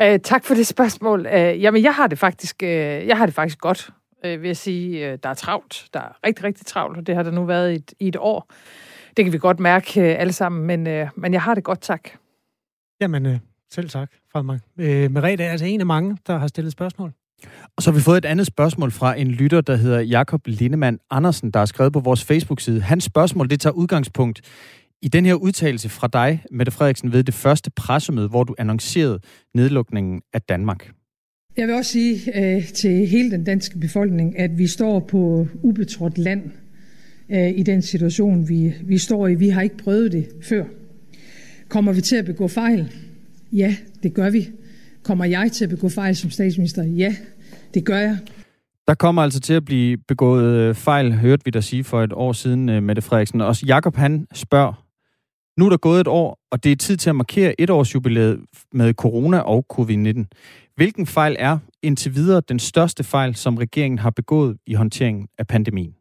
øh, 0.00 0.20
tak 0.20 0.44
for 0.44 0.54
det 0.54 0.66
spørgsmål. 0.66 1.26
Øh, 1.26 1.62
jamen, 1.62 1.82
jeg 1.82 1.94
har 1.94 2.06
det 2.06 2.18
faktisk, 2.18 2.62
øh, 2.62 2.68
jeg 3.06 3.18
har 3.18 3.26
det 3.26 3.34
faktisk 3.34 3.58
godt, 3.58 3.90
øh, 4.24 4.42
vil 4.42 4.48
jeg 4.48 4.56
sige. 4.56 5.12
Øh, 5.12 5.18
der 5.22 5.28
er 5.28 5.34
travlt. 5.34 5.88
Der 5.94 6.00
er 6.00 6.26
rigtig, 6.26 6.44
rigtig 6.44 6.66
travlt, 6.66 6.98
og 6.98 7.06
det 7.06 7.14
har 7.14 7.22
der 7.22 7.30
nu 7.30 7.44
været 7.44 7.72
i 7.72 7.74
et, 7.74 7.94
i 8.00 8.08
et 8.08 8.16
år. 8.16 8.50
Det 9.16 9.24
kan 9.24 9.32
vi 9.32 9.38
godt 9.38 9.60
mærke 9.60 10.00
øh, 10.00 10.20
alle 10.20 10.32
sammen, 10.32 10.66
men, 10.66 10.86
øh, 10.86 11.08
men 11.16 11.32
jeg 11.32 11.42
har 11.42 11.54
det 11.54 11.64
godt, 11.64 11.80
tak. 11.80 12.08
Jamen, 13.00 13.26
øh, 13.26 13.38
selv 13.70 13.88
tak 13.88 14.10
mig. 14.34 14.60
Øh, 14.78 15.10
Merete 15.10 15.44
er 15.44 15.50
altså 15.50 15.66
en 15.66 15.80
af 15.80 15.86
mange, 15.86 16.18
der 16.26 16.38
har 16.38 16.46
stillet 16.46 16.72
spørgsmål. 16.72 17.12
Og 17.76 17.82
så 17.82 17.90
har 17.90 17.98
vi 17.98 18.02
fået 18.02 18.18
et 18.18 18.24
andet 18.24 18.46
spørgsmål 18.46 18.90
fra 18.90 19.18
en 19.18 19.28
lytter, 19.28 19.60
der 19.60 19.76
hedder 19.76 20.00
Jakob 20.00 20.40
Lindemann 20.46 20.98
Andersen, 21.10 21.50
der 21.50 21.58
har 21.58 21.66
skrevet 21.66 21.92
på 21.92 22.00
vores 22.00 22.24
Facebook-side. 22.24 22.80
Hans 22.80 23.04
spørgsmål, 23.04 23.50
det 23.50 23.60
tager 23.60 23.74
udgangspunkt 23.74 24.40
i 25.02 25.08
den 25.08 25.26
her 25.26 25.34
udtalelse 25.34 25.88
fra 25.88 26.08
dig, 26.12 26.42
Mette 26.50 26.72
Frederiksen, 26.72 27.12
ved 27.12 27.24
det 27.24 27.34
første 27.34 27.70
pressemøde, 27.70 28.28
hvor 28.28 28.44
du 28.44 28.54
annoncerede 28.58 29.20
nedlukningen 29.54 30.22
af 30.32 30.42
Danmark. 30.42 30.90
Jeg 31.56 31.66
vil 31.66 31.74
også 31.74 31.92
sige 31.92 32.40
øh, 32.40 32.68
til 32.68 33.06
hele 33.06 33.30
den 33.30 33.44
danske 33.44 33.78
befolkning, 33.78 34.38
at 34.38 34.58
vi 34.58 34.66
står 34.66 35.00
på 35.00 35.46
ubetrådt 35.62 36.18
land 36.18 36.42
øh, 37.30 37.58
i 37.58 37.62
den 37.62 37.82
situation, 37.82 38.48
vi, 38.48 38.74
vi 38.82 38.98
står 38.98 39.28
i. 39.28 39.34
Vi 39.34 39.48
har 39.48 39.62
ikke 39.62 39.76
prøvet 39.76 40.12
det 40.12 40.28
før. 40.42 40.64
Kommer 41.68 41.92
vi 41.92 42.00
til 42.00 42.16
at 42.16 42.24
begå 42.24 42.48
fejl? 42.48 42.92
Ja, 43.52 43.76
det 44.02 44.14
gør 44.14 44.30
vi. 44.30 44.48
Kommer 45.04 45.24
jeg 45.24 45.52
til 45.52 45.64
at 45.64 45.70
begå 45.70 45.88
fejl 45.88 46.16
som 46.16 46.30
statsminister? 46.30 46.82
Ja, 46.82 47.16
det 47.74 47.86
gør 47.86 47.98
jeg. 47.98 48.18
Der 48.88 48.94
kommer 48.94 49.22
altså 49.22 49.40
til 49.40 49.54
at 49.54 49.64
blive 49.64 49.96
begået 50.08 50.44
øh, 50.44 50.74
fejl, 50.74 51.12
hørte 51.12 51.44
vi 51.44 51.50
dig 51.50 51.64
sige 51.64 51.84
for 51.84 52.02
et 52.02 52.12
år 52.12 52.32
siden, 52.32 52.68
øh, 52.68 52.82
Mette 52.82 53.02
Frederiksen. 53.02 53.40
Og 53.40 53.62
Jakob 53.62 53.96
han 53.96 54.26
spørger, 54.34 54.84
nu 55.60 55.66
er 55.66 55.70
der 55.70 55.76
gået 55.76 56.00
et 56.00 56.08
år, 56.08 56.38
og 56.50 56.64
det 56.64 56.72
er 56.72 56.76
tid 56.76 56.96
til 56.96 57.10
at 57.10 57.16
markere 57.16 57.60
et 57.60 57.70
års 57.70 57.94
jubilæet 57.94 58.40
med 58.72 58.94
corona 58.94 59.38
og 59.38 59.66
covid-19. 59.72 60.24
Hvilken 60.76 61.06
fejl 61.06 61.36
er 61.38 61.58
indtil 61.82 62.14
videre 62.14 62.42
den 62.48 62.58
største 62.58 63.04
fejl, 63.04 63.34
som 63.34 63.56
regeringen 63.56 63.98
har 63.98 64.10
begået 64.10 64.56
i 64.66 64.74
håndteringen 64.74 65.28
af 65.38 65.46
pandemien? 65.46 65.94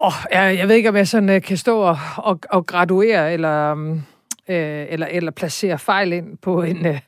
Oh, 0.00 0.12
jeg, 0.32 0.58
jeg 0.58 0.68
ved 0.68 0.74
ikke, 0.74 0.88
om 0.88 0.96
jeg 0.96 1.08
sådan 1.08 1.36
uh, 1.36 1.42
kan 1.42 1.56
stå 1.56 1.78
og, 1.78 1.98
og, 2.16 2.40
og 2.50 2.66
graduere 2.66 3.32
eller, 3.32 3.72
um, 3.72 4.02
øh, 4.48 4.86
eller, 4.88 5.06
eller 5.06 5.30
placere 5.30 5.78
fejl 5.78 6.12
ind 6.12 6.38
på 6.38 6.62
en, 6.62 6.86
øh, 6.86 7.00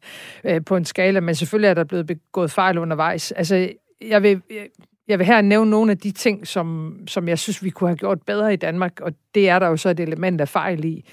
øh, 0.44 0.64
på 0.64 0.76
en 0.76 0.84
skala, 0.84 1.20
men 1.20 1.34
selvfølgelig 1.34 1.68
er 1.68 1.74
der 1.74 1.84
blevet 1.84 2.06
begået 2.06 2.50
fejl 2.50 2.78
undervejs. 2.78 3.32
Altså, 3.32 3.68
jeg 4.00 4.22
vil, 4.22 4.42
øh, 4.50 4.66
jeg 5.08 5.18
vil 5.18 5.26
her 5.26 5.40
nævne 5.40 5.70
nogle 5.70 5.92
af 5.92 5.98
de 5.98 6.10
ting, 6.10 6.46
som, 6.46 6.98
som 7.08 7.28
jeg 7.28 7.38
synes, 7.38 7.64
vi 7.64 7.70
kunne 7.70 7.90
have 7.90 7.96
gjort 7.96 8.22
bedre 8.22 8.52
i 8.52 8.56
Danmark, 8.56 9.00
og 9.00 9.12
det 9.34 9.48
er 9.48 9.58
der 9.58 9.66
jo 9.66 9.76
så 9.76 9.88
et 9.88 10.00
element 10.00 10.40
af 10.40 10.48
fejl 10.48 10.84
i. 10.84 11.04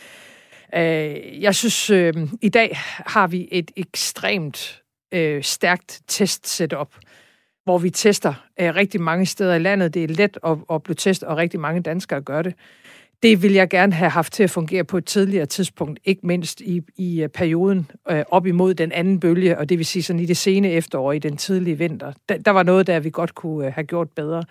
Øh, 0.75 1.41
jeg 1.41 1.55
synes, 1.55 1.89
øh, 1.89 2.13
i 2.41 2.49
dag 2.49 2.77
har 3.05 3.27
vi 3.27 3.47
et 3.51 3.71
ekstremt 3.75 4.81
øh, 5.11 5.43
stærkt 5.43 6.01
test-setup, 6.07 6.95
hvor 7.63 7.77
vi 7.77 7.89
tester 7.89 8.33
øh, 8.59 8.75
rigtig 8.75 9.01
mange 9.01 9.25
steder 9.25 9.55
i 9.55 9.59
landet. 9.59 9.93
Det 9.93 10.03
er 10.03 10.07
let 10.07 10.37
at, 10.45 10.57
at 10.71 10.83
blive 10.83 10.95
testet, 10.95 11.29
og 11.29 11.37
rigtig 11.37 11.59
mange 11.59 11.81
danskere 11.81 12.21
gør 12.21 12.41
det. 12.41 12.53
Det 13.23 13.41
vil 13.41 13.53
jeg 13.53 13.69
gerne 13.69 13.93
have 13.93 14.09
haft 14.09 14.33
til 14.33 14.43
at 14.43 14.49
fungere 14.49 14.83
på 14.83 14.97
et 14.97 15.05
tidligere 15.05 15.45
tidspunkt, 15.45 15.99
ikke 16.05 16.27
mindst 16.27 16.61
i, 16.61 16.81
i 16.97 17.23
øh, 17.23 17.29
perioden 17.29 17.91
øh, 18.09 18.23
op 18.31 18.45
imod 18.45 18.73
den 18.73 18.91
anden 18.91 19.19
bølge, 19.19 19.57
og 19.57 19.69
det 19.69 19.77
vil 19.77 19.85
sige 19.85 20.03
sådan 20.03 20.19
i 20.19 20.25
det 20.25 20.37
sene 20.37 20.71
efterår, 20.71 21.11
i 21.11 21.19
den 21.19 21.37
tidlige 21.37 21.77
vinter. 21.77 22.11
Der, 22.29 22.37
der 22.37 22.51
var 22.51 22.63
noget, 22.63 22.87
der 22.87 22.99
vi 22.99 23.09
godt 23.09 23.35
kunne 23.35 23.67
øh, 23.67 23.73
have 23.73 23.83
gjort 23.83 24.09
bedre. 24.09 24.43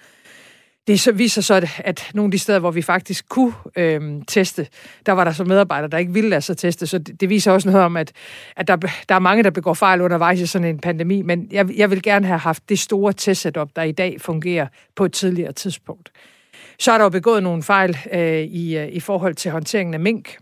Det 0.87 1.01
så 1.01 1.13
viser 1.13 1.43
så, 1.43 1.55
at, 1.55 1.81
at 1.85 2.11
nogle 2.15 2.27
af 2.27 2.31
de 2.31 2.39
steder, 2.39 2.59
hvor 2.59 2.71
vi 2.71 2.83
faktisk 2.83 3.29
kunne 3.29 3.53
øh, 3.77 4.23
teste, 4.29 4.67
der 5.07 5.13
var 5.13 5.25
der 5.25 5.33
så 5.33 5.45
medarbejdere, 5.45 5.91
der 5.91 5.99
ikke 5.99 6.13
ville 6.13 6.31
lade 6.31 6.41
sig 6.41 6.57
teste. 6.57 6.87
Så 6.87 6.99
det, 6.99 7.21
det 7.21 7.29
viser 7.29 7.53
også 7.53 7.69
noget 7.69 7.85
om, 7.85 7.97
at, 7.97 8.13
at 8.57 8.69
der, 8.69 8.77
der 9.09 9.15
er 9.15 9.19
mange, 9.19 9.43
der 9.43 9.51
begår 9.51 9.75
fejl 9.75 10.01
undervejs 10.01 10.41
i 10.41 10.47
sådan 10.47 10.69
en 10.69 10.79
pandemi. 10.79 11.23
Men 11.23 11.49
jeg, 11.51 11.77
jeg 11.77 11.91
vil 11.91 12.03
gerne 12.03 12.27
have 12.27 12.39
haft 12.39 12.69
det 12.69 12.79
store 12.79 13.13
testsetup, 13.13 13.71
der 13.77 13.83
i 13.83 13.93
dag 13.93 14.21
fungerer 14.21 14.67
på 14.97 15.05
et 15.05 15.13
tidligere 15.13 15.53
tidspunkt. 15.53 16.11
Så 16.79 16.93
er 16.93 16.99
der 16.99 17.05
jo 17.05 17.11
begået 17.11 17.43
nogle 17.43 17.63
fejl 17.63 17.99
øh, 18.13 18.43
i, 18.43 18.79
øh, 18.79 18.89
i 18.89 19.01
forhold 19.01 19.35
til 19.35 19.51
håndteringen 19.51 19.95
af 19.95 20.01
mink. 20.01 20.39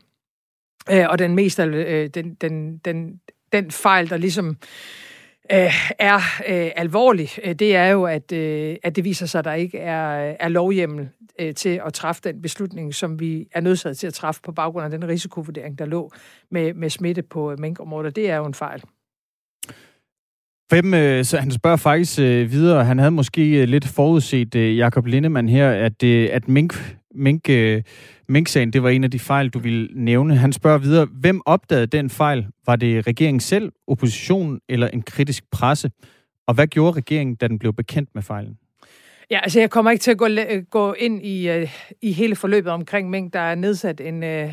Øh, 0.91 1.07
og 1.09 1.19
den 1.19 1.35
mest 1.35 1.61
øh, 1.61 2.09
den, 2.09 2.35
den, 2.35 2.79
den, 2.79 3.21
den 3.53 3.71
fejl, 3.71 4.11
der 4.11 4.17
ligesom 4.17 4.57
øh, 5.53 5.95
er 5.99 6.17
øh, 6.49 6.71
alvorlig, 6.77 7.31
øh, 7.45 7.55
det 7.55 7.77
er 7.77 7.87
jo, 7.87 8.05
at, 8.05 8.33
øh, 8.33 8.77
at 8.83 8.97
det 8.97 9.05
viser 9.05 9.27
sig, 9.27 9.39
at 9.39 9.45
der 9.45 9.53
ikke 9.53 9.79
er, 9.79 10.35
er 10.41 10.49
lovhjemmel 10.49 11.09
øh, 11.39 11.55
til 11.55 11.81
at 11.87 11.93
træffe 11.93 12.23
den 12.25 12.43
beslutning, 12.43 12.95
som 12.95 13.21
vi 13.21 13.49
er 13.53 13.61
nødsaget 13.61 13.99
til 13.99 14.07
at 14.07 14.15
træffe 14.15 14.41
på 14.43 14.53
baggrund 14.53 14.85
af 14.85 14.91
den 14.91 15.09
risikovurdering, 15.09 15.79
der 15.79 15.85
lå 15.85 16.11
med, 16.51 16.75
med 16.75 16.91
smitte 16.91 17.23
på 17.23 17.53
øh, 17.53 17.61
minkområdet. 17.61 18.17
Det 18.17 18.31
er 18.31 18.37
jo 18.37 18.45
en 18.45 18.55
fejl. 18.55 18.83
Hvem, 20.69 20.95
øh, 20.95 21.25
så 21.25 21.39
han 21.39 21.51
spørger 21.51 21.77
faktisk 21.77 22.21
øh, 22.21 22.51
videre, 22.51 22.85
han 22.85 22.99
havde 22.99 23.11
måske 23.11 23.63
øh, 23.63 23.69
lidt 23.69 23.87
forudset 23.87 24.55
øh, 24.55 24.77
Jakob 24.77 25.07
Lindemann 25.07 25.49
her, 25.49 25.71
at, 25.71 26.03
øh, 26.03 26.29
at 26.33 26.49
mink, 26.49 26.97
mink, 27.15 27.51
øh, 27.51 27.83
mink-sagen, 28.29 28.73
det 28.73 28.83
var 28.83 28.89
en 28.89 29.05
af 29.05 29.11
de 29.11 29.19
fejl, 29.19 29.49
du 29.49 29.59
ville 29.59 29.89
nævne. 29.95 30.37
Han 30.37 30.53
spørger 30.53 30.79
videre, 30.79 31.09
hvem 31.21 31.41
opdagede 31.47 31.87
den 31.87 32.11
fejl? 32.11 32.47
Var 32.67 32.77
det 32.77 33.07
regeringen 33.07 33.41
selv, 33.41 33.73
oppositionen 33.87 34.61
eller 34.69 34.89
en 34.89 35.03
kritisk 35.03 35.45
presse? 35.53 35.91
Og 36.47 36.55
hvad 36.55 36.67
gjorde 36.67 36.97
regeringen, 36.97 37.37
da 37.37 37.49
den 37.49 37.59
blev 37.59 37.73
bekendt 37.73 38.11
med 38.15 38.23
fejlen? 38.23 38.59
Ja, 39.31 39.41
altså 39.43 39.61
jeg 39.61 39.71
kommer 39.71 39.91
ikke 39.91 40.03
til 40.03 40.11
at 40.11 40.19
gå, 40.19 40.29
gå 40.71 40.93
ind 40.93 41.27
i, 41.27 41.49
øh, 41.49 41.71
i 42.03 42.13
hele 42.13 42.37
forløbet 42.37 42.73
omkring 42.73 43.11
Mink. 43.11 43.33
Der 43.33 43.41
er 43.41 43.55
nedsat 43.55 44.01
en, 44.01 44.23
Øh 44.23 44.51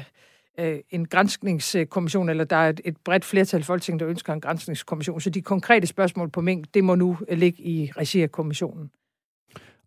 uh, 0.61 0.65
en 0.89 1.05
grænskningskommission, 1.05 2.29
eller 2.29 2.43
der 2.43 2.55
er 2.55 2.69
et, 2.69 2.81
et 2.85 2.97
bredt 3.05 3.25
flertal 3.25 3.59
i 3.59 3.63
Folketinget, 3.63 3.99
der 3.99 4.07
ønsker 4.07 4.33
en 4.33 4.41
grænskningskommission. 4.41 5.21
Så 5.21 5.29
de 5.29 5.41
konkrete 5.41 5.87
spørgsmål 5.87 6.29
på 6.29 6.41
Mink, 6.41 6.65
det 6.73 6.83
må 6.83 6.95
nu 6.95 7.17
ligge 7.31 7.63
i 7.63 7.91
regi 7.97 8.21
af 8.21 8.31
kommissionen. 8.31 8.91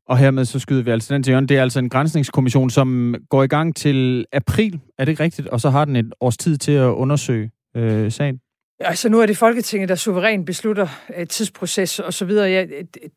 Og 0.06 0.18
hermed 0.18 0.44
så 0.44 0.58
skyder 0.58 0.82
vi 0.82 0.90
altså 0.90 1.14
den 1.14 1.22
til 1.22 1.30
hjørnet. 1.30 1.48
Det 1.48 1.56
er 1.56 1.62
altså 1.62 1.78
en 1.78 1.88
grænsningskommission, 1.88 2.70
som 2.70 3.14
går 3.28 3.42
i 3.42 3.46
gang 3.46 3.76
til 3.76 4.26
april, 4.32 4.80
er 4.98 5.04
det 5.04 5.12
ikke 5.12 5.22
rigtigt? 5.22 5.48
Og 5.48 5.60
så 5.60 5.70
har 5.70 5.84
den 5.84 5.96
et 5.96 6.12
års 6.20 6.36
tid 6.36 6.56
til 6.56 6.72
at 6.72 6.88
undersøge 6.88 7.50
øh, 7.76 8.12
sagen. 8.12 8.40
Altså 8.80 9.08
nu 9.08 9.20
er 9.20 9.26
det 9.26 9.36
Folketinget, 9.36 9.88
der 9.88 9.94
suverænt 9.94 10.46
beslutter 10.46 10.86
uh, 11.18 11.24
tidsproces 11.24 11.98
og 11.98 12.14
så 12.14 12.24
videre. 12.24 12.50
Ja, 12.50 12.66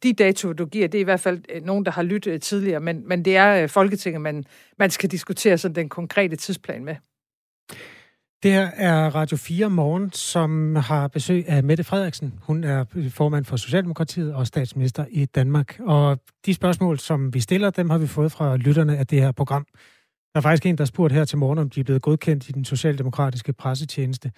de 0.04 0.14
datoer, 0.14 0.54
du 0.54 0.66
giver, 0.66 0.88
det 0.88 0.98
er 0.98 1.02
i 1.02 1.04
hvert 1.04 1.20
fald 1.20 1.42
uh, 1.56 1.66
nogen, 1.66 1.86
der 1.86 1.92
har 1.92 2.04
lyttet 2.04 2.42
tidligere, 2.42 2.80
men, 2.80 3.08
men 3.08 3.26
det 3.26 3.38
er 3.38 3.64
uh, 3.64 3.70
Folketinget, 3.70 4.22
man, 4.22 4.44
man 4.80 4.90
skal 4.90 5.12
diskutere 5.12 5.58
sådan 5.58 5.76
den 5.76 5.90
konkrete 5.90 6.36
tidsplan 6.36 6.86
med. 6.86 6.96
Det 8.44 8.52
her 8.52 8.70
er 8.76 9.16
Radio 9.16 9.38
4 9.38 9.70
Morgen, 9.70 10.12
som 10.12 10.76
har 10.76 11.08
besøg 11.08 11.50
af 11.50 11.64
Mette 11.64 11.84
Frederiksen. 11.84 12.34
Hun 12.42 12.64
er 12.64 13.10
formand 13.10 13.46
for 13.46 13.58
Socialdemokratiet 13.58 14.34
og 14.34 14.48
statsminister 14.48 15.06
i 15.10 15.26
Danmark. 15.26 15.80
Og 15.80 16.20
de 16.46 16.54
spørgsmål, 16.54 17.00
som 17.00 17.34
vi 17.34 17.40
stiller, 17.40 17.70
dem 17.70 17.90
har 17.90 17.98
vi 17.98 18.08
fået 18.08 18.32
fra 18.32 18.58
lytterne 18.58 18.98
af 18.98 19.08
det 19.08 19.22
her 19.22 19.32
program. 19.32 19.66
Der 20.34 20.40
er 20.40 20.42
faktisk 20.42 20.66
en, 20.66 20.78
der 20.78 20.86
spurgte 20.86 21.14
her 21.14 21.26
til 21.26 21.38
morgen, 21.38 21.60
om 21.60 21.70
de 21.70 21.80
er 21.80 21.84
blevet 21.84 22.02
godkendt 22.02 22.50
i 22.50 22.52
den 22.52 22.66
socialdemokratiske 22.66 23.54
pressetjeneste. 23.54 24.32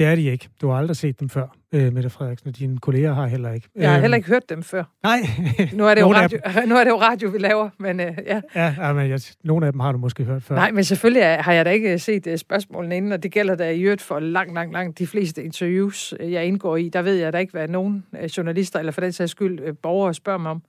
Det 0.00 0.08
er 0.08 0.14
de 0.14 0.22
ikke. 0.22 0.48
Du 0.60 0.68
har 0.68 0.76
aldrig 0.76 0.96
set 0.96 1.20
dem 1.20 1.28
før, 1.28 1.46
øh, 1.72 1.92
Mette 1.92 2.10
Frederiksen, 2.10 2.48
og 2.48 2.58
dine 2.58 2.78
kolleger 2.78 3.12
har 3.12 3.26
heller 3.26 3.52
ikke. 3.52 3.68
Jeg 3.76 3.92
har 3.92 4.00
heller 4.00 4.16
ikke 4.16 4.28
hørt 4.28 4.48
dem 4.48 4.62
før. 4.62 4.84
Nej. 5.02 5.18
nu, 5.78 5.86
er 5.86 5.94
det 5.94 6.00
jo 6.00 6.12
radio, 6.12 6.38
nu 6.68 6.74
er 6.74 6.84
det 6.84 6.90
jo 6.90 7.00
radio, 7.00 7.28
vi 7.28 7.38
laver, 7.38 7.70
men 7.78 8.00
øh, 8.00 8.12
ja. 8.26 8.40
Ja, 8.54 8.74
ja 8.78 8.92
men 8.92 9.10
jeg, 9.10 9.20
nogle 9.44 9.66
af 9.66 9.72
dem 9.72 9.80
har 9.80 9.92
du 9.92 9.98
måske 9.98 10.24
hørt 10.24 10.42
før. 10.42 10.54
Nej, 10.54 10.70
men 10.70 10.84
selvfølgelig 10.84 11.22
har 11.22 11.52
jeg 11.52 11.64
da 11.64 11.70
ikke 11.70 11.98
set 11.98 12.26
uh, 12.26 12.36
spørgsmålene 12.36 12.96
inden, 12.96 13.12
og 13.12 13.22
det 13.22 13.32
gælder 13.32 13.54
da 13.54 13.70
i 13.70 13.80
øvrigt 13.80 14.02
for 14.02 14.20
langt, 14.20 14.54
langt, 14.54 14.72
langt 14.72 14.98
de 14.98 15.06
fleste 15.06 15.44
interviews, 15.44 16.14
øh, 16.20 16.32
jeg 16.32 16.46
indgår 16.46 16.76
i. 16.76 16.88
Der 16.88 17.02
ved 17.02 17.14
jeg 17.14 17.32
da 17.32 17.38
ikke, 17.38 17.52
hvad 17.52 17.68
nogen 17.68 18.04
uh, 18.12 18.24
journalister, 18.24 18.78
eller 18.78 18.92
for 18.92 19.00
den 19.00 19.12
sags 19.12 19.30
skyld 19.30 19.72
borgere, 19.72 20.14
spørger 20.14 20.38
mig 20.38 20.50
om. 20.50 20.62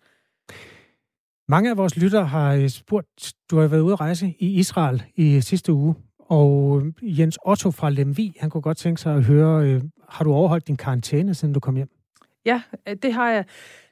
Mange 1.50 1.70
af 1.70 1.78
vores 1.78 1.98
lytter 1.98 2.24
har 2.24 2.68
spurgt, 2.68 3.34
du 3.52 3.60
har 3.60 3.68
været 3.68 3.82
ude 3.82 3.94
at 3.94 4.02
rejse 4.02 4.34
i 4.40 4.60
Israel 4.60 5.04
i 5.16 5.42
sidste 5.42 5.74
uge. 5.74 5.96
Og 6.32 6.82
øh, 6.82 7.20
Jens 7.20 7.40
Otto 7.46 7.72
fra 7.72 7.90
Lemvi, 7.90 8.38
han 8.40 8.50
kunne 8.50 8.62
godt 8.62 8.78
tænke 8.78 9.02
sig 9.02 9.16
at 9.16 9.24
høre, 9.24 9.66
øh, 9.66 9.82
har 10.10 10.24
du 10.24 10.34
overholdt 10.34 10.68
din 10.68 10.78
karantæne, 10.78 11.34
siden 11.34 11.54
du 11.54 11.60
kom 11.60 11.76
hjem? 11.76 11.90
Ja, 12.46 12.62
øh, 12.88 12.96
det 12.96 13.14
har 13.14 13.32
jeg. 13.32 13.46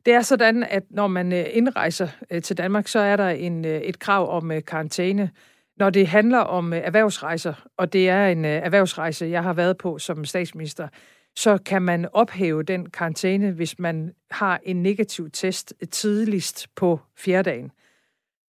Det 0.05 0.13
er 0.13 0.21
sådan, 0.21 0.63
at 0.63 0.83
når 0.89 1.07
man 1.07 1.33
øh, 1.33 1.45
indrejser 1.51 2.07
til 2.43 2.57
Danmark, 2.57 2.87
så 2.87 2.99
er 2.99 3.15
der 3.15 3.29
en, 3.29 3.65
et 3.65 3.99
krav 3.99 4.35
om 4.35 4.51
karantæne. 4.67 5.29
Når 5.77 5.89
det 5.89 6.07
handler 6.07 6.39
om 6.39 6.73
erhvervsrejser, 6.73 7.53
og 7.77 7.93
det 7.93 8.09
er 8.09 8.27
en 8.27 8.45
erhvervsrejse, 8.45 9.25
jeg 9.25 9.43
har 9.43 9.53
været 9.53 9.77
på 9.77 9.97
som 9.97 10.25
statsminister, 10.25 10.87
så 11.35 11.57
kan 11.57 11.81
man 11.81 12.07
ophæve 12.13 12.63
den 12.63 12.89
karantæne, 12.89 13.51
hvis 13.51 13.79
man 13.79 14.13
har 14.31 14.59
en 14.63 14.83
negativ 14.83 15.29
test 15.31 15.73
tidligst 15.91 16.67
på 16.75 16.99
fjerdagen. 17.17 17.71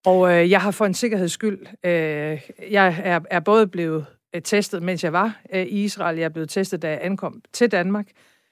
Og 0.05 0.33
øh, 0.33 0.49
jeg 0.51 0.61
har 0.61 0.71
for 0.71 0.85
en 0.85 0.93
sikkerheds 0.93 1.31
skyld, 1.31 1.59
øh, 1.83 2.41
jeg 2.71 3.01
er, 3.03 3.19
er 3.29 3.39
både 3.39 3.67
blevet 3.67 4.05
øh, 4.35 4.41
testet, 4.41 4.83
mens 4.83 5.03
jeg 5.03 5.13
var 5.13 5.41
øh, 5.53 5.61
i 5.61 5.83
Israel, 5.83 6.17
jeg 6.17 6.25
er 6.25 6.29
blevet 6.29 6.49
testet, 6.49 6.81
da 6.81 6.89
jeg 6.89 6.99
ankom 7.01 7.41
til 7.53 7.71
Danmark, 7.71 8.07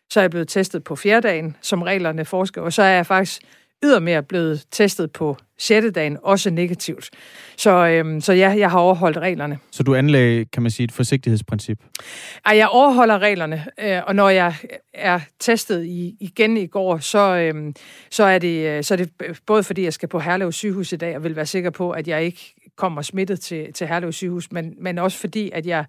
så 0.09 0.19
er 0.19 0.23
jeg 0.23 0.31
blevet 0.31 0.47
testet 0.47 0.83
på 0.83 0.95
fjerdagen, 0.95 1.57
som 1.61 1.81
reglerne 1.81 2.25
foreskriver, 2.25 2.65
og 2.65 2.73
så 2.73 2.81
er 2.81 2.89
jeg 2.89 3.05
faktisk 3.05 3.41
ydermere 3.83 4.23
blevet 4.23 4.65
testet 4.71 5.11
på 5.11 5.37
6. 5.57 5.85
dagen, 5.95 6.17
også 6.23 6.49
negativt. 6.49 7.09
Så, 7.57 7.87
øhm, 7.87 8.21
så 8.21 8.33
ja, 8.33 8.49
jeg 8.57 8.71
har 8.71 8.79
overholdt 8.79 9.17
reglerne. 9.17 9.59
Så 9.71 9.83
du 9.83 9.95
anlagde, 9.95 10.45
kan 10.45 10.63
man 10.63 10.71
sige, 10.71 10.83
et 10.83 10.91
forsigtighedsprincip? 10.91 11.79
Ej, 12.45 12.57
jeg 12.57 12.67
overholder 12.67 13.19
reglerne, 13.19 13.65
øh, 13.79 14.01
og 14.07 14.15
når 14.15 14.29
jeg 14.29 14.55
er 14.93 15.19
testet 15.39 15.85
i, 15.85 16.17
igen 16.19 16.57
i 16.57 16.67
går, 16.67 16.97
så, 16.97 17.35
øhm, 17.35 17.73
så, 18.09 18.23
er 18.23 18.39
det, 18.39 18.67
øh, 18.67 18.83
så 18.83 18.93
er 18.93 18.97
det 18.97 19.09
både 19.45 19.63
fordi, 19.63 19.83
jeg 19.83 19.93
skal 19.93 20.09
på 20.09 20.19
Herlev 20.19 20.51
sygehus 20.51 20.91
i 20.91 20.95
dag, 20.95 21.15
og 21.15 21.23
vil 21.23 21.35
være 21.35 21.45
sikker 21.45 21.69
på, 21.69 21.91
at 21.91 22.07
jeg 22.07 22.23
ikke 22.23 22.55
kommer 22.75 23.01
smittet 23.01 23.39
til, 23.39 23.73
til 23.73 23.87
Herlev 23.87 24.11
sygehus, 24.11 24.51
men, 24.51 24.73
men 24.77 24.97
også 24.97 25.17
fordi, 25.17 25.51
at 25.53 25.65
jeg 25.65 25.85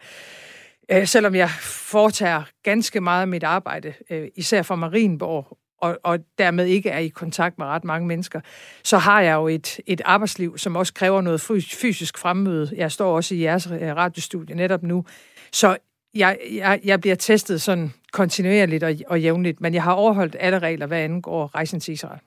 øh, 0.93 1.07
selvom 1.07 1.35
jeg 1.35 1.51
foretager 1.61 2.43
ganske 2.63 3.01
meget 3.01 3.21
af 3.21 3.29
mit 3.29 3.45
arbejde, 3.45 3.93
øh, 4.11 4.29
især 4.37 4.63
for 4.63 4.75
Marienborg 4.75 5.59
og, 5.81 5.99
og 6.03 6.19
dermed 6.39 6.67
ikke 6.67 6.91
er 6.91 6.99
i 6.99 7.09
kontakt 7.09 7.59
med 7.59 7.67
ret 7.67 7.85
mange 7.85 8.07
mennesker, 8.09 8.41
så 8.85 8.99
har 8.99 9.21
jeg 9.21 9.35
jo 9.35 9.49
et, 9.49 9.81
et 9.87 10.01
arbejdsliv, 10.05 10.59
som 10.59 10.77
også 10.77 10.95
kræver 10.95 11.21
noget 11.21 11.41
fysisk 11.81 12.19
fremmøde. 12.19 12.71
Jeg 12.77 12.93
står 12.93 13.17
også 13.17 13.35
i 13.35 13.43
jeres 13.43 13.67
øh, 13.67 13.97
radiostudie 13.97 14.57
netop 14.57 14.83
nu. 14.83 15.05
Så 15.53 15.77
jeg, 16.15 16.39
jeg, 16.53 16.81
jeg 16.85 17.01
bliver 17.01 17.17
testet 17.17 17.63
sådan 17.63 17.93
kontinuerligt 18.13 18.85
og, 18.85 18.95
og 19.07 19.21
jævnligt, 19.21 19.61
men 19.61 19.75
jeg 19.75 19.83
har 19.83 19.93
overholdt 19.93 20.37
alle 20.39 20.59
regler, 20.59 20.87
hvad 20.87 20.99
angår 20.99 21.55
rejsen 21.55 21.81
til 21.81 21.93
Israel. 21.93 22.21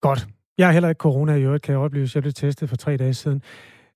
Godt. 0.00 0.26
Jeg 0.58 0.66
har 0.66 0.72
heller 0.72 0.88
ikke 0.88 0.98
corona 0.98 1.34
i 1.34 1.42
øvrigt, 1.42 1.62
kan 1.62 1.72
jeg 1.72 1.80
oplyse. 1.80 2.16
Jeg 2.16 2.22
blev 2.22 2.32
testet 2.32 2.68
for 2.68 2.76
tre 2.76 2.96
dage 2.96 3.14
siden. 3.14 3.42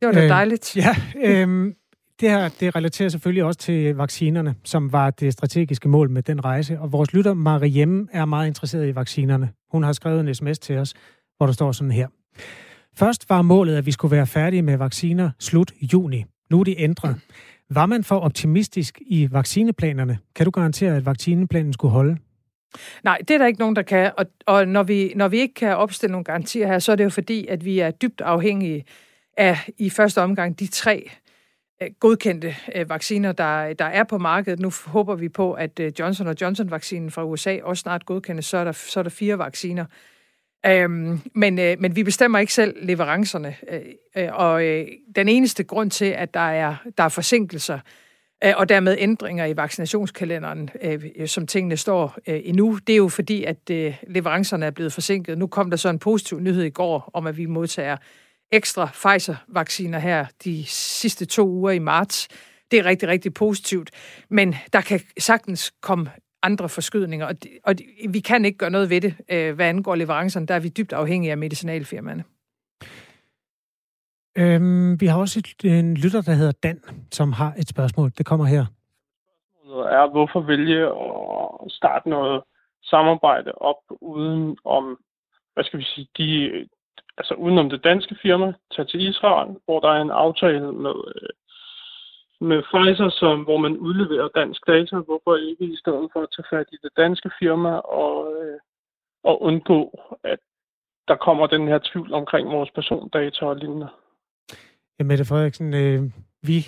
Det 0.01 0.07
var 0.07 0.13
da 0.13 0.23
øh, 0.23 0.29
dejligt. 0.29 0.77
Ja, 0.77 0.97
øh, 1.27 1.75
det 2.23 2.31
her 2.31 2.49
det 2.61 2.77
relaterer 2.77 3.09
selvfølgelig 3.09 3.45
også 3.45 3.61
til 3.61 3.95
vaccinerne, 3.95 4.55
som 4.65 4.93
var 4.93 5.11
det 5.11 5.33
strategiske 5.33 5.89
mål 5.89 6.11
med 6.11 6.23
den 6.23 6.45
rejse. 6.45 6.81
Og 6.81 6.93
vores 6.93 7.13
lytter, 7.13 7.35
Mariem, 7.35 8.09
er 8.13 8.25
meget 8.25 8.47
interesseret 8.47 8.89
i 8.89 8.95
vaccinerne. 8.95 9.51
Hun 9.73 9.83
har 9.83 9.93
skrevet 9.93 10.21
en 10.21 10.35
sms 10.35 10.59
til 10.59 10.79
os, 10.79 10.95
hvor 11.37 11.47
der 11.47 11.53
står 11.53 11.73
sådan 11.73 11.91
her. 11.91 12.09
Først 12.97 13.31
var 13.31 13.43
målet, 13.43 13.77
at 13.77 13.87
vi 13.87 13.91
skulle 13.93 14.17
være 14.17 14.27
færdige 14.27 14.63
med 14.63 14.77
vacciner 14.77 15.31
slut 15.39 15.73
juni. 15.93 16.25
Nu 16.51 16.61
er 16.61 16.65
de 16.65 16.81
ændret. 16.81 17.17
Var 17.71 17.87
man 17.87 18.05
for 18.05 18.19
optimistisk 18.19 19.01
i 19.07 19.29
vaccineplanerne? 19.33 20.19
Kan 20.35 20.45
du 20.45 20.51
garantere, 20.51 20.97
at 20.97 21.07
vaccineplanen 21.07 21.73
skulle 21.73 21.93
holde? 21.93 22.17
Nej, 23.05 23.19
det 23.19 23.31
er 23.31 23.39
der 23.39 23.47
ikke 23.47 23.61
nogen, 23.61 23.77
der 23.77 23.83
kan. 23.83 24.13
Og, 24.19 24.27
og 24.47 24.69
når, 24.69 24.83
vi, 24.83 25.13
når 25.17 25.29
vi 25.29 25.41
ikke 25.41 25.55
kan 25.55 25.77
opstille 25.77 26.13
nogle 26.13 26.25
garantier 26.25 26.67
her, 26.67 26.79
så 26.79 26.93
er 26.93 26.97
det 26.97 27.05
jo 27.05 27.11
fordi, 27.11 27.47
at 27.47 27.65
vi 27.65 27.79
er 27.79 27.91
dybt 27.91 28.21
afhængige 28.21 28.85
af 29.37 29.59
i 29.79 29.91
første 29.91 30.23
omgang 30.23 30.59
de 30.59 30.67
tre 30.67 31.11
Øh, 31.83 31.91
godkendte 32.01 32.55
øh, 32.75 32.89
vacciner, 32.91 33.33
der, 33.33 33.73
der 33.73 33.85
er 33.85 34.05
på 34.05 34.19
markedet. 34.19 34.61
Nu 34.61 34.73
håber 34.87 35.15
vi 35.15 35.29
på, 35.29 35.53
at 35.53 35.81
øh, 35.81 35.93
Johnson 35.99 36.37
Johnson-vaccinen 36.41 37.11
fra 37.11 37.25
USA 37.25 37.59
også 37.63 37.81
snart 37.81 38.07
godkendes, 38.07 38.47
så 38.47 38.57
er 38.57 38.65
der, 38.65 38.73
så 38.73 39.01
er 39.01 39.03
der 39.03 39.11
fire 39.11 39.39
vacciner. 39.39 39.85
Øhm, 40.67 41.21
men, 41.35 41.59
øh, 41.59 41.77
men 41.81 41.97
vi 41.97 42.03
bestemmer 42.03 42.39
ikke 42.39 42.53
selv 42.53 42.77
leverancerne, 42.83 43.57
øh, 44.17 44.29
og 44.33 44.65
øh, 44.65 44.87
den 45.17 45.29
eneste 45.29 45.65
grund 45.65 45.91
til, 45.91 46.05
at 46.05 46.35
der 46.35 46.41
er, 46.41 46.75
der 46.99 47.05
er 47.05 47.09
forsinkelser, 47.09 47.79
øh, 48.45 48.53
og 48.57 48.69
dermed 48.69 48.97
ændringer 48.99 49.47
i 49.47 49.57
vaccinationskalenderen, 49.57 50.71
øh, 50.83 51.27
som 51.27 51.47
tingene 51.47 51.77
står 51.77 52.19
øh, 52.27 52.41
endnu, 52.45 52.79
det 52.87 52.93
er 52.93 52.97
jo 52.97 53.09
fordi, 53.09 53.45
at 53.45 53.71
øh, 53.71 53.95
leverancerne 54.09 54.67
er 54.67 54.71
blevet 54.71 54.93
forsinket. 54.93 55.39
Nu 55.39 55.47
kom 55.47 55.71
der 55.71 55.77
så 55.77 55.89
en 55.89 55.99
positiv 55.99 56.41
nyhed 56.41 56.63
i 56.63 56.71
går 56.71 57.11
om, 57.15 57.27
at 57.27 57.37
vi 57.37 57.47
modtager 57.47 57.97
ekstra 58.53 58.87
Pfizer-vacciner 58.87 59.99
her 59.99 60.27
de 60.45 60.65
sidste 60.67 61.27
to 61.27 61.49
uger 61.49 61.71
i 61.71 61.79
marts. 61.79 62.29
Det 62.71 62.79
er 62.79 62.85
rigtig, 62.85 63.09
rigtig 63.09 63.35
positivt. 63.35 63.91
Men 64.29 64.55
der 64.73 64.81
kan 64.81 65.01
sagtens 65.19 65.75
komme 65.81 66.11
andre 66.43 66.69
forskydninger, 66.69 67.27
og, 67.27 67.43
de, 67.43 67.49
og 67.65 67.79
de, 67.79 67.85
vi 68.09 68.21
kan 68.21 68.45
ikke 68.45 68.59
gøre 68.59 68.71
noget 68.71 68.91
ved 68.91 69.01
det, 69.01 69.15
øh, 69.31 69.55
hvad 69.55 69.67
angår 69.67 69.95
leverancerne. 69.95 70.47
Der 70.47 70.55
er 70.55 70.61
vi 70.61 70.69
dybt 70.69 70.93
afhængige 70.93 71.31
af 71.31 71.39
medicinalfirmaerne. 71.39 72.25
Øhm, 74.39 75.01
vi 75.01 75.07
har 75.07 75.19
også 75.19 75.39
et, 75.39 75.79
en 75.81 75.95
lytter, 75.95 76.23
der 76.23 76.33
hedder 76.33 76.53
Dan, 76.63 76.81
som 77.11 77.33
har 77.33 77.55
et 77.59 77.69
spørgsmål. 77.69 78.11
Det 78.19 78.27
kommer 78.27 78.47
her. 78.47 78.65
er, 79.67 80.11
hvorfor 80.11 80.41
vælge 80.41 80.87
at 80.87 81.73
starte 81.73 82.09
noget 82.09 82.43
samarbejde 82.83 83.53
op 83.53 83.83
uden 83.91 84.57
om, 84.65 84.99
hvad 85.55 85.65
skal 85.65 85.79
vi 85.79 85.85
sige, 85.85 86.09
de, 86.19 86.51
altså 87.19 87.35
udenom 87.35 87.71
det 87.71 87.85
danske 87.85 88.17
firma, 88.23 88.53
tage 88.77 88.87
til 88.87 89.01
Israel, 89.09 89.57
hvor 89.65 89.81
der 89.81 89.89
er 89.89 90.03
en 90.03 90.11
aftale 90.11 90.73
med, 90.73 90.97
øh, 91.15 91.29
med 92.49 92.63
Pfizer, 92.71 93.11
som, 93.21 93.43
hvor 93.43 93.59
man 93.59 93.77
udleverer 93.77 94.29
dansk 94.41 94.61
data. 94.67 94.97
Hvorfor 94.97 95.37
ikke 95.37 95.65
i 95.75 95.77
stedet 95.77 96.09
for 96.13 96.21
at 96.23 96.33
tage 96.37 96.51
fat 96.53 96.67
i 96.73 96.79
det 96.83 96.93
danske 96.97 97.31
firma 97.39 97.73
og, 98.03 98.15
øh, 98.37 98.59
og 99.25 99.43
undgå, 99.43 99.81
at 100.25 100.39
der 101.09 101.17
kommer 101.17 101.47
den 101.47 101.69
her 101.69 101.79
tvivl 101.93 102.13
omkring 102.13 102.49
vores 102.49 102.71
persondata 102.71 103.45
og 103.47 103.57
lignende? 103.57 103.89
Ja, 104.99 105.05
Mette 105.05 105.25
Frederiksen, 105.25 105.75
øh, 105.75 106.03
vi 106.43 106.59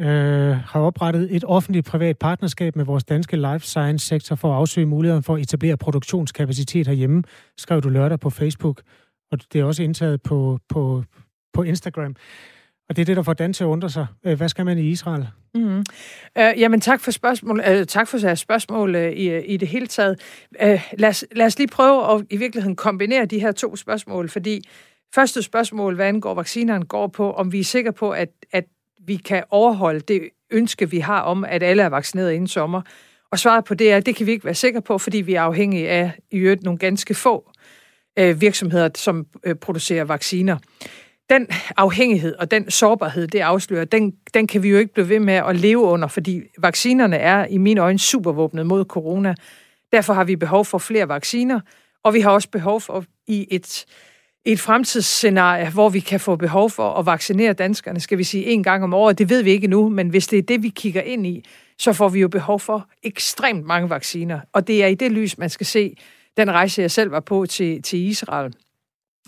øh, 0.00 0.54
har 0.72 0.80
oprettet 0.80 1.36
et 1.36 1.44
offentligt 1.46 1.86
privat 1.86 2.18
partnerskab 2.18 2.76
med 2.76 2.84
vores 2.84 3.04
danske 3.04 3.36
life 3.36 3.66
science 3.66 4.06
sektor 4.06 4.36
for 4.36 4.48
at 4.48 4.56
afsøge 4.56 4.86
muligheden 4.86 5.22
for 5.22 5.34
at 5.34 5.40
etablere 5.40 5.76
produktionskapacitet 5.76 6.86
herhjemme, 6.86 7.22
skrev 7.56 7.80
du 7.80 7.88
lørdag 7.88 8.20
på 8.20 8.30
Facebook, 8.30 8.82
og 9.32 9.38
det 9.52 9.60
er 9.60 9.64
også 9.64 9.82
indtaget 9.82 10.22
på, 10.22 10.58
på, 10.68 11.04
på 11.52 11.62
Instagram. 11.62 12.16
Og 12.88 12.96
det 12.96 13.02
er 13.02 13.06
det, 13.06 13.16
der 13.16 13.22
får 13.22 13.32
Dan 13.32 13.52
til 13.52 13.64
at 13.64 13.68
undre 13.68 13.90
sig. 13.90 14.06
Øh, 14.24 14.36
hvad 14.36 14.48
skal 14.48 14.64
man 14.64 14.78
i 14.78 14.90
Israel? 14.90 15.28
Mm. 15.54 15.78
Uh, 15.78 15.84
jamen 16.36 16.80
tak 16.80 17.00
for 17.00 17.10
spørgsmål. 17.10 17.62
Uh, 17.70 17.84
tak 17.88 18.08
for 18.08 18.26
jeres 18.26 18.38
spørgsmål 18.38 18.94
uh, 18.94 19.02
i, 19.02 19.38
i 19.38 19.56
det 19.56 19.68
hele 19.68 19.86
taget. 19.86 20.20
Uh, 20.62 20.80
lad, 20.98 21.08
os, 21.08 21.24
lad 21.32 21.46
os 21.46 21.58
lige 21.58 21.68
prøve 21.68 22.14
at 22.14 22.26
i 22.30 22.36
virkeligheden 22.36 22.76
kombinere 22.76 23.24
de 23.24 23.38
her 23.38 23.52
to 23.52 23.76
spørgsmål, 23.76 24.28
fordi 24.28 24.68
første 25.14 25.42
spørgsmål, 25.42 25.94
hvad 25.94 26.06
angår 26.06 26.34
vaccinerne, 26.34 26.84
går 26.84 27.06
på, 27.06 27.32
om 27.32 27.52
vi 27.52 27.60
er 27.60 27.64
sikre 27.64 27.92
på, 27.92 28.10
at, 28.10 28.28
at 28.52 28.64
vi 29.06 29.16
kan 29.16 29.44
overholde 29.50 30.00
det 30.00 30.28
ønske, 30.50 30.90
vi 30.90 30.98
har 30.98 31.20
om, 31.20 31.44
at 31.44 31.62
alle 31.62 31.82
er 31.82 31.88
vaccineret 31.88 32.32
inden 32.32 32.48
sommer. 32.48 32.82
Og 33.30 33.38
svaret 33.38 33.64
på 33.64 33.74
det 33.74 33.92
er, 33.92 33.96
at 33.96 34.06
det 34.06 34.16
kan 34.16 34.26
vi 34.26 34.30
ikke 34.30 34.44
være 34.44 34.54
sikre 34.54 34.82
på, 34.82 34.98
fordi 34.98 35.18
vi 35.18 35.34
er 35.34 35.42
afhængige 35.42 35.88
af 35.88 36.12
i 36.30 36.36
øvrigt 36.36 36.62
nogle 36.62 36.78
ganske 36.78 37.14
få 37.14 37.51
øh, 38.18 38.40
virksomheder, 38.40 38.88
som 38.94 39.26
øh, 39.44 39.54
producerer 39.54 40.04
vacciner 40.04 40.56
den 41.32 41.46
afhængighed 41.76 42.34
og 42.34 42.50
den 42.50 42.70
sårbarhed, 42.70 43.28
det 43.28 43.40
afslører, 43.40 43.84
den, 43.84 44.12
den 44.34 44.46
kan 44.46 44.62
vi 44.62 44.68
jo 44.68 44.78
ikke 44.78 44.92
blive 44.92 45.08
ved 45.08 45.20
med 45.20 45.34
at 45.34 45.56
leve 45.56 45.80
under, 45.80 46.08
fordi 46.08 46.42
vaccinerne 46.58 47.16
er 47.16 47.46
i 47.46 47.58
mine 47.58 47.80
øjne 47.80 47.98
supervåbnet 47.98 48.66
mod 48.66 48.84
corona. 48.84 49.34
Derfor 49.92 50.12
har 50.12 50.24
vi 50.24 50.36
behov 50.36 50.64
for 50.64 50.78
flere 50.78 51.08
vacciner, 51.08 51.60
og 52.04 52.14
vi 52.14 52.20
har 52.20 52.30
også 52.30 52.48
behov 52.48 52.80
for 52.80 53.04
i 53.26 53.46
et, 53.50 53.86
et 54.44 54.60
fremtidsscenarie, 54.60 55.70
hvor 55.70 55.88
vi 55.88 56.00
kan 56.00 56.20
få 56.20 56.36
behov 56.36 56.70
for 56.70 56.90
at 56.90 57.06
vaccinere 57.06 57.52
danskerne, 57.52 58.00
skal 58.00 58.18
vi 58.18 58.24
sige 58.24 58.44
en 58.44 58.62
gang 58.62 58.84
om 58.84 58.94
året. 58.94 59.18
Det 59.18 59.28
ved 59.30 59.42
vi 59.42 59.50
ikke 59.50 59.66
nu, 59.66 59.88
men 59.88 60.08
hvis 60.08 60.26
det 60.26 60.38
er 60.38 60.42
det, 60.42 60.62
vi 60.62 60.68
kigger 60.68 61.02
ind 61.02 61.26
i, 61.26 61.44
så 61.78 61.92
får 61.92 62.08
vi 62.08 62.20
jo 62.20 62.28
behov 62.28 62.60
for 62.60 62.88
ekstremt 63.02 63.66
mange 63.66 63.90
vacciner. 63.90 64.40
Og 64.52 64.66
det 64.66 64.82
er 64.82 64.86
i 64.86 64.94
det 64.94 65.12
lys, 65.12 65.38
man 65.38 65.50
skal 65.50 65.66
se 65.66 65.96
den 66.36 66.50
rejse, 66.50 66.82
jeg 66.82 66.90
selv 66.90 67.10
var 67.10 67.20
på 67.20 67.46
til, 67.46 67.82
til 67.82 67.98
Israel 67.98 68.54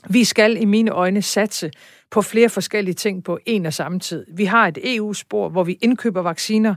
vi 0.09 0.25
skal 0.25 0.63
i 0.63 0.65
mine 0.65 0.91
øjne 0.91 1.23
satse 1.23 1.71
på 2.11 2.23
flere 2.23 2.49
forskellige 2.49 2.95
ting 2.95 3.25
på 3.25 3.39
en 3.47 3.67
og 3.67 3.73
samme 3.73 4.01
tid. 4.01 4.27
Vi 4.29 4.45
har 4.45 4.69
et 4.69 4.97
EU-spor, 4.97 5.49
hvor 5.49 5.65
vi 5.65 5.79
indkøber 5.83 6.23
vacciner. 6.23 6.75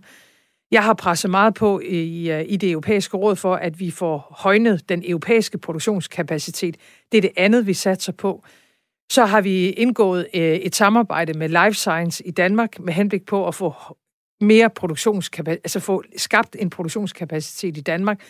Jeg 0.71 0.83
har 0.83 0.93
presset 0.93 1.31
meget 1.31 1.53
på 1.53 1.79
i, 1.79 2.31
øh, 2.31 2.45
i 2.47 2.57
det 2.57 2.71
europæiske 2.71 3.17
råd 3.17 3.35
for, 3.35 3.55
at 3.55 3.79
vi 3.79 3.91
får 3.91 4.35
højnet 4.37 4.89
den 4.89 5.03
europæiske 5.05 5.57
produktionskapacitet. 5.57 6.77
Det 7.11 7.17
er 7.17 7.21
det 7.21 7.31
andet, 7.37 7.67
vi 7.67 7.73
satser 7.73 8.11
på. 8.11 8.43
Så 9.11 9.25
har 9.25 9.41
vi 9.41 9.69
indgået 9.69 10.27
øh, 10.33 10.41
et 10.41 10.75
samarbejde 10.75 11.33
med 11.33 11.49
Life 11.49 11.73
Science 11.73 12.27
i 12.27 12.31
Danmark 12.31 12.79
med 12.79 12.93
henblik 12.93 13.25
på 13.25 13.47
at 13.47 13.55
få 13.55 13.73
mere 14.41 14.69
produktionskapacitet, 14.69 15.61
altså 15.63 15.79
få 15.79 16.03
skabt 16.17 16.55
en 16.59 16.69
produktionskapacitet 16.69 17.77
i 17.77 17.81
Danmark. 17.81 18.21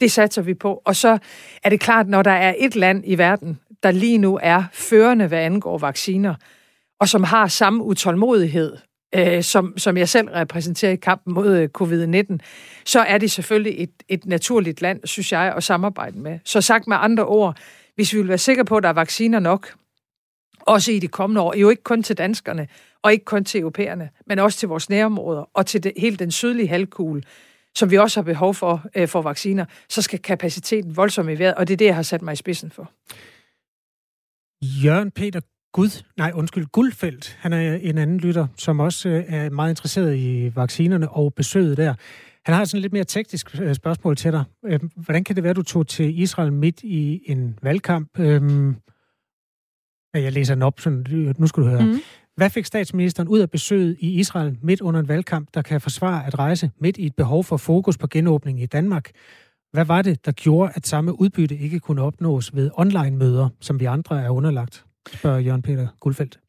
Det 0.00 0.12
satser 0.12 0.42
vi 0.42 0.54
på. 0.54 0.82
Og 0.84 0.96
så 0.96 1.18
er 1.64 1.70
det 1.70 1.80
klart, 1.80 2.08
når 2.08 2.22
der 2.22 2.30
er 2.30 2.54
et 2.58 2.76
land 2.76 3.02
i 3.06 3.18
verden, 3.18 3.58
der 3.82 3.90
lige 3.90 4.18
nu 4.18 4.38
er 4.42 4.62
førende, 4.72 5.26
hvad 5.26 5.38
angår 5.38 5.78
vacciner, 5.78 6.34
og 7.00 7.08
som 7.08 7.24
har 7.24 7.46
samme 7.46 7.84
utålmodighed, 7.84 8.76
øh, 9.14 9.42
som, 9.42 9.78
som 9.78 9.96
jeg 9.96 10.08
selv 10.08 10.28
repræsenterer 10.28 10.92
i 10.92 10.96
kampen 10.96 11.34
mod 11.34 11.56
øh, 11.56 11.68
covid-19, 11.78 12.38
så 12.84 13.00
er 13.00 13.18
det 13.18 13.30
selvfølgelig 13.30 13.82
et, 13.82 13.90
et 14.08 14.26
naturligt 14.26 14.82
land, 14.82 15.00
synes 15.04 15.32
jeg, 15.32 15.54
at 15.56 15.64
samarbejde 15.64 16.18
med. 16.18 16.38
Så 16.44 16.60
sagt 16.60 16.86
med 16.86 16.96
andre 17.00 17.24
ord, 17.24 17.56
hvis 17.94 18.12
vi 18.12 18.18
vil 18.18 18.28
være 18.28 18.38
sikre 18.38 18.64
på, 18.64 18.76
at 18.76 18.82
der 18.82 18.88
er 18.88 18.92
vacciner 18.92 19.40
nok, 19.40 19.74
også 20.60 20.92
i 20.92 20.98
de 20.98 21.08
kommende 21.08 21.40
år, 21.40 21.56
jo 21.56 21.70
ikke 21.70 21.82
kun 21.82 22.02
til 22.02 22.18
danskerne, 22.18 22.68
og 23.02 23.12
ikke 23.12 23.24
kun 23.24 23.44
til 23.44 23.60
europæerne, 23.60 24.10
men 24.26 24.38
også 24.38 24.58
til 24.58 24.68
vores 24.68 24.90
nærområder, 24.90 25.50
og 25.54 25.66
til 25.66 25.84
det, 25.84 25.92
hele 25.96 26.16
den 26.16 26.30
sydlige 26.30 26.68
halvkugle, 26.68 27.22
som 27.76 27.90
vi 27.90 27.98
også 27.98 28.20
har 28.20 28.24
behov 28.24 28.54
for, 28.54 28.86
øh, 28.94 29.08
for 29.08 29.22
vacciner, 29.22 29.64
så 29.88 30.02
skal 30.02 30.18
kapaciteten 30.18 30.96
voldsomt 30.96 31.30
i 31.30 31.38
vejret, 31.38 31.54
og 31.54 31.68
det 31.68 31.72
er 31.72 31.76
det, 31.76 31.84
jeg 31.84 31.94
har 31.94 32.02
sat 32.02 32.22
mig 32.22 32.32
i 32.32 32.36
spidsen 32.36 32.70
for. 32.70 32.90
Jørgen 34.62 35.10
Peter 35.10 35.40
Gud, 35.72 36.04
nej 36.16 36.32
undskyld, 36.34 36.66
Guldfeldt, 36.66 37.38
han 37.40 37.52
er 37.52 37.74
en 37.74 37.98
anden 37.98 38.18
lytter, 38.18 38.46
som 38.56 38.80
også 38.80 39.08
øh, 39.08 39.24
er 39.28 39.50
meget 39.50 39.70
interesseret 39.70 40.16
i 40.16 40.52
vaccinerne 40.54 41.10
og 41.10 41.34
besøget 41.34 41.76
der. 41.76 41.94
Han 42.44 42.54
har 42.54 42.64
sådan 42.64 42.80
lidt 42.80 42.92
mere 42.92 43.04
teknisk 43.04 43.60
øh, 43.60 43.74
spørgsmål 43.74 44.16
til 44.16 44.32
dig. 44.32 44.44
Øh, 44.64 44.80
hvordan 44.96 45.24
kan 45.24 45.36
det 45.36 45.44
være, 45.44 45.52
du 45.52 45.62
tog 45.62 45.86
til 45.86 46.20
Israel 46.20 46.52
midt 46.52 46.82
i 46.82 47.22
en 47.26 47.58
valgkamp? 47.62 48.18
Øhm, 48.18 48.76
jeg 50.14 50.32
læser 50.32 50.54
den 50.54 50.62
op, 50.62 50.80
sådan, 50.80 51.34
nu 51.38 51.46
skal 51.46 51.62
du 51.62 51.68
høre. 51.68 51.84
Mm. 51.84 51.98
Hvad 52.36 52.50
fik 52.50 52.64
statsministeren 52.64 53.28
ud 53.28 53.38
af 53.38 53.50
besøget 53.50 53.96
i 54.00 54.18
Israel 54.18 54.58
midt 54.62 54.80
under 54.80 55.00
en 55.00 55.08
valgkamp, 55.08 55.48
der 55.54 55.62
kan 55.62 55.80
forsvare 55.80 56.26
at 56.26 56.38
rejse 56.38 56.70
midt 56.78 56.96
i 56.96 57.06
et 57.06 57.16
behov 57.16 57.44
for 57.44 57.56
fokus 57.56 57.98
på 57.98 58.06
genåbning 58.06 58.62
i 58.62 58.66
Danmark? 58.66 59.10
Hvad 59.72 59.84
var 59.84 60.02
det, 60.02 60.26
der 60.26 60.32
gjorde, 60.32 60.72
at 60.74 60.86
samme 60.86 61.20
udbytte 61.20 61.56
ikke 61.56 61.80
kunne 61.80 62.02
opnås 62.02 62.54
ved 62.54 62.70
online-møder, 62.74 63.48
som 63.60 63.80
vi 63.80 63.84
andre 63.84 64.22
er 64.24 64.30
underlagt, 64.30 64.84
spørger 65.12 65.38
Jørgen 65.38 65.62
Peter 65.62 65.88
Guldfeldt. 66.00 66.40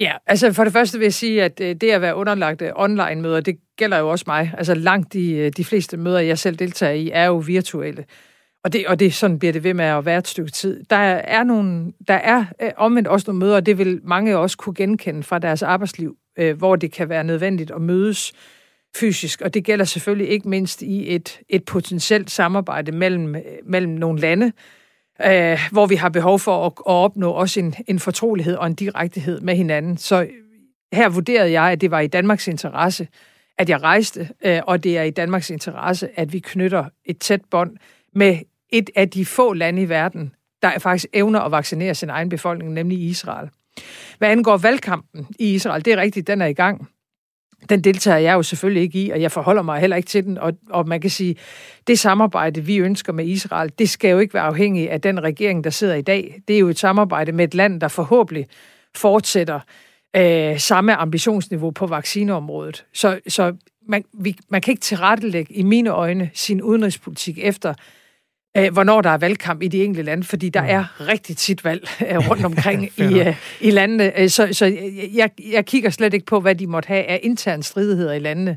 Ja, 0.00 0.12
altså 0.26 0.52
for 0.52 0.64
det 0.64 0.72
første 0.72 0.98
vil 0.98 1.04
jeg 1.04 1.14
sige, 1.14 1.42
at 1.42 1.60
øh, 1.60 1.76
det 1.76 1.90
at 1.90 2.00
være 2.00 2.16
underlagt 2.16 2.62
øh, 2.62 2.70
online-møder, 2.76 3.40
det 3.40 3.58
gælder 3.76 3.98
jo 3.98 4.10
også 4.10 4.24
mig. 4.26 4.54
Altså 4.58 4.74
langt 4.74 5.12
de, 5.12 5.32
øh, 5.32 5.52
de 5.56 5.64
fleste 5.64 5.96
møder, 5.96 6.18
jeg 6.18 6.38
selv 6.38 6.56
deltager 6.56 6.92
i, 6.92 7.10
er 7.12 7.26
jo 7.26 7.36
virtuelle. 7.36 8.04
Og 8.64 8.72
det, 8.72 8.86
og 8.86 9.00
det 9.00 9.14
sådan 9.14 9.38
bliver 9.38 9.52
det 9.52 9.64
ved 9.64 9.74
med 9.74 9.84
at 9.84 10.04
være 10.04 10.18
et 10.18 10.28
stykke 10.28 10.50
tid. 10.50 10.84
Der 10.90 10.96
er, 10.96 11.44
nogle, 11.44 11.92
der 12.08 12.14
er 12.14 12.44
øh, 12.62 12.70
omvendt 12.76 13.08
også 13.08 13.24
nogle 13.28 13.38
møder, 13.38 13.56
og 13.56 13.66
det 13.66 13.78
vil 13.78 14.00
mange 14.04 14.38
også 14.38 14.56
kunne 14.56 14.74
genkende 14.74 15.22
fra 15.22 15.38
deres 15.38 15.62
arbejdsliv, 15.62 16.16
øh, 16.38 16.58
hvor 16.58 16.76
det 16.76 16.92
kan 16.92 17.08
være 17.08 17.24
nødvendigt 17.24 17.70
at 17.70 17.80
mødes 17.80 18.32
fysisk, 18.96 19.40
og 19.40 19.54
det 19.54 19.64
gælder 19.64 19.84
selvfølgelig 19.84 20.28
ikke 20.28 20.48
mindst 20.48 20.82
i 20.82 21.14
et, 21.14 21.40
et 21.48 21.64
potentielt 21.64 22.30
samarbejde 22.30 22.92
mellem, 22.92 23.36
mellem 23.66 23.92
nogle 23.92 24.20
lande, 24.20 24.52
øh, 25.26 25.58
hvor 25.72 25.86
vi 25.86 25.94
har 25.94 26.08
behov 26.08 26.38
for 26.38 26.66
at, 26.66 26.72
at 26.72 26.92
opnå 26.92 27.30
også 27.30 27.60
en, 27.60 27.74
en 27.86 27.98
fortrolighed 27.98 28.56
og 28.56 28.66
en 28.66 28.74
direktehed 28.74 29.40
med 29.40 29.56
hinanden. 29.56 29.96
Så 29.96 30.28
her 30.92 31.08
vurderede 31.08 31.52
jeg, 31.52 31.72
at 31.72 31.80
det 31.80 31.90
var 31.90 32.00
i 32.00 32.06
Danmarks 32.06 32.48
interesse, 32.48 33.08
at 33.58 33.68
jeg 33.68 33.82
rejste, 33.82 34.28
øh, 34.44 34.60
og 34.66 34.84
det 34.84 34.98
er 34.98 35.02
i 35.02 35.10
Danmarks 35.10 35.50
interesse, 35.50 36.08
at 36.20 36.32
vi 36.32 36.38
knytter 36.38 36.84
et 37.04 37.18
tæt 37.18 37.40
bånd 37.50 37.76
med 38.18 38.38
et 38.70 38.90
af 38.96 39.10
de 39.10 39.24
få 39.24 39.52
lande 39.52 39.82
i 39.82 39.88
verden, 39.88 40.34
der 40.62 40.78
faktisk 40.78 41.06
evner 41.12 41.40
at 41.40 41.50
vaccinere 41.50 41.94
sin 41.94 42.10
egen 42.10 42.28
befolkning, 42.28 42.72
nemlig 42.72 43.00
Israel. 43.00 43.48
Hvad 44.18 44.28
angår 44.28 44.56
valgkampen 44.56 45.26
i 45.38 45.54
Israel, 45.54 45.84
det 45.84 45.92
er 45.92 45.96
rigtigt, 45.96 46.26
den 46.26 46.42
er 46.42 46.46
i 46.46 46.52
gang 46.52 46.88
den 47.68 47.84
deltager 47.84 48.18
jeg 48.18 48.34
jo 48.34 48.42
selvfølgelig 48.42 48.82
ikke 48.82 49.02
i, 49.02 49.10
og 49.10 49.20
jeg 49.20 49.32
forholder 49.32 49.62
mig 49.62 49.80
heller 49.80 49.96
ikke 49.96 50.06
til 50.06 50.24
den. 50.24 50.38
Og, 50.38 50.52
og 50.70 50.88
man 50.88 51.00
kan 51.00 51.10
sige, 51.10 51.36
det 51.86 51.98
samarbejde, 51.98 52.60
vi 52.60 52.76
ønsker 52.76 53.12
med 53.12 53.26
Israel, 53.26 53.72
det 53.78 53.88
skal 53.88 54.10
jo 54.10 54.18
ikke 54.18 54.34
være 54.34 54.42
afhængigt 54.42 54.90
af 54.90 55.00
den 55.00 55.22
regering, 55.22 55.64
der 55.64 55.70
sidder 55.70 55.94
i 55.94 56.02
dag. 56.02 56.42
Det 56.48 56.56
er 56.56 56.60
jo 56.60 56.68
et 56.68 56.78
samarbejde 56.78 57.32
med 57.32 57.44
et 57.44 57.54
land, 57.54 57.80
der 57.80 57.88
forhåbentlig 57.88 58.46
fortsætter 58.96 59.60
øh, 60.16 60.58
samme 60.58 60.94
ambitionsniveau 60.94 61.70
på 61.70 61.86
vaccineområdet. 61.86 62.84
Så, 62.92 63.20
så 63.28 63.54
man, 63.88 64.04
vi, 64.12 64.36
man 64.48 64.60
kan 64.60 64.72
ikke 64.72 64.80
tilrettelægge, 64.80 65.54
i 65.54 65.62
mine 65.62 65.90
øjne, 65.90 66.30
sin 66.34 66.62
udenrigspolitik 66.62 67.38
efter, 67.42 67.74
øh, 68.58 68.72
hvornår 68.72 69.00
der 69.00 69.10
er 69.10 69.18
valgkamp 69.18 69.62
i 69.62 69.68
de 69.68 69.84
enkelte 69.84 70.02
lande, 70.02 70.24
fordi 70.24 70.48
der 70.48 70.62
mm. 70.62 70.68
er 70.68 71.08
rigtig 71.08 71.36
tit 71.36 71.64
valg 71.64 71.88
øh, 72.10 72.30
rundt 72.30 72.44
omkring 72.44 72.84
i, 73.10 73.20
øh, 73.20 73.36
i 73.60 73.70
landene. 73.70 74.20
Øh, 74.20 74.28
så, 74.28 74.48
så 74.52 74.66
jeg, 75.14 75.30
jeg 75.52 75.66
kigger 75.66 75.90
slet 75.90 76.14
ikke 76.14 76.26
på, 76.26 76.40
hvad 76.40 76.54
de 76.54 76.66
måtte 76.66 76.86
have 76.86 77.04
af 77.04 77.20
interne 77.22 77.62
stridigheder 77.62 78.12
i 78.12 78.18
landene. 78.18 78.56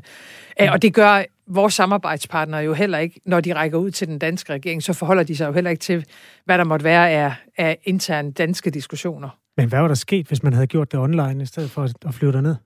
Øh, 0.60 0.66
mm. 0.66 0.72
Og 0.72 0.82
det 0.82 0.94
gør 0.94 1.22
vores 1.46 1.74
samarbejdspartnere 1.74 2.60
jo 2.60 2.72
heller 2.72 2.98
ikke, 2.98 3.20
når 3.26 3.40
de 3.40 3.54
rækker 3.54 3.78
ud 3.78 3.90
til 3.90 4.08
den 4.08 4.18
danske 4.18 4.52
regering, 4.52 4.82
så 4.82 4.92
forholder 4.92 5.22
de 5.22 5.36
sig 5.36 5.46
jo 5.46 5.52
heller 5.52 5.70
ikke 5.70 5.80
til, 5.80 6.04
hvad 6.44 6.58
der 6.58 6.64
måtte 6.64 6.84
være 6.84 7.10
af, 7.10 7.34
af 7.58 7.78
interne 7.84 8.32
danske 8.32 8.70
diskussioner. 8.70 9.28
Men 9.56 9.68
hvad 9.68 9.80
var 9.80 9.88
der 9.88 9.94
sket, 9.94 10.26
hvis 10.26 10.42
man 10.42 10.52
havde 10.52 10.66
gjort 10.66 10.92
det 10.92 11.00
online, 11.00 11.42
i 11.42 11.46
stedet 11.46 11.70
for 11.70 11.82
at 11.82 12.14
flyve 12.14 12.32
derned? 12.32 12.56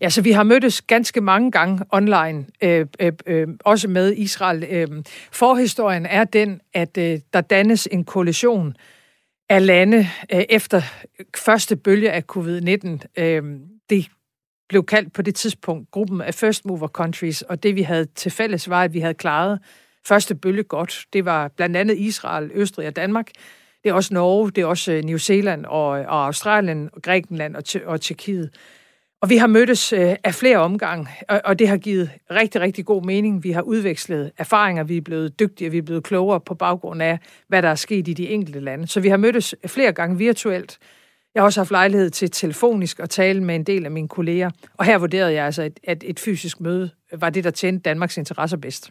Ja, 0.00 0.10
så 0.10 0.22
vi 0.22 0.32
har 0.32 0.42
mødtes 0.42 0.82
ganske 0.82 1.20
mange 1.20 1.50
gange 1.50 1.84
online, 1.90 2.46
øh, 2.62 2.86
øh, 3.00 3.12
øh, 3.26 3.48
også 3.64 3.88
med 3.88 4.16
Israel. 4.16 4.64
Øh, 4.70 4.88
forhistorien 5.32 6.06
er 6.06 6.24
den, 6.24 6.60
at 6.74 6.98
øh, 6.98 7.18
der 7.32 7.40
dannes 7.40 7.88
en 7.92 8.04
koalition 8.04 8.76
af 9.48 9.66
lande 9.66 10.08
øh, 10.32 10.44
efter 10.48 10.82
første 11.36 11.76
bølge 11.76 12.10
af 12.10 12.22
covid-19. 12.36 13.22
Øh, 13.22 13.42
det 13.90 14.06
blev 14.68 14.86
kaldt 14.86 15.12
på 15.12 15.22
det 15.22 15.34
tidspunkt 15.34 15.90
gruppen 15.90 16.20
af 16.20 16.34
First 16.34 16.64
Mover 16.64 16.88
Countries, 16.88 17.42
og 17.42 17.62
det 17.62 17.76
vi 17.76 17.82
havde 17.82 18.04
til 18.04 18.30
fælles 18.30 18.68
var, 18.68 18.82
at 18.82 18.94
vi 18.94 19.00
havde 19.00 19.14
klaret 19.14 19.58
første 20.06 20.34
bølge 20.34 20.62
godt. 20.62 21.04
Det 21.12 21.24
var 21.24 21.48
blandt 21.48 21.76
andet 21.76 21.98
Israel, 21.98 22.50
Østrig 22.54 22.86
og 22.86 22.96
Danmark. 22.96 23.30
Det 23.82 23.90
er 23.90 23.94
også 23.94 24.14
Norge, 24.14 24.50
det 24.50 24.62
er 24.62 24.66
også 24.66 24.92
øh, 24.92 25.04
New 25.04 25.18
Zealand 25.18 25.64
og, 25.66 26.00
øh, 26.00 26.08
og 26.08 26.26
Australien, 26.26 26.90
og 26.92 27.02
Grækenland 27.02 27.56
og, 27.56 27.62
og 27.86 28.00
Tjekkiet. 28.00 28.50
Og 29.24 29.30
vi 29.30 29.36
har 29.36 29.46
mødtes 29.46 29.92
øh, 29.92 30.16
af 30.24 30.34
flere 30.34 30.58
omgange, 30.58 31.08
og, 31.28 31.40
og 31.44 31.58
det 31.58 31.68
har 31.68 31.76
givet 31.76 32.10
rigtig, 32.30 32.60
rigtig 32.60 32.84
god 32.84 33.04
mening. 33.04 33.44
Vi 33.44 33.50
har 33.50 33.62
udvekslet 33.62 34.32
erfaringer, 34.38 34.84
vi 34.84 34.96
er 34.96 35.00
blevet 35.00 35.40
dygtige, 35.40 35.70
vi 35.70 35.78
er 35.78 35.82
blevet 35.82 36.04
klogere 36.04 36.40
på 36.40 36.54
baggrund 36.54 37.02
af, 37.02 37.18
hvad 37.48 37.62
der 37.62 37.68
er 37.68 37.74
sket 37.74 38.08
i 38.08 38.12
de 38.12 38.28
enkelte 38.28 38.60
lande. 38.60 38.86
Så 38.86 39.00
vi 39.00 39.08
har 39.08 39.16
mødtes 39.16 39.54
flere 39.66 39.92
gange 39.92 40.18
virtuelt. 40.18 40.78
Jeg 41.34 41.42
har 41.42 41.44
også 41.44 41.60
haft 41.60 41.70
lejlighed 41.70 42.10
til 42.10 42.30
telefonisk 42.30 43.00
at 43.00 43.10
tale 43.10 43.44
med 43.44 43.54
en 43.54 43.64
del 43.64 43.84
af 43.84 43.90
mine 43.90 44.08
kolleger, 44.08 44.50
og 44.74 44.84
her 44.84 44.98
vurderede 44.98 45.32
jeg 45.32 45.44
altså, 45.44 45.70
at 45.84 46.04
et 46.06 46.20
fysisk 46.20 46.60
møde 46.60 46.90
var 47.12 47.30
det, 47.30 47.44
der 47.44 47.50
tjente 47.50 47.82
Danmarks 47.82 48.16
interesser 48.16 48.56
bedst. 48.56 48.90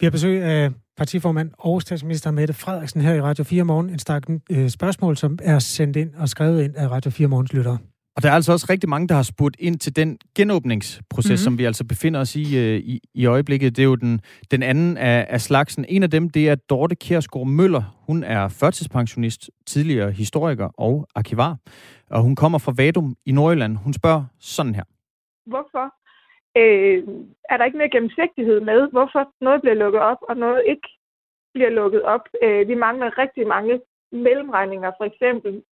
Vi 0.00 0.06
har 0.06 0.10
besøg 0.10 0.42
af 0.42 0.70
partiformand 0.96 1.50
og 1.58 1.82
statsminister 1.82 2.30
Mette 2.30 2.54
Frederiksen 2.54 3.00
her 3.00 3.14
i 3.14 3.20
Radio 3.20 3.44
4 3.44 3.64
Morgen. 3.64 3.90
En 3.90 3.98
stak 3.98 4.22
øh, 4.50 4.68
spørgsmål, 4.68 5.16
som 5.16 5.38
er 5.42 5.58
sendt 5.58 5.96
ind 5.96 6.14
og 6.14 6.28
skrevet 6.28 6.62
ind 6.62 6.76
af 6.76 6.88
Radio 6.88 7.10
4 7.10 7.28
Morgens 7.28 7.52
lyttere. 7.52 7.78
Og 8.16 8.22
der 8.22 8.28
er 8.30 8.32
altså 8.32 8.52
også 8.52 8.66
rigtig 8.70 8.88
mange, 8.90 9.08
der 9.08 9.14
har 9.14 9.22
spurgt 9.22 9.56
ind 9.58 9.78
til 9.78 9.96
den 9.96 10.18
genåbningsproces, 10.36 11.30
mm-hmm. 11.30 11.44
som 11.44 11.58
vi 11.58 11.64
altså 11.64 11.84
befinder 11.84 12.20
os 12.20 12.36
i, 12.36 12.58
øh, 12.58 12.76
i 12.92 13.00
i 13.14 13.26
øjeblikket. 13.26 13.76
Det 13.76 13.82
er 13.82 13.86
jo 13.86 13.94
den, 13.94 14.20
den 14.50 14.62
anden 14.62 14.96
af, 14.96 15.26
af 15.28 15.40
slagsen. 15.40 15.84
En 15.88 16.02
af 16.02 16.10
dem, 16.10 16.30
det 16.30 16.48
er 16.48 16.54
Dorte 16.54 16.94
Kjærsgaard 16.94 17.46
Møller. 17.46 17.82
Hun 18.06 18.24
er 18.24 18.48
førtidspensionist, 18.48 19.50
tidligere 19.66 20.10
historiker 20.10 20.68
og 20.78 21.06
arkivar. 21.14 21.56
Og 22.10 22.22
hun 22.22 22.36
kommer 22.36 22.58
fra 22.58 22.74
Vadum 22.76 23.16
i 23.26 23.32
Nordjylland. 23.32 23.76
Hun 23.76 23.92
spørger 23.92 24.24
sådan 24.40 24.74
her. 24.74 24.84
Hvorfor 25.46 25.84
øh, 26.60 26.98
er 27.50 27.56
der 27.56 27.64
ikke 27.64 27.78
mere 27.78 27.94
gennemsigtighed 27.96 28.60
med, 28.60 28.80
hvorfor 28.90 29.22
noget 29.40 29.60
bliver 29.62 29.78
lukket 29.82 30.00
op, 30.00 30.20
og 30.28 30.36
noget 30.36 30.62
ikke 30.72 30.88
bliver 31.54 31.70
lukket 31.70 32.02
op? 32.02 32.24
Øh, 32.42 32.68
vi 32.68 32.74
mangler 32.74 33.18
rigtig 33.18 33.46
mange 33.46 33.80
mellemregninger, 34.12 34.90
for 34.98 35.04
eksempel 35.10 35.62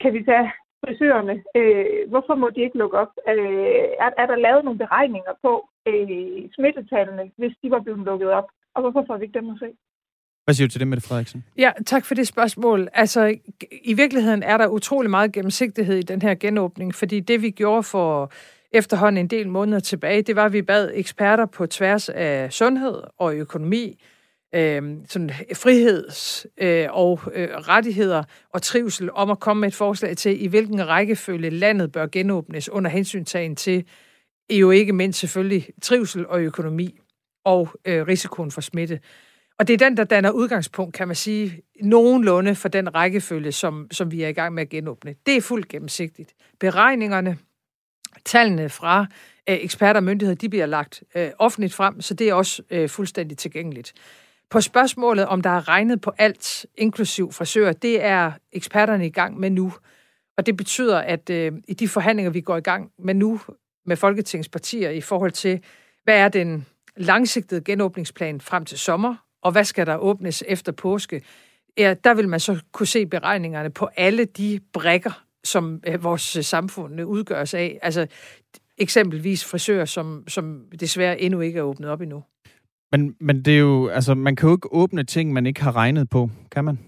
kan 0.00 0.12
vi 0.14 0.24
tage 0.24 0.52
frisørerne. 0.82 1.34
Øh, 1.58 2.10
hvorfor 2.12 2.34
må 2.34 2.46
de 2.50 2.60
ikke 2.66 2.78
lukke 2.78 2.98
op? 3.02 3.12
Øh, 3.28 3.82
er, 4.04 4.10
er 4.22 4.26
der 4.30 4.44
lavet 4.46 4.64
nogle 4.64 4.78
beregninger 4.78 5.34
på 5.44 5.52
øh, 5.88 6.40
smittetallene, 6.54 7.24
hvis 7.40 7.54
de 7.62 7.70
var 7.70 7.80
blevet 7.80 8.00
lukket 8.10 8.30
op? 8.38 8.48
Og 8.74 8.80
hvorfor 8.82 9.04
får 9.06 9.16
vi 9.16 9.24
ikke 9.24 9.38
dem 9.38 9.50
at 9.50 9.58
se? 9.58 9.70
Hvad 10.44 10.54
siger 10.54 10.68
du 10.68 10.72
til 10.72 10.80
det, 10.80 10.88
Mette 10.88 11.08
Frederiksen? 11.08 11.44
Ja, 11.58 11.70
tak 11.86 12.04
for 12.04 12.14
det 12.14 12.26
spørgsmål. 12.26 12.88
Altså, 12.92 13.36
i 13.84 13.94
virkeligheden 13.94 14.42
er 14.42 14.58
der 14.58 14.68
utrolig 14.68 15.10
meget 15.10 15.32
gennemsigtighed 15.32 15.96
i 15.96 16.02
den 16.02 16.22
her 16.22 16.34
genåbning, 16.34 16.94
fordi 16.94 17.20
det, 17.20 17.42
vi 17.42 17.50
gjorde 17.50 17.82
for 17.82 18.32
efterhånden 18.72 19.24
en 19.24 19.30
del 19.30 19.48
måneder 19.48 19.80
tilbage, 19.80 20.22
det 20.22 20.36
var, 20.36 20.44
at 20.44 20.52
vi 20.52 20.62
bad 20.62 20.90
eksperter 20.94 21.46
på 21.46 21.66
tværs 21.66 22.08
af 22.08 22.52
sundhed 22.52 23.02
og 23.18 23.36
økonomi, 23.36 23.98
øh, 24.54 24.96
sådan 25.08 25.30
friheds- 25.30 26.44
øh, 26.58 26.86
og 26.90 27.20
øh, 27.34 27.48
rettigheder 27.48 28.22
og 28.50 28.62
trivsel 28.62 29.10
om 29.12 29.30
at 29.30 29.40
komme 29.40 29.60
med 29.60 29.68
et 29.68 29.74
forslag 29.74 30.16
til, 30.16 30.44
i 30.44 30.46
hvilken 30.46 30.88
rækkefølge 30.88 31.50
landet 31.50 31.92
bør 31.92 32.06
genåbnes 32.06 32.68
under 32.68 32.90
hensyntagen 32.90 33.56
til 33.56 33.84
jo 34.50 34.70
ikke 34.70 34.92
mindst 34.92 35.20
selvfølgelig 35.20 35.68
trivsel 35.82 36.26
og 36.26 36.40
økonomi 36.40 36.98
og 37.44 37.68
øh, 37.84 38.06
risikoen 38.06 38.50
for 38.50 38.60
smitte. 38.60 39.00
Og 39.58 39.68
det 39.68 39.74
er 39.74 39.88
den, 39.88 39.96
der 39.96 40.04
danner 40.04 40.30
udgangspunkt, 40.30 40.94
kan 40.94 41.08
man 41.08 41.16
sige, 41.16 41.62
nogenlunde 41.82 42.54
for 42.54 42.68
den 42.68 42.94
rækkefølge, 42.94 43.52
som, 43.52 43.88
som 43.90 44.10
vi 44.10 44.22
er 44.22 44.28
i 44.28 44.32
gang 44.32 44.54
med 44.54 44.62
at 44.62 44.68
genåbne. 44.68 45.14
Det 45.26 45.36
er 45.36 45.40
fuldt 45.40 45.68
gennemsigtigt. 45.68 46.34
Beregningerne, 46.60 47.38
tallene 48.24 48.68
fra 48.68 49.06
øh, 49.48 49.56
eksperter 49.60 50.00
og 50.00 50.04
myndigheder, 50.04 50.36
de 50.36 50.48
bliver 50.48 50.66
lagt 50.66 51.02
øh, 51.14 51.30
offentligt 51.38 51.74
frem, 51.74 52.00
så 52.00 52.14
det 52.14 52.28
er 52.28 52.34
også 52.34 52.62
øh, 52.70 52.88
fuldstændig 52.88 53.38
tilgængeligt. 53.38 53.92
På 54.50 54.60
spørgsmålet, 54.60 55.26
om 55.26 55.42
der 55.42 55.50
er 55.50 55.68
regnet 55.68 56.00
på 56.00 56.12
alt, 56.18 56.66
inklusiv 56.74 57.32
frisører, 57.32 57.72
det 57.72 58.04
er 58.04 58.32
eksperterne 58.52 59.06
i 59.06 59.10
gang 59.10 59.40
med 59.40 59.50
nu. 59.50 59.72
Og 60.36 60.46
det 60.46 60.56
betyder, 60.56 60.98
at 60.98 61.30
øh, 61.30 61.52
i 61.68 61.74
de 61.74 61.88
forhandlinger, 61.88 62.30
vi 62.30 62.40
går 62.40 62.56
i 62.56 62.60
gang 62.60 62.90
med 62.98 63.14
nu 63.14 63.40
med 63.86 63.96
Folketingets 63.96 64.48
partier 64.48 64.90
i 64.90 65.00
forhold 65.00 65.32
til, 65.32 65.62
hvad 66.04 66.18
er 66.18 66.28
den 66.28 66.66
langsigtede 66.96 67.60
genåbningsplan 67.60 68.40
frem 68.40 68.64
til 68.64 68.78
sommer, 68.78 69.14
og 69.42 69.52
hvad 69.52 69.64
skal 69.64 69.86
der 69.86 69.96
åbnes 69.96 70.44
efter 70.46 70.72
påske, 70.72 71.22
ja, 71.78 71.94
der 72.04 72.14
vil 72.14 72.28
man 72.28 72.40
så 72.40 72.60
kunne 72.72 72.86
se 72.86 73.06
beregningerne 73.06 73.70
på 73.70 73.88
alle 73.96 74.24
de 74.24 74.60
brækker, 74.72 75.24
som 75.44 75.82
øh, 75.86 76.04
vores 76.04 76.38
samfund 76.46 77.00
udgøres 77.00 77.54
af. 77.54 77.78
Altså 77.82 78.06
eksempelvis 78.78 79.44
frisører, 79.44 79.84
som, 79.84 80.24
som 80.28 80.64
desværre 80.80 81.20
endnu 81.20 81.40
ikke 81.40 81.58
er 81.58 81.62
åbnet 81.62 81.90
op 81.90 82.00
endnu. 82.00 82.22
Men, 82.92 83.16
men 83.20 83.42
det 83.42 83.54
er 83.54 83.58
jo, 83.58 83.88
altså, 83.88 84.14
man 84.14 84.36
kan 84.36 84.48
jo 84.48 84.54
ikke 84.54 84.72
åbne 84.72 85.04
ting, 85.04 85.32
man 85.32 85.46
ikke 85.46 85.62
har 85.62 85.76
regnet 85.76 86.10
på, 86.10 86.30
kan 86.50 86.64
man? 86.64 86.78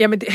Jamen, 0.00 0.20
det, 0.20 0.28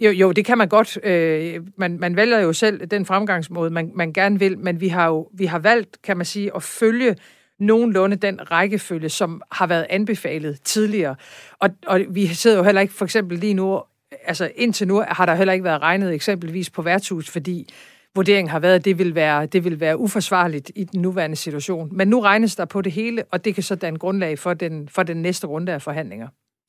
jo, 0.00 0.10
jo, 0.10 0.32
det 0.32 0.44
kan 0.44 0.58
man 0.58 0.68
godt. 0.68 0.98
Øh, 1.04 1.60
man, 1.76 2.00
man 2.00 2.16
vælger 2.16 2.38
jo 2.38 2.52
selv 2.52 2.86
den 2.86 3.06
fremgangsmåde, 3.06 3.70
man, 3.70 3.92
man 3.94 4.12
gerne 4.12 4.38
vil, 4.38 4.58
men 4.58 4.80
vi 4.80 4.88
har 4.88 5.06
jo 5.08 5.28
vi 5.32 5.46
har 5.46 5.58
valgt, 5.58 6.02
kan 6.02 6.16
man 6.16 6.26
sige, 6.26 6.50
at 6.56 6.62
følge 6.62 7.16
nogenlunde 7.58 8.16
den 8.16 8.50
rækkefølge, 8.50 9.08
som 9.08 9.42
har 9.52 9.66
været 9.66 9.86
anbefalet 9.90 10.62
tidligere. 10.62 11.16
Og, 11.58 11.70
og 11.86 12.00
vi 12.10 12.26
sidder 12.26 12.56
jo 12.56 12.62
heller 12.62 12.80
ikke, 12.80 12.94
for 12.94 13.04
eksempel 13.04 13.38
lige 13.38 13.54
nu, 13.54 13.82
altså 14.24 14.50
indtil 14.56 14.88
nu 14.88 15.04
har 15.08 15.26
der 15.26 15.34
heller 15.34 15.52
ikke 15.52 15.64
været 15.64 15.82
regnet 15.82 16.14
eksempelvis 16.14 16.70
på 16.70 16.82
værtshus, 16.82 17.30
fordi 17.30 17.68
vurderingen 18.14 18.50
har 18.50 18.58
været, 18.58 18.74
at 18.74 18.84
det 18.84 18.98
vil 18.98 19.14
være, 19.14 19.46
det 19.46 19.64
vil 19.64 19.80
være 19.80 19.98
uforsvarligt 19.98 20.70
i 20.74 20.84
den 20.84 21.02
nuværende 21.02 21.36
situation. 21.36 21.88
Men 21.92 22.08
nu 22.08 22.20
regnes 22.20 22.56
der 22.56 22.64
på 22.64 22.82
det 22.82 22.92
hele, 22.92 23.24
og 23.30 23.44
det 23.44 23.54
kan 23.54 23.62
så 23.62 23.74
danne 23.74 23.98
grundlag 23.98 24.38
for 24.38 24.54
den, 24.54 24.88
for 24.88 25.02
den 25.02 25.16
næste 25.16 25.46
runde 25.46 25.72
af 25.72 25.82
forhandlinger. 25.82 26.28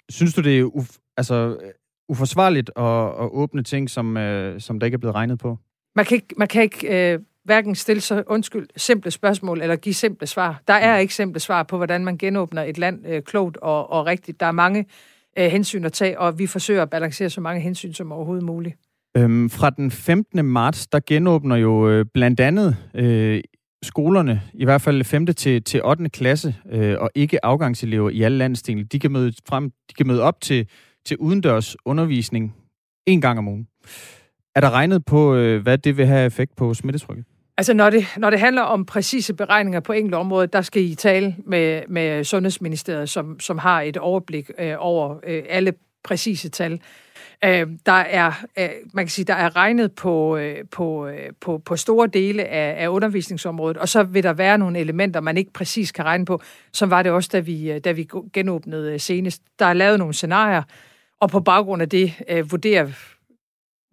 Synes 0.09 0.33
du, 0.33 0.41
det 0.41 0.59
er 0.59 0.63
uf- 0.63 1.13
altså, 1.17 1.57
uforsvarligt 2.09 2.71
at, 2.75 3.05
at 3.05 3.29
åbne 3.31 3.63
ting, 3.63 3.89
som, 3.89 4.17
øh, 4.17 4.61
som 4.61 4.79
der 4.79 4.85
ikke 4.85 4.95
er 4.95 4.99
blevet 4.99 5.15
regnet 5.15 5.39
på? 5.39 5.57
Man 5.95 6.05
kan 6.05 6.15
ikke, 6.15 6.35
man 6.37 6.47
kan 6.47 6.63
ikke 6.63 7.13
øh, 7.13 7.19
hverken 7.43 7.75
stille 7.75 8.01
så 8.01 8.23
undskyld, 8.27 8.67
simple 8.77 9.11
spørgsmål 9.11 9.61
eller 9.61 9.75
give 9.75 9.93
simple 9.93 10.27
svar. 10.27 10.61
Der 10.67 10.73
er 10.73 10.97
ikke 10.97 11.15
simple 11.15 11.39
svar 11.39 11.63
på, 11.63 11.77
hvordan 11.77 12.05
man 12.05 12.17
genåbner 12.17 12.63
et 12.63 12.77
land 12.77 13.07
øh, 13.07 13.21
klogt 13.21 13.57
og, 13.57 13.89
og 13.91 14.05
rigtigt. 14.05 14.39
Der 14.39 14.45
er 14.45 14.51
mange 14.51 14.85
øh, 15.37 15.45
hensyn 15.45 15.85
at 15.85 15.93
tage, 15.93 16.19
og 16.19 16.39
vi 16.39 16.47
forsøger 16.47 16.81
at 16.81 16.89
balancere 16.89 17.29
så 17.29 17.41
mange 17.41 17.61
hensyn 17.61 17.93
som 17.93 18.11
overhovedet 18.11 18.45
muligt. 18.45 18.75
Øhm, 19.17 19.49
fra 19.49 19.69
den 19.69 19.91
15. 19.91 20.45
marts, 20.45 20.87
der 20.87 20.99
genåbner 21.07 21.55
jo 21.55 21.89
øh, 21.89 22.05
blandt 22.13 22.39
andet 22.39 22.77
øh, 22.95 23.41
skolerne, 23.83 24.41
i 24.53 24.65
hvert 24.65 24.81
fald 24.81 25.03
5. 25.03 25.25
til, 25.25 25.63
til 25.63 25.81
8. 25.83 26.09
klasse, 26.09 26.55
øh, 26.71 26.95
og 26.99 27.09
ikke 27.15 27.45
afgangselever 27.45 28.09
i 28.09 28.21
alle 28.21 28.37
landsdele, 28.37 28.83
de 28.83 28.99
kan 28.99 29.11
møde, 29.11 29.33
frem, 29.47 29.71
de 29.89 29.93
kan 29.93 30.07
møde 30.07 30.21
op 30.21 30.41
til, 30.41 30.67
til 31.05 31.17
udendørs 31.17 31.75
undervisning 31.85 32.55
en 33.05 33.21
gang 33.21 33.39
om 33.39 33.47
ugen. 33.47 33.67
Er 34.55 34.61
der 34.61 34.69
regnet 34.69 35.05
på, 35.05 35.35
øh, 35.35 35.61
hvad 35.61 35.77
det 35.77 35.97
vil 35.97 36.05
have 36.05 36.25
effekt 36.25 36.55
på 36.55 36.73
smittetrykket? 36.73 37.25
Altså, 37.57 37.73
når 37.73 37.89
det, 37.89 38.05
når 38.17 38.29
det 38.29 38.39
handler 38.39 38.61
om 38.61 38.85
præcise 38.85 39.33
beregninger 39.33 39.79
på 39.79 39.93
enkelte 39.93 40.15
områder, 40.15 40.45
der 40.45 40.61
skal 40.61 40.81
I 40.81 40.95
tale 40.95 41.35
med, 41.45 41.81
med 41.89 42.23
Sundhedsministeriet, 42.23 43.09
som, 43.09 43.39
som 43.39 43.57
har 43.57 43.81
et 43.81 43.97
overblik 43.97 44.51
øh, 44.59 44.75
over 44.77 45.15
øh, 45.27 45.43
alle 45.49 45.73
præcise 46.03 46.49
tal. 46.49 46.81
Øh, 47.45 47.67
der 47.85 47.91
er, 47.91 48.31
øh, 48.59 48.69
man 48.93 49.05
kan 49.05 49.09
sige, 49.09 49.25
der 49.25 49.33
er 49.33 49.55
regnet 49.55 49.91
på, 49.91 50.37
øh, 50.37 50.65
på, 50.71 51.07
øh, 51.07 51.29
på, 51.41 51.57
på 51.57 51.75
store 51.75 52.07
dele 52.07 52.45
af, 52.45 52.83
af 52.83 52.87
undervisningsområdet, 52.87 53.77
og 53.77 53.89
så 53.89 54.03
vil 54.03 54.23
der 54.23 54.33
være 54.33 54.57
nogle 54.57 54.79
elementer, 54.79 55.21
man 55.21 55.37
ikke 55.37 55.53
præcis 55.53 55.91
kan 55.91 56.05
regne 56.05 56.25
på, 56.25 56.41
som 56.73 56.89
var 56.89 57.03
det 57.03 57.11
også, 57.11 57.29
da 57.33 57.39
vi, 57.39 57.71
øh, 57.71 57.79
da 57.79 57.91
vi 57.91 58.07
genåbnede 58.33 58.93
øh, 58.93 58.99
senest. 58.99 59.41
Der 59.59 59.65
er 59.65 59.73
lavet 59.73 59.99
nogle 59.99 60.13
scenarier, 60.13 60.63
og 61.19 61.29
på 61.29 61.39
baggrund 61.39 61.81
af 61.81 61.89
det 61.89 62.13
øh, 62.29 62.51
vurderer 62.51 62.87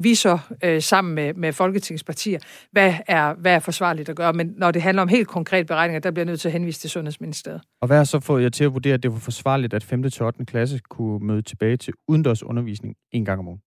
vi 0.00 0.14
så 0.14 0.38
øh, 0.64 0.82
sammen 0.82 1.14
med, 1.14 1.34
med 1.34 1.52
Folketingets 1.52 2.04
partier, 2.04 2.38
hvad 2.72 2.94
er, 3.06 3.34
hvad 3.34 3.54
er 3.54 3.58
forsvarligt 3.58 4.08
at 4.08 4.16
gøre. 4.16 4.32
Men 4.32 4.54
når 4.56 4.70
det 4.70 4.82
handler 4.82 5.02
om 5.02 5.08
helt 5.08 5.28
konkret 5.28 5.66
beregninger, 5.66 6.00
der 6.00 6.10
bliver 6.10 6.26
nødt 6.26 6.40
til 6.40 6.48
at 6.48 6.52
henvise 6.52 6.80
til 6.80 6.90
Sundhedsministeriet. 6.90 7.60
Og 7.80 7.86
hvad 7.86 7.96
har 7.96 8.04
så 8.04 8.20
fået 8.20 8.42
jer 8.42 8.48
til 8.48 8.64
at 8.64 8.72
vurdere, 8.72 8.94
at 8.94 9.02
det 9.02 9.12
var 9.12 9.18
forsvarligt, 9.18 9.74
at 9.74 9.84
5. 9.84 10.10
til 10.10 10.24
8. 10.24 10.44
klasse 10.44 10.78
kunne 10.90 11.26
møde 11.26 11.42
tilbage 11.42 11.76
til 11.76 11.94
udendørs 12.08 12.42
undervisning 12.42 12.94
en 13.12 13.24
gang 13.24 13.38
om 13.38 13.48
ugen? 13.48 13.60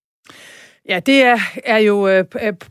Ja, 0.89 0.99
det 0.99 1.23
er, 1.23 1.37
er 1.65 1.77
jo 1.77 2.07
øh, 2.07 2.25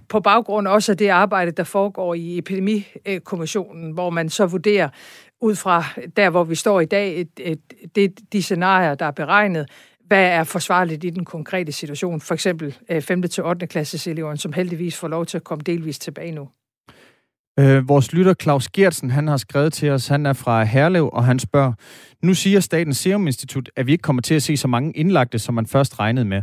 på 0.08 0.20
baggrund 0.20 0.68
også 0.68 0.92
af 0.92 0.98
det 0.98 1.08
arbejde, 1.08 1.50
der 1.50 1.64
foregår 1.64 2.14
i 2.14 2.38
Epidemikommissionen, 2.38 3.92
hvor 3.92 4.10
man 4.10 4.28
så 4.28 4.46
vurderer 4.46 4.88
ud 5.40 5.54
fra 5.54 5.84
der, 6.16 6.30
hvor 6.30 6.44
vi 6.44 6.54
står 6.54 6.80
i 6.80 6.84
dag, 6.84 7.20
et, 7.20 7.28
et, 7.40 7.60
det, 7.96 8.20
de 8.32 8.42
scenarier, 8.42 8.94
der 8.94 9.06
er 9.06 9.10
beregnet, 9.10 9.70
hvad 10.12 10.24
er 10.24 10.44
forsvarligt 10.44 11.04
i 11.04 11.10
den 11.10 11.24
konkrete 11.24 11.72
situation. 11.72 12.20
For 12.20 12.34
eksempel 12.34 12.76
øh, 12.90 13.02
5. 13.02 13.22
til 13.22 13.44
8. 13.44 13.66
klasses 13.66 14.06
eleverne, 14.06 14.38
som 14.38 14.52
heldigvis 14.52 14.96
får 14.96 15.08
lov 15.08 15.26
til 15.26 15.36
at 15.36 15.44
komme 15.44 15.62
delvis 15.66 15.98
tilbage 15.98 16.32
nu. 16.32 16.48
Øh, 17.58 17.88
vores 17.88 18.12
lytter 18.12 18.34
Claus 18.34 18.68
Gertsen, 18.68 19.10
han 19.10 19.28
har 19.28 19.36
skrevet 19.36 19.72
til 19.72 19.90
os, 19.90 20.08
han 20.08 20.26
er 20.26 20.32
fra 20.32 20.64
Herlev, 20.64 21.10
og 21.12 21.24
han 21.24 21.38
spørger, 21.38 21.72
nu 22.22 22.34
siger 22.34 22.60
Statens 22.60 22.98
Serum 22.98 23.26
Institut, 23.26 23.70
at 23.76 23.86
vi 23.86 23.92
ikke 23.92 24.02
kommer 24.02 24.22
til 24.22 24.34
at 24.34 24.42
se 24.42 24.56
så 24.56 24.68
mange 24.68 24.92
indlagte, 24.92 25.38
som 25.38 25.54
man 25.54 25.66
først 25.66 25.98
regnede 25.98 26.24
med. 26.24 26.42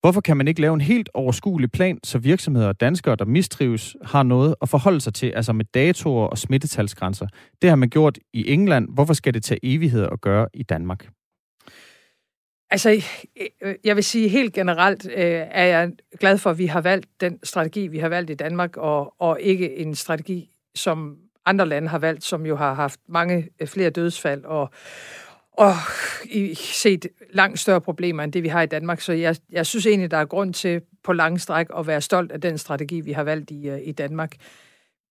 Hvorfor 0.00 0.20
kan 0.20 0.36
man 0.36 0.48
ikke 0.48 0.60
lave 0.60 0.74
en 0.74 0.80
helt 0.80 1.08
overskuelig 1.14 1.70
plan, 1.70 1.98
så 2.04 2.18
virksomheder 2.18 2.68
og 2.68 2.80
danskere, 2.80 3.16
der 3.16 3.24
mistrives, 3.24 3.96
har 4.04 4.22
noget 4.22 4.54
at 4.62 4.68
forholde 4.68 5.00
sig 5.00 5.14
til, 5.14 5.32
altså 5.36 5.52
med 5.52 5.64
datoer 5.64 6.26
og 6.26 6.38
smittetalsgrænser? 6.38 7.26
Det 7.62 7.70
har 7.70 7.76
man 7.76 7.88
gjort 7.88 8.18
i 8.32 8.52
England. 8.52 8.88
Hvorfor 8.94 9.14
skal 9.14 9.34
det 9.34 9.42
tage 9.42 9.60
evigheder 9.62 10.08
at 10.08 10.20
gøre 10.20 10.46
i 10.54 10.62
Danmark? 10.62 11.17
Altså, 12.70 13.02
øh, 13.62 13.74
jeg 13.84 13.96
vil 13.96 14.04
sige 14.04 14.28
helt 14.28 14.52
generelt, 14.52 15.06
øh, 15.06 15.46
er 15.50 15.64
jeg 15.64 15.92
glad 16.20 16.38
for, 16.38 16.50
at 16.50 16.58
vi 16.58 16.66
har 16.66 16.80
valgt 16.80 17.06
den 17.20 17.38
strategi, 17.42 17.86
vi 17.86 17.98
har 17.98 18.08
valgt 18.08 18.30
i 18.30 18.34
Danmark, 18.34 18.76
og, 18.76 19.14
og 19.18 19.40
ikke 19.40 19.76
en 19.76 19.94
strategi, 19.94 20.50
som 20.74 21.16
andre 21.46 21.66
lande 21.66 21.88
har 21.88 21.98
valgt, 21.98 22.24
som 22.24 22.46
jo 22.46 22.56
har 22.56 22.74
haft 22.74 23.00
mange 23.08 23.48
øh, 23.60 23.68
flere 23.68 23.90
dødsfald 23.90 24.44
og, 24.44 24.70
og 25.52 25.72
i 26.24 26.54
set 26.54 27.06
langt 27.30 27.58
større 27.58 27.80
problemer 27.80 28.22
end 28.22 28.32
det, 28.32 28.42
vi 28.42 28.48
har 28.48 28.62
i 28.62 28.66
Danmark. 28.66 29.00
Så 29.00 29.12
jeg, 29.12 29.36
jeg 29.50 29.66
synes 29.66 29.86
egentlig, 29.86 30.10
der 30.10 30.16
er 30.16 30.24
grund 30.24 30.54
til 30.54 30.82
på 31.04 31.12
lange 31.12 31.38
stræk 31.38 31.66
at 31.76 31.86
være 31.86 32.00
stolt 32.00 32.32
af 32.32 32.40
den 32.40 32.58
strategi, 32.58 33.00
vi 33.00 33.12
har 33.12 33.22
valgt 33.22 33.50
i, 33.50 33.68
øh, 33.68 33.80
i 33.84 33.92
Danmark. 33.92 34.36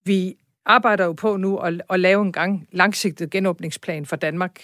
Vi 0.04 0.34
arbejder 0.66 1.04
jo 1.04 1.12
på 1.12 1.36
nu 1.36 1.56
at, 1.56 1.82
at 1.90 2.00
lave 2.00 2.22
en 2.22 2.32
gang 2.32 2.68
langsigtet 2.72 3.30
genåbningsplan 3.30 4.06
for 4.06 4.16
Danmark. 4.16 4.60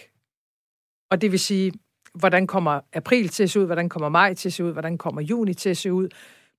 Og 1.10 1.20
det 1.20 1.32
vil 1.32 1.40
sige, 1.40 1.72
hvordan 2.14 2.46
kommer 2.46 2.80
april 2.92 3.28
til 3.28 3.42
at 3.42 3.50
se 3.50 3.60
ud, 3.60 3.66
hvordan 3.66 3.88
kommer 3.88 4.08
maj 4.08 4.34
til 4.34 4.48
at 4.48 4.52
se 4.52 4.64
ud, 4.64 4.72
hvordan 4.72 4.98
kommer 4.98 5.22
juni 5.22 5.54
til 5.54 5.70
at 5.70 5.76
se 5.76 5.92
ud, 5.92 6.08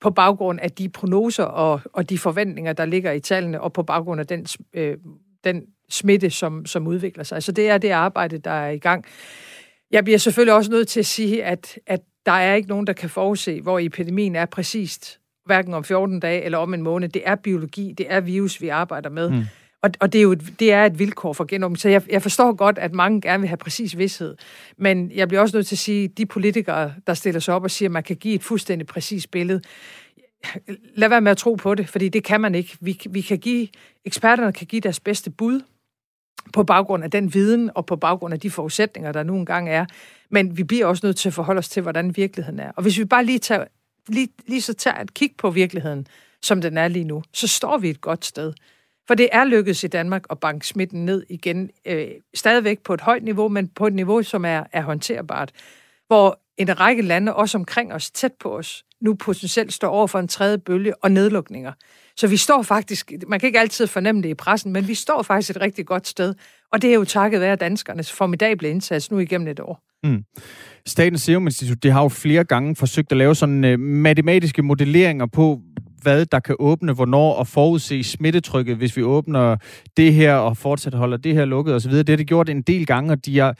på 0.01 0.10
baggrund 0.10 0.60
af 0.60 0.72
de 0.72 0.89
prognoser 0.89 1.43
og, 1.43 1.82
og 1.93 2.10
de 2.10 2.18
forventninger, 2.18 2.74
der 2.74 2.86
ligger 2.86 3.12
i 3.12 3.20
tallene, 3.20 3.62
og 3.62 3.74
på 3.74 3.84
baggrund 3.84 4.20
af 4.20 4.28
den, 4.28 4.47
øh, 4.74 4.97
den 5.43 5.64
smitte, 5.89 6.30
som, 6.30 6.66
som 6.66 6.88
udvikler 6.88 7.24
sig. 7.24 7.43
Så 7.43 7.51
det 7.51 7.70
er 7.70 7.78
det 7.78 7.89
arbejde, 7.89 8.38
der 8.38 8.51
er 8.51 8.70
i 8.70 8.78
gang. 8.78 9.06
Jeg 9.91 10.03
bliver 10.03 10.20
selvfølgelig 10.20 10.53
også 10.53 10.72
nødt 10.72 10.88
til 10.88 10.99
at 10.99 11.06
sige, 11.06 11.43
at, 11.43 11.80
at 11.88 12.01
der 12.26 12.32
er 12.32 12.56
ikke 12.56 12.70
nogen, 12.70 12.88
der 12.88 12.93
kan 12.93 13.10
forudse, 13.10 13.62
hvor 13.62 13.80
epidemien 13.80 14.36
er 14.36 14.45
præcist, 14.45 15.20
hverken 15.45 15.74
om 15.74 15.84
14 15.84 16.20
dage 16.20 16.41
eller 16.41 16.58
om 16.58 16.74
en 16.74 16.82
måned. 16.82 17.10
Det 17.10 17.22
er 17.26 17.36
biologi, 17.36 17.93
det 17.97 18.06
er 18.10 18.20
virus, 18.20 18.62
vi 18.62 18.68
arbejder 18.70 19.10
med. 19.10 19.30
Mm. 19.30 19.43
Og, 19.86 19.91
og 19.99 20.13
det, 20.13 20.19
er 20.19 20.23
jo 20.23 20.31
et, 20.31 20.53
det 20.59 20.71
er 20.71 20.86
et 20.86 20.99
vilkår 20.99 21.33
for 21.33 21.45
genåbning. 21.45 21.79
Så 21.79 21.89
jeg, 21.89 22.01
jeg 22.09 22.21
forstår 22.21 22.53
godt, 22.53 22.77
at 22.77 22.93
mange 22.93 23.21
gerne 23.21 23.41
vil 23.41 23.47
have 23.47 23.57
præcis 23.57 23.97
vidshed. 23.97 24.36
Men 24.77 25.11
jeg 25.15 25.27
bliver 25.27 25.41
også 25.41 25.57
nødt 25.57 25.67
til 25.67 25.75
at 25.75 25.79
sige, 25.79 26.03
at 26.03 26.17
de 26.17 26.25
politikere, 26.25 26.93
der 27.07 27.13
stiller 27.13 27.39
sig 27.39 27.53
op 27.53 27.63
og 27.63 27.71
siger, 27.71 27.89
at 27.89 27.91
man 27.91 28.03
kan 28.03 28.15
give 28.15 28.36
et 28.36 28.43
fuldstændig 28.43 28.88
præcist 28.88 29.31
billede, 29.31 29.61
lad 30.95 31.09
være 31.09 31.21
med 31.21 31.31
at 31.31 31.38
tro 31.38 31.55
på 31.55 31.75
det, 31.75 31.89
fordi 31.89 32.09
det 32.09 32.23
kan 32.23 32.41
man 32.41 32.55
ikke. 32.55 32.77
Vi, 32.81 32.99
vi 33.09 33.21
kan 33.21 33.38
give, 33.38 33.67
eksperterne 34.05 34.53
kan 34.53 34.67
give 34.67 34.81
deres 34.81 34.99
bedste 34.99 35.29
bud 35.29 35.61
på 36.53 36.63
baggrund 36.63 37.03
af 37.03 37.11
den 37.11 37.33
viden 37.33 37.71
og 37.75 37.86
på 37.86 37.95
baggrund 37.95 38.33
af 38.33 38.39
de 38.39 38.51
forudsætninger, 38.51 39.11
der 39.11 39.23
nu 39.23 39.36
engang 39.36 39.69
er. 39.69 39.86
Men 40.29 40.57
vi 40.57 40.63
bliver 40.63 40.86
også 40.86 41.05
nødt 41.05 41.17
til 41.17 41.29
at 41.29 41.33
forholde 41.33 41.59
os 41.59 41.69
til, 41.69 41.81
hvordan 41.81 42.17
virkeligheden 42.17 42.59
er. 42.59 42.71
Og 42.75 42.81
hvis 42.81 42.99
vi 42.99 43.05
bare 43.05 43.25
lige, 43.25 43.39
tager, 43.39 43.65
lige, 44.07 44.29
lige 44.47 44.61
så 44.61 44.73
tager 44.73 45.01
et 45.01 45.13
kig 45.13 45.31
på 45.38 45.49
virkeligheden, 45.49 46.07
som 46.41 46.61
den 46.61 46.77
er 46.77 46.88
lige 46.88 47.05
nu, 47.05 47.23
så 47.33 47.47
står 47.47 47.77
vi 47.77 47.89
et 47.89 48.01
godt 48.01 48.25
sted. 48.25 48.53
For 49.08 49.16
det 49.16 49.30
er 49.32 49.43
lykkedes 49.43 49.84
i 49.84 49.88
Danmark 49.88 50.26
at 50.30 50.39
banke 50.39 50.68
smitten 50.68 51.06
ned 51.06 51.26
igen, 51.30 51.70
øh, 51.86 52.08
stadigvæk 52.34 52.80
på 52.84 52.93
et 52.93 53.01
højt 53.01 53.24
niveau, 53.24 53.47
men 53.47 53.68
på 53.68 53.88
et 53.88 53.93
niveau, 53.93 54.24
som 54.24 54.45
er, 54.45 54.64
er 54.72 54.82
håndterbart. 54.82 55.51
Hvor 56.08 56.39
en 56.58 56.80
række 56.80 57.01
lande, 57.01 57.36
også 57.36 57.58
omkring 57.58 57.93
os, 57.93 58.12
tæt 58.12 58.32
på 58.39 58.58
os, 58.58 58.84
nu 59.01 59.14
potentielt 59.14 59.74
står 59.74 59.88
over 59.88 60.08
for 60.08 60.20
en 60.20 60.28
tredje 60.28 60.58
bølge 60.58 61.03
og 61.03 61.12
nedlukninger. 61.12 61.72
Så 62.18 62.28
vi 62.28 62.38
står 62.38 62.62
faktisk, 62.62 63.12
man 63.28 63.39
kan 63.39 63.47
ikke 63.47 63.60
altid 63.60 63.88
fornemme 63.88 64.22
det 64.22 64.30
i 64.30 64.34
pressen, 64.34 64.74
men 64.74 64.88
vi 64.88 64.95
står 64.95 65.22
faktisk 65.22 65.49
et 65.49 65.62
rigtig 65.62 65.86
godt 65.86 66.08
sted. 66.08 66.34
Og 66.72 66.82
det 66.82 66.89
er 66.89 66.93
jo 66.93 67.03
takket 67.03 67.41
være 67.41 67.56
danskernes 67.56 68.12
formidable 68.12 68.70
indsats 68.70 69.12
nu 69.12 69.20
igennem 69.20 69.47
et 69.47 69.60
år. 69.60 69.82
Mm. 70.03 70.24
Statens 70.86 71.22
Serum 71.22 71.47
Institut, 71.47 71.84
det 71.84 71.91
har 71.91 72.01
jo 72.01 72.10
flere 72.10 72.43
gange 72.43 72.76
forsøgt 72.76 73.12
at 73.12 73.18
lave 73.18 73.36
sådan 73.36 73.64
øh, 73.64 73.80
matematiske 73.80 74.62
modelleringer 74.62 75.26
på, 75.26 75.62
hvad 76.01 76.26
der 76.26 76.39
kan 76.39 76.56
åbne, 76.60 76.93
hvornår 76.93 77.34
og 77.34 77.47
forudse 77.47 78.03
smittetrykket, 78.03 78.78
hvis 78.78 78.97
vi 78.97 79.03
åbner 79.03 79.58
det 79.97 80.14
her 80.14 80.36
og 80.36 80.58
fortsat 80.58 80.93
holder 80.93 81.18
det 81.18 81.34
her 81.34 81.45
lukket 81.45 81.76
osv. 81.76 81.91
Det 81.91 82.10
har 82.10 82.18
det 82.18 82.28
gjort 82.28 82.49
en 82.49 82.62
del 82.62 82.86
gange, 82.86 83.12
og 83.12 83.26
de 83.26 83.39
har 83.39 83.58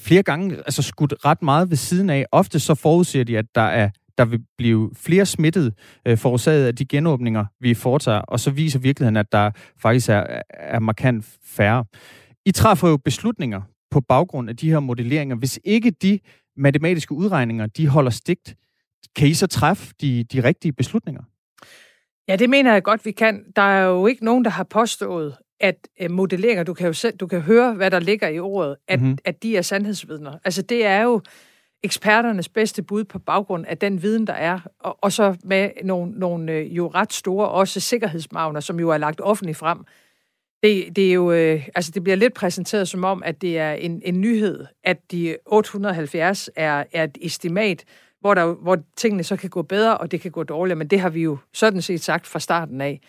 flere 0.00 0.22
gange 0.22 0.56
altså 0.56 0.82
skudt 0.82 1.14
ret 1.24 1.42
meget 1.42 1.70
ved 1.70 1.76
siden 1.76 2.10
af. 2.10 2.26
Ofte 2.32 2.60
så 2.60 2.74
forudser 2.74 3.24
de, 3.24 3.38
at 3.38 3.46
der 3.54 3.60
er 3.60 3.90
der 4.18 4.24
vil 4.24 4.44
blive 4.58 4.90
flere 4.96 5.26
smittet 5.26 5.74
øh, 6.06 6.18
forårsaget 6.18 6.66
af 6.66 6.76
de 6.76 6.84
genåbninger, 6.84 7.44
vi 7.60 7.74
foretager, 7.74 8.18
og 8.18 8.40
så 8.40 8.50
viser 8.50 8.78
virkeligheden, 8.78 9.16
at 9.16 9.32
der 9.32 9.50
faktisk 9.82 10.08
er, 10.08 10.40
er 10.50 10.78
markant 10.78 11.38
færre. 11.44 11.84
I 12.46 12.50
træffer 12.50 12.88
jo 12.88 12.96
beslutninger 12.96 13.62
på 13.90 14.00
baggrund 14.00 14.48
af 14.48 14.56
de 14.56 14.70
her 14.70 14.80
modelleringer. 14.80 15.36
Hvis 15.36 15.60
ikke 15.64 15.90
de 15.90 16.18
matematiske 16.56 17.14
udregninger, 17.14 17.66
de 17.66 17.88
holder 17.88 18.10
stigt, 18.10 18.56
kan 19.16 19.28
I 19.28 19.34
så 19.34 19.46
træffe 19.46 19.94
de, 20.00 20.24
de 20.24 20.44
rigtige 20.44 20.72
beslutninger? 20.72 21.22
Ja, 22.28 22.36
det 22.36 22.50
mener 22.50 22.72
jeg 22.72 22.82
godt, 22.82 23.04
vi 23.04 23.12
kan. 23.12 23.44
Der 23.56 23.62
er 23.62 23.84
jo 23.84 24.06
ikke 24.06 24.24
nogen, 24.24 24.44
der 24.44 24.50
har 24.50 24.64
påstået, 24.64 25.36
at 25.64 25.88
øh, 26.00 26.10
modelleringer, 26.10 26.64
du 26.64 26.74
kan 26.74 26.86
jo 26.86 26.92
selv, 26.92 27.16
du 27.16 27.26
kan 27.26 27.40
høre, 27.40 27.74
hvad 27.74 27.90
der 27.90 28.00
ligger 28.00 28.28
i 28.28 28.38
ordet, 28.38 28.76
at, 28.88 29.00
mm-hmm. 29.00 29.18
at 29.24 29.42
de 29.42 29.56
er 29.56 29.62
sandhedsvidner. 29.62 30.38
Altså 30.44 30.62
det 30.62 30.86
er 30.86 31.02
jo 31.02 31.20
eksperternes 31.82 32.48
bedste 32.48 32.82
bud 32.82 33.04
på 33.04 33.18
baggrund 33.18 33.64
af 33.68 33.78
den 33.78 34.02
viden, 34.02 34.26
der 34.26 34.32
er, 34.32 34.60
og, 34.80 34.98
og 35.00 35.12
så 35.12 35.36
med 35.44 35.70
nogle, 35.84 36.12
nogle 36.12 36.52
øh, 36.52 36.76
jo 36.76 36.88
ret 36.88 37.12
store 37.12 37.48
også 37.48 37.80
sikkerhedsmagner, 37.80 38.60
som 38.60 38.80
jo 38.80 38.90
er 38.90 38.98
lagt 38.98 39.20
offentligt 39.20 39.58
frem. 39.58 39.78
Det, 40.62 40.96
det 40.96 41.08
er 41.08 41.12
jo, 41.12 41.32
øh, 41.32 41.68
altså 41.74 41.90
det 41.90 42.02
bliver 42.02 42.16
lidt 42.16 42.34
præsenteret 42.34 42.88
som 42.88 43.04
om, 43.04 43.22
at 43.22 43.42
det 43.42 43.58
er 43.58 43.72
en, 43.72 44.02
en 44.04 44.20
nyhed, 44.20 44.66
at 44.84 45.12
de 45.12 45.36
870 45.46 46.50
er, 46.56 46.84
er 46.92 47.04
et 47.04 47.18
estimat, 47.20 47.84
hvor, 48.20 48.34
der, 48.34 48.54
hvor 48.54 48.78
tingene 48.96 49.22
så 49.22 49.36
kan 49.36 49.50
gå 49.50 49.62
bedre, 49.62 49.98
og 49.98 50.10
det 50.10 50.20
kan 50.20 50.30
gå 50.30 50.42
dårligere, 50.42 50.78
men 50.78 50.88
det 50.88 51.00
har 51.00 51.10
vi 51.10 51.22
jo 51.22 51.38
sådan 51.52 51.82
set 51.82 52.00
sagt 52.00 52.26
fra 52.26 52.40
starten 52.40 52.80
af. 52.80 53.00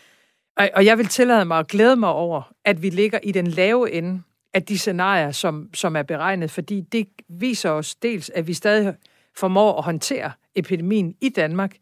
Og, 0.58 0.70
og 0.74 0.86
jeg 0.86 0.98
vil 0.98 1.08
tillade 1.08 1.46
mig 1.46 1.60
at 1.60 1.68
glæde 1.68 1.96
mig 1.96 2.10
over, 2.10 2.52
at 2.66 2.82
vi 2.82 2.90
ligger 2.90 3.20
i 3.24 3.32
den 3.32 3.48
lave 3.48 3.92
ende 3.92 4.22
af 4.54 4.64
de 4.64 4.78
scenarier, 4.78 5.32
som, 5.32 5.70
som 5.74 5.96
er 5.96 6.04
beregnet, 6.04 6.52
fordi 6.52 6.82
det 6.82 7.08
viser 7.30 7.70
os 7.70 7.96
dels, 7.96 8.30
at 8.30 8.48
vi 8.48 8.54
stadig 8.54 8.96
formår 9.38 9.78
at 9.78 9.84
håndtere 9.84 10.32
epidemien 10.56 11.16
i 11.22 11.30
Danmark, 11.30 11.76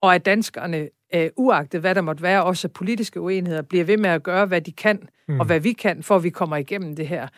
og 0.00 0.14
at 0.14 0.26
danskerne, 0.26 0.88
øh, 1.14 1.30
uagtet 1.36 1.80
hvad 1.80 1.94
der 1.94 2.00
måtte 2.00 2.22
være, 2.22 2.44
også 2.44 2.68
politiske 2.68 3.20
uenigheder, 3.20 3.62
bliver 3.62 3.84
ved 3.84 3.96
med 3.96 4.10
at 4.10 4.22
gøre, 4.22 4.46
hvad 4.46 4.60
de 4.60 4.72
kan, 4.72 5.08
mm. 5.28 5.40
og 5.40 5.46
hvad 5.46 5.60
vi 5.60 5.72
kan, 5.72 6.02
for 6.02 6.16
at 6.16 6.22
vi 6.22 6.30
kommer 6.30 6.56
igennem 6.56 6.96
det 6.96 7.08
her. 7.08 7.28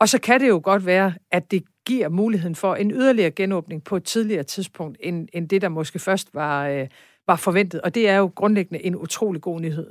Og 0.00 0.08
så 0.08 0.20
kan 0.20 0.40
det 0.40 0.48
jo 0.48 0.60
godt 0.64 0.86
være, 0.86 1.14
at 1.30 1.50
det 1.50 1.64
giver 1.86 2.08
muligheden 2.08 2.54
for 2.54 2.74
en 2.74 2.90
yderligere 2.90 3.30
genåbning 3.30 3.84
på 3.84 3.96
et 3.96 4.04
tidligere 4.04 4.42
tidspunkt, 4.42 4.98
end, 5.00 5.28
end 5.32 5.48
det, 5.48 5.62
der 5.62 5.68
måske 5.68 5.98
først 5.98 6.34
var, 6.34 6.68
øh, 6.68 6.88
var 7.26 7.36
forventet. 7.36 7.80
Og 7.80 7.94
det 7.94 8.08
er 8.08 8.16
jo 8.16 8.32
grundlæggende 8.34 8.84
en 8.84 8.96
utrolig 8.96 9.42
god 9.42 9.60
nyhed. 9.60 9.90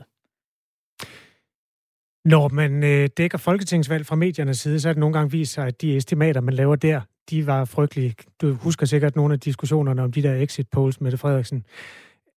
Når 2.25 2.49
man 2.49 2.83
øh, 2.83 3.09
dækker 3.17 3.37
folketingsvalg 3.37 4.05
fra 4.05 4.15
mediernes 4.15 4.59
side, 4.59 4.79
så 4.79 4.89
er 4.89 4.93
det 4.93 4.99
nogle 4.99 5.13
gange 5.13 5.31
vist 5.31 5.53
sig, 5.53 5.67
at 5.67 5.81
de 5.81 5.97
estimater, 5.97 6.41
man 6.41 6.53
laver 6.53 6.75
der, 6.75 7.01
de 7.29 7.47
var 7.47 7.65
frygtelige. 7.65 8.15
Du 8.41 8.53
husker 8.53 8.85
sikkert 8.85 9.15
nogle 9.15 9.33
af 9.33 9.39
diskussionerne 9.39 10.03
om 10.03 10.11
de 10.11 10.23
der 10.23 10.35
exit 10.35 10.69
polls, 10.69 11.01
med 11.01 11.17
Frederiksen. 11.17 11.65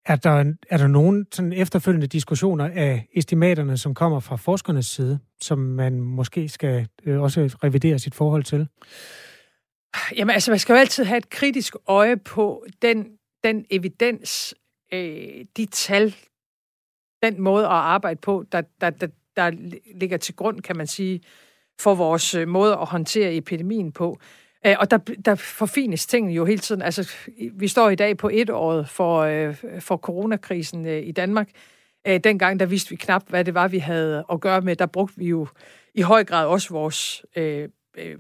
Er 0.07 0.17
der, 0.17 0.53
er 0.71 0.77
der 0.77 0.87
nogen 0.87 1.27
sådan 1.33 1.53
efterfølgende 1.53 2.07
diskussioner 2.07 2.71
af 2.75 3.09
estimaterne, 3.15 3.79
som 3.79 3.95
kommer 3.95 4.21
fra 4.21 4.37
forskernes 4.37 4.87
side, 4.87 5.19
som 5.41 5.59
man 5.59 6.01
måske 6.01 6.49
skal 6.49 6.89
øh, 7.05 7.23
også 7.23 7.57
revidere 7.65 7.99
sit 7.99 8.15
forhold 8.15 8.45
til? 8.45 8.69
Jamen 10.17 10.35
altså, 10.35 10.51
man 10.51 10.59
skal 10.59 10.73
jo 10.73 10.79
altid 10.79 11.05
have 11.05 11.19
et 11.19 11.31
kritisk 11.31 11.77
øje 11.87 12.17
på 12.17 12.67
den, 12.83 13.07
den 13.45 13.65
evidens, 13.71 14.55
øh, 14.93 15.45
de 15.57 15.67
tal, 15.67 16.15
den 17.23 17.41
måde 17.41 17.65
at 17.65 17.71
arbejde 17.71 18.21
på, 18.21 18.45
der, 18.53 18.63
der, 18.81 18.91
der, 18.91 19.07
der 19.37 19.51
ligger 19.95 20.17
til 20.17 20.37
grund, 20.37 20.61
kan 20.61 20.77
man 20.77 20.87
sige, 20.87 21.21
for 21.81 21.95
vores 21.95 22.35
øh, 22.35 22.49
måde 22.49 22.73
at 22.73 22.87
håndtere 22.87 23.35
epidemien 23.35 23.93
på. 23.93 24.19
Øh, 24.67 24.77
og 24.79 24.91
der, 24.91 24.99
der 25.25 25.35
forfines 25.35 26.07
tingene 26.07 26.35
jo 26.35 26.45
hele 26.45 26.59
tiden. 26.59 26.83
Altså, 26.83 27.11
vi 27.53 27.69
står 27.69 27.91
i 27.91 27.95
dag 27.95 28.17
på 28.17 28.31
et 28.33 28.51
år 28.51 28.83
for, 28.83 29.19
øh, 29.21 29.57
for 29.81 29.97
coronakrisen 29.97 30.87
i 30.87 31.13
Danmark. 31.13 31.49
Dengang, 32.25 32.61
der 32.61 32.67
vidste 32.67 32.91
vi 32.91 32.97
knap, 32.97 33.23
hvad 33.29 33.45
det 33.45 33.55
var, 33.55 33.69
vi 33.69 33.79
havde 33.79 34.25
at 34.33 34.41
gøre 34.41 34.61
med. 34.61 34.77
Der 34.77 34.87
brugte 34.87 35.19
vi 35.19 35.29
jo 35.29 35.47
i 35.95 36.01
høj 36.01 36.25
grad 36.25 36.47
også 36.47 36.69
vores, 36.71 37.25
øh, 37.37 37.69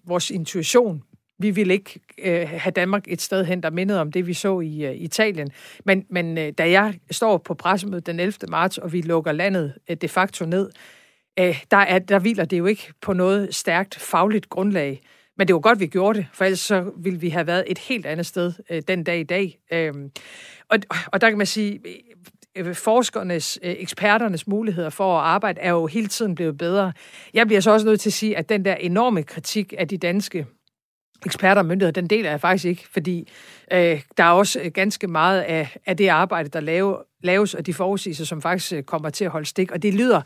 vores 0.05 0.31
intuition. 0.31 1.03
Vi 1.39 1.51
ville 1.51 1.75
ikke 1.75 2.01
øh, 2.19 2.49
have 2.49 2.73
Danmark 2.73 3.05
et 3.09 3.23
sted 3.23 3.45
hen, 3.45 3.63
der 3.63 3.71
mindede 3.71 4.01
om 4.01 4.13
det, 4.13 4.27
vi 4.27 4.35
så 4.35 4.61
i 4.61 4.85
øh, 4.85 4.95
Italien. 4.95 5.51
Men, 5.85 6.07
men 6.11 6.39
øh, 6.39 6.53
da 6.59 6.71
jeg 6.71 6.95
står 7.11 7.39
på 7.39 7.55
pressemødet 7.55 8.07
den 8.07 8.21
11. 8.21 8.35
marts, 8.49 8.79
og 8.79 8.93
vi 8.93 9.01
lukker 9.01 9.33
landet 9.33 9.75
øh, 9.91 9.97
de 9.97 10.09
facto 10.09 10.45
ned, 10.45 10.67
øh, 10.67 11.04
Øh, 11.41 11.63
der, 11.71 11.77
er, 11.77 11.99
der 11.99 12.19
hviler 12.19 12.45
det 12.45 12.59
jo 12.59 12.67
ikke 12.67 12.93
på 13.01 13.13
noget 13.13 13.55
stærkt 13.55 13.95
fagligt 13.95 14.49
grundlag. 14.49 15.01
Men 15.39 15.49
det 15.49 15.55
var 15.55 15.61
godt, 15.61 15.81
vi 15.81 15.87
gjorde 15.87 16.19
det, 16.19 16.27
for 16.33 16.45
ellers 16.45 16.61
så 16.61 16.93
ville 16.97 17.21
vi 17.21 17.29
have 17.29 17.47
været 17.47 17.65
et 17.67 17.79
helt 17.79 18.07
andet 18.07 18.27
sted 18.27 18.53
øh, 18.71 18.83
den 18.89 19.05
dag 19.05 19.21
i 19.21 19.25
dag. 19.25 19.59
Øh, 19.73 19.93
og, 20.69 20.79
og 21.07 21.21
der 21.21 21.29
kan 21.29 21.39
man 21.39 21.47
sige, 21.47 21.81
øh, 22.57 22.67
øh, 22.69 22.75
forskernes, 22.75 23.59
øh, 23.63 23.75
eksperternes 23.79 24.47
muligheder 24.47 24.91
for 24.91 25.19
at 25.19 25.25
arbejde 25.25 25.61
er 25.61 25.71
jo 25.71 25.87
hele 25.87 26.07
tiden 26.07 26.35
blevet 26.35 26.59
bedre. 26.59 26.93
Jeg 27.35 27.47
bliver 27.47 27.61
så 27.61 27.71
også 27.71 27.87
nødt 27.87 28.01
til 28.01 28.09
at 28.09 28.15
sige, 28.15 28.37
at 28.37 28.49
den 28.49 28.65
der 28.65 28.75
enorme 28.75 29.23
kritik 29.23 29.75
af 29.79 29.89
de 29.89 29.99
danske 29.99 30.47
eksperter 31.27 31.63
og 31.63 31.67
myndigheder, 31.67 32.01
den 32.01 32.11
deler 32.11 32.31
jeg 32.31 32.41
faktisk 32.41 32.65
ikke, 32.65 32.87
fordi 32.93 33.29
øh, 33.73 34.03
der 34.17 34.25
er 34.25 34.31
også 34.31 34.61
øh, 34.61 34.71
ganske 34.71 35.07
meget 35.07 35.41
af, 35.41 35.77
af 35.87 35.97
det 35.97 36.09
arbejde, 36.09 36.49
der 36.49 36.61
lave, 36.61 36.97
laves, 37.23 37.55
og 37.55 37.67
de 37.67 37.75
forudsigelser, 37.75 38.25
som 38.25 38.43
faktisk 38.43 38.87
kommer 38.87 39.11
til 39.11 39.25
at 39.25 39.31
holde 39.31 39.47
stik. 39.47 39.73
Og 39.73 39.83
det 39.83 39.95
lyder 39.95 40.23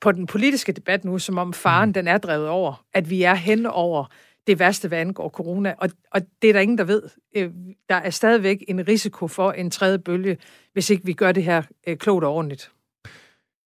på 0.00 0.12
den 0.12 0.26
politiske 0.26 0.72
debat 0.72 1.04
nu, 1.04 1.18
som 1.18 1.38
om 1.38 1.52
faren 1.52 1.88
mm. 1.88 1.92
den 1.92 2.08
er 2.08 2.18
drevet 2.18 2.48
over, 2.48 2.84
at 2.94 3.10
vi 3.10 3.22
er 3.22 3.34
hen 3.34 3.66
over 3.66 4.04
det 4.46 4.58
værste, 4.58 4.88
hvad 4.88 4.98
angår 4.98 5.28
corona, 5.28 5.74
og, 5.78 5.90
og 6.10 6.20
det 6.42 6.48
er 6.48 6.52
der 6.52 6.60
ingen, 6.60 6.78
der 6.78 6.84
ved. 6.84 7.02
Øh, 7.36 7.50
der 7.88 7.94
er 7.94 8.10
stadigvæk 8.10 8.64
en 8.68 8.88
risiko 8.88 9.28
for 9.28 9.52
en 9.52 9.70
tredje 9.70 9.98
bølge, 9.98 10.36
hvis 10.72 10.90
ikke 10.90 11.04
vi 11.04 11.12
gør 11.12 11.32
det 11.32 11.44
her 11.44 11.62
øh, 11.86 11.96
klogt 11.96 12.24
og 12.24 12.34
ordentligt. 12.34 12.70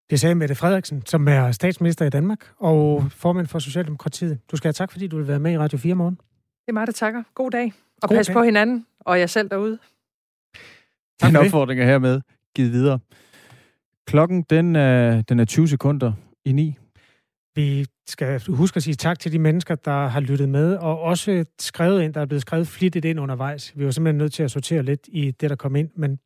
Det 0.10 0.20
sagde 0.20 0.36
Mette 0.36 0.56
Frederiksen, 0.56 1.06
som 1.06 1.28
er 1.28 1.52
statsminister 1.52 2.06
i 2.06 2.10
Danmark 2.10 2.52
og 2.58 3.06
formand 3.12 3.48
for 3.48 3.60
Socialdemokratiet. 3.60 4.40
Du 4.52 4.58
skal 4.58 4.68
have 4.68 4.74
tak, 4.74 4.92
fordi 4.92 5.08
du 5.08 5.18
vil 5.18 5.28
være 5.28 5.40
med 5.40 5.52
i 5.52 5.58
Radio 5.58 5.78
4 5.78 5.96
morgen. 5.96 6.20
er 6.68 6.72
mig, 6.72 6.88
der 6.88 6.94
takker. 6.94 7.24
God 7.36 7.52
dag. 7.52 7.74
Og 8.02 8.10
God 8.10 8.18
pas 8.18 8.28
dag. 8.28 8.34
på 8.34 8.44
hinanden, 8.44 8.86
og 9.00 9.20
jer 9.20 9.26
selv 9.26 9.50
derude. 9.50 9.72
Den 9.72 9.80
for 11.22 11.28
det. 11.28 11.38
opfordring 11.38 11.82
er 11.82 11.86
hermed 11.86 12.22
givet 12.56 12.72
videre. 12.72 13.00
Klokken, 14.08 14.42
den 14.50 14.76
er, 14.76 15.22
den 15.22 15.40
er 15.40 15.46
20 15.46 15.68
sekunder 15.68 16.14
i 16.46 16.52
9. 16.52 16.76
Vi 17.56 17.86
skal 18.08 18.42
huske 18.50 18.78
at 18.78 18.84
sige 18.84 18.96
tak 18.96 19.20
til 19.20 19.32
de 19.32 19.40
mennesker, 19.40 19.76
der 19.76 20.08
har 20.08 20.20
lyttet 20.20 20.50
med, 20.50 20.76
og 20.76 21.00
også 21.00 21.46
skrevet 21.60 22.02
ind, 22.02 22.14
der 22.14 22.22
er 22.22 22.26
blevet 22.26 22.42
skrevet 22.42 22.68
flittigt 22.68 23.06
ind 23.06 23.20
undervejs. 23.20 23.74
Vi 23.76 23.86
var 23.86 23.92
simpelthen 23.92 24.18
nødt 24.18 24.34
til 24.34 24.44
at 24.44 24.52
sortere 24.52 24.84
lidt 24.84 25.00
i 25.08 25.32
det, 25.32 25.50
der 25.50 25.56
kom 25.56 25.76
ind, 25.76 25.90
men 25.96 26.20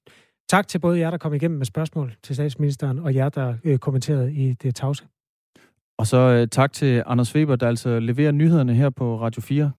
tak 0.50 0.68
til 0.68 0.80
både 0.80 1.00
jer, 1.00 1.12
der 1.12 1.18
kom 1.18 1.34
igennem 1.34 1.58
med 1.58 1.66
spørgsmål 1.66 2.14
til 2.24 2.36
statsministeren, 2.36 3.00
og 3.00 3.16
jer, 3.16 3.30
der 3.30 3.56
øh, 3.64 3.78
kommenterede 3.78 4.34
i 4.34 4.54
det 4.54 4.76
tavse. 4.76 5.04
Og 5.98 6.08
så 6.08 6.18
øh, 6.18 6.48
tak 6.48 6.74
til 6.74 7.04
Anders 7.06 7.36
Weber, 7.36 7.56
der 7.56 7.68
altså 7.68 8.00
leverer 8.00 8.32
nyhederne 8.32 8.74
her 8.74 8.90
på 8.90 9.22
Radio 9.22 9.42
4. 9.42 9.72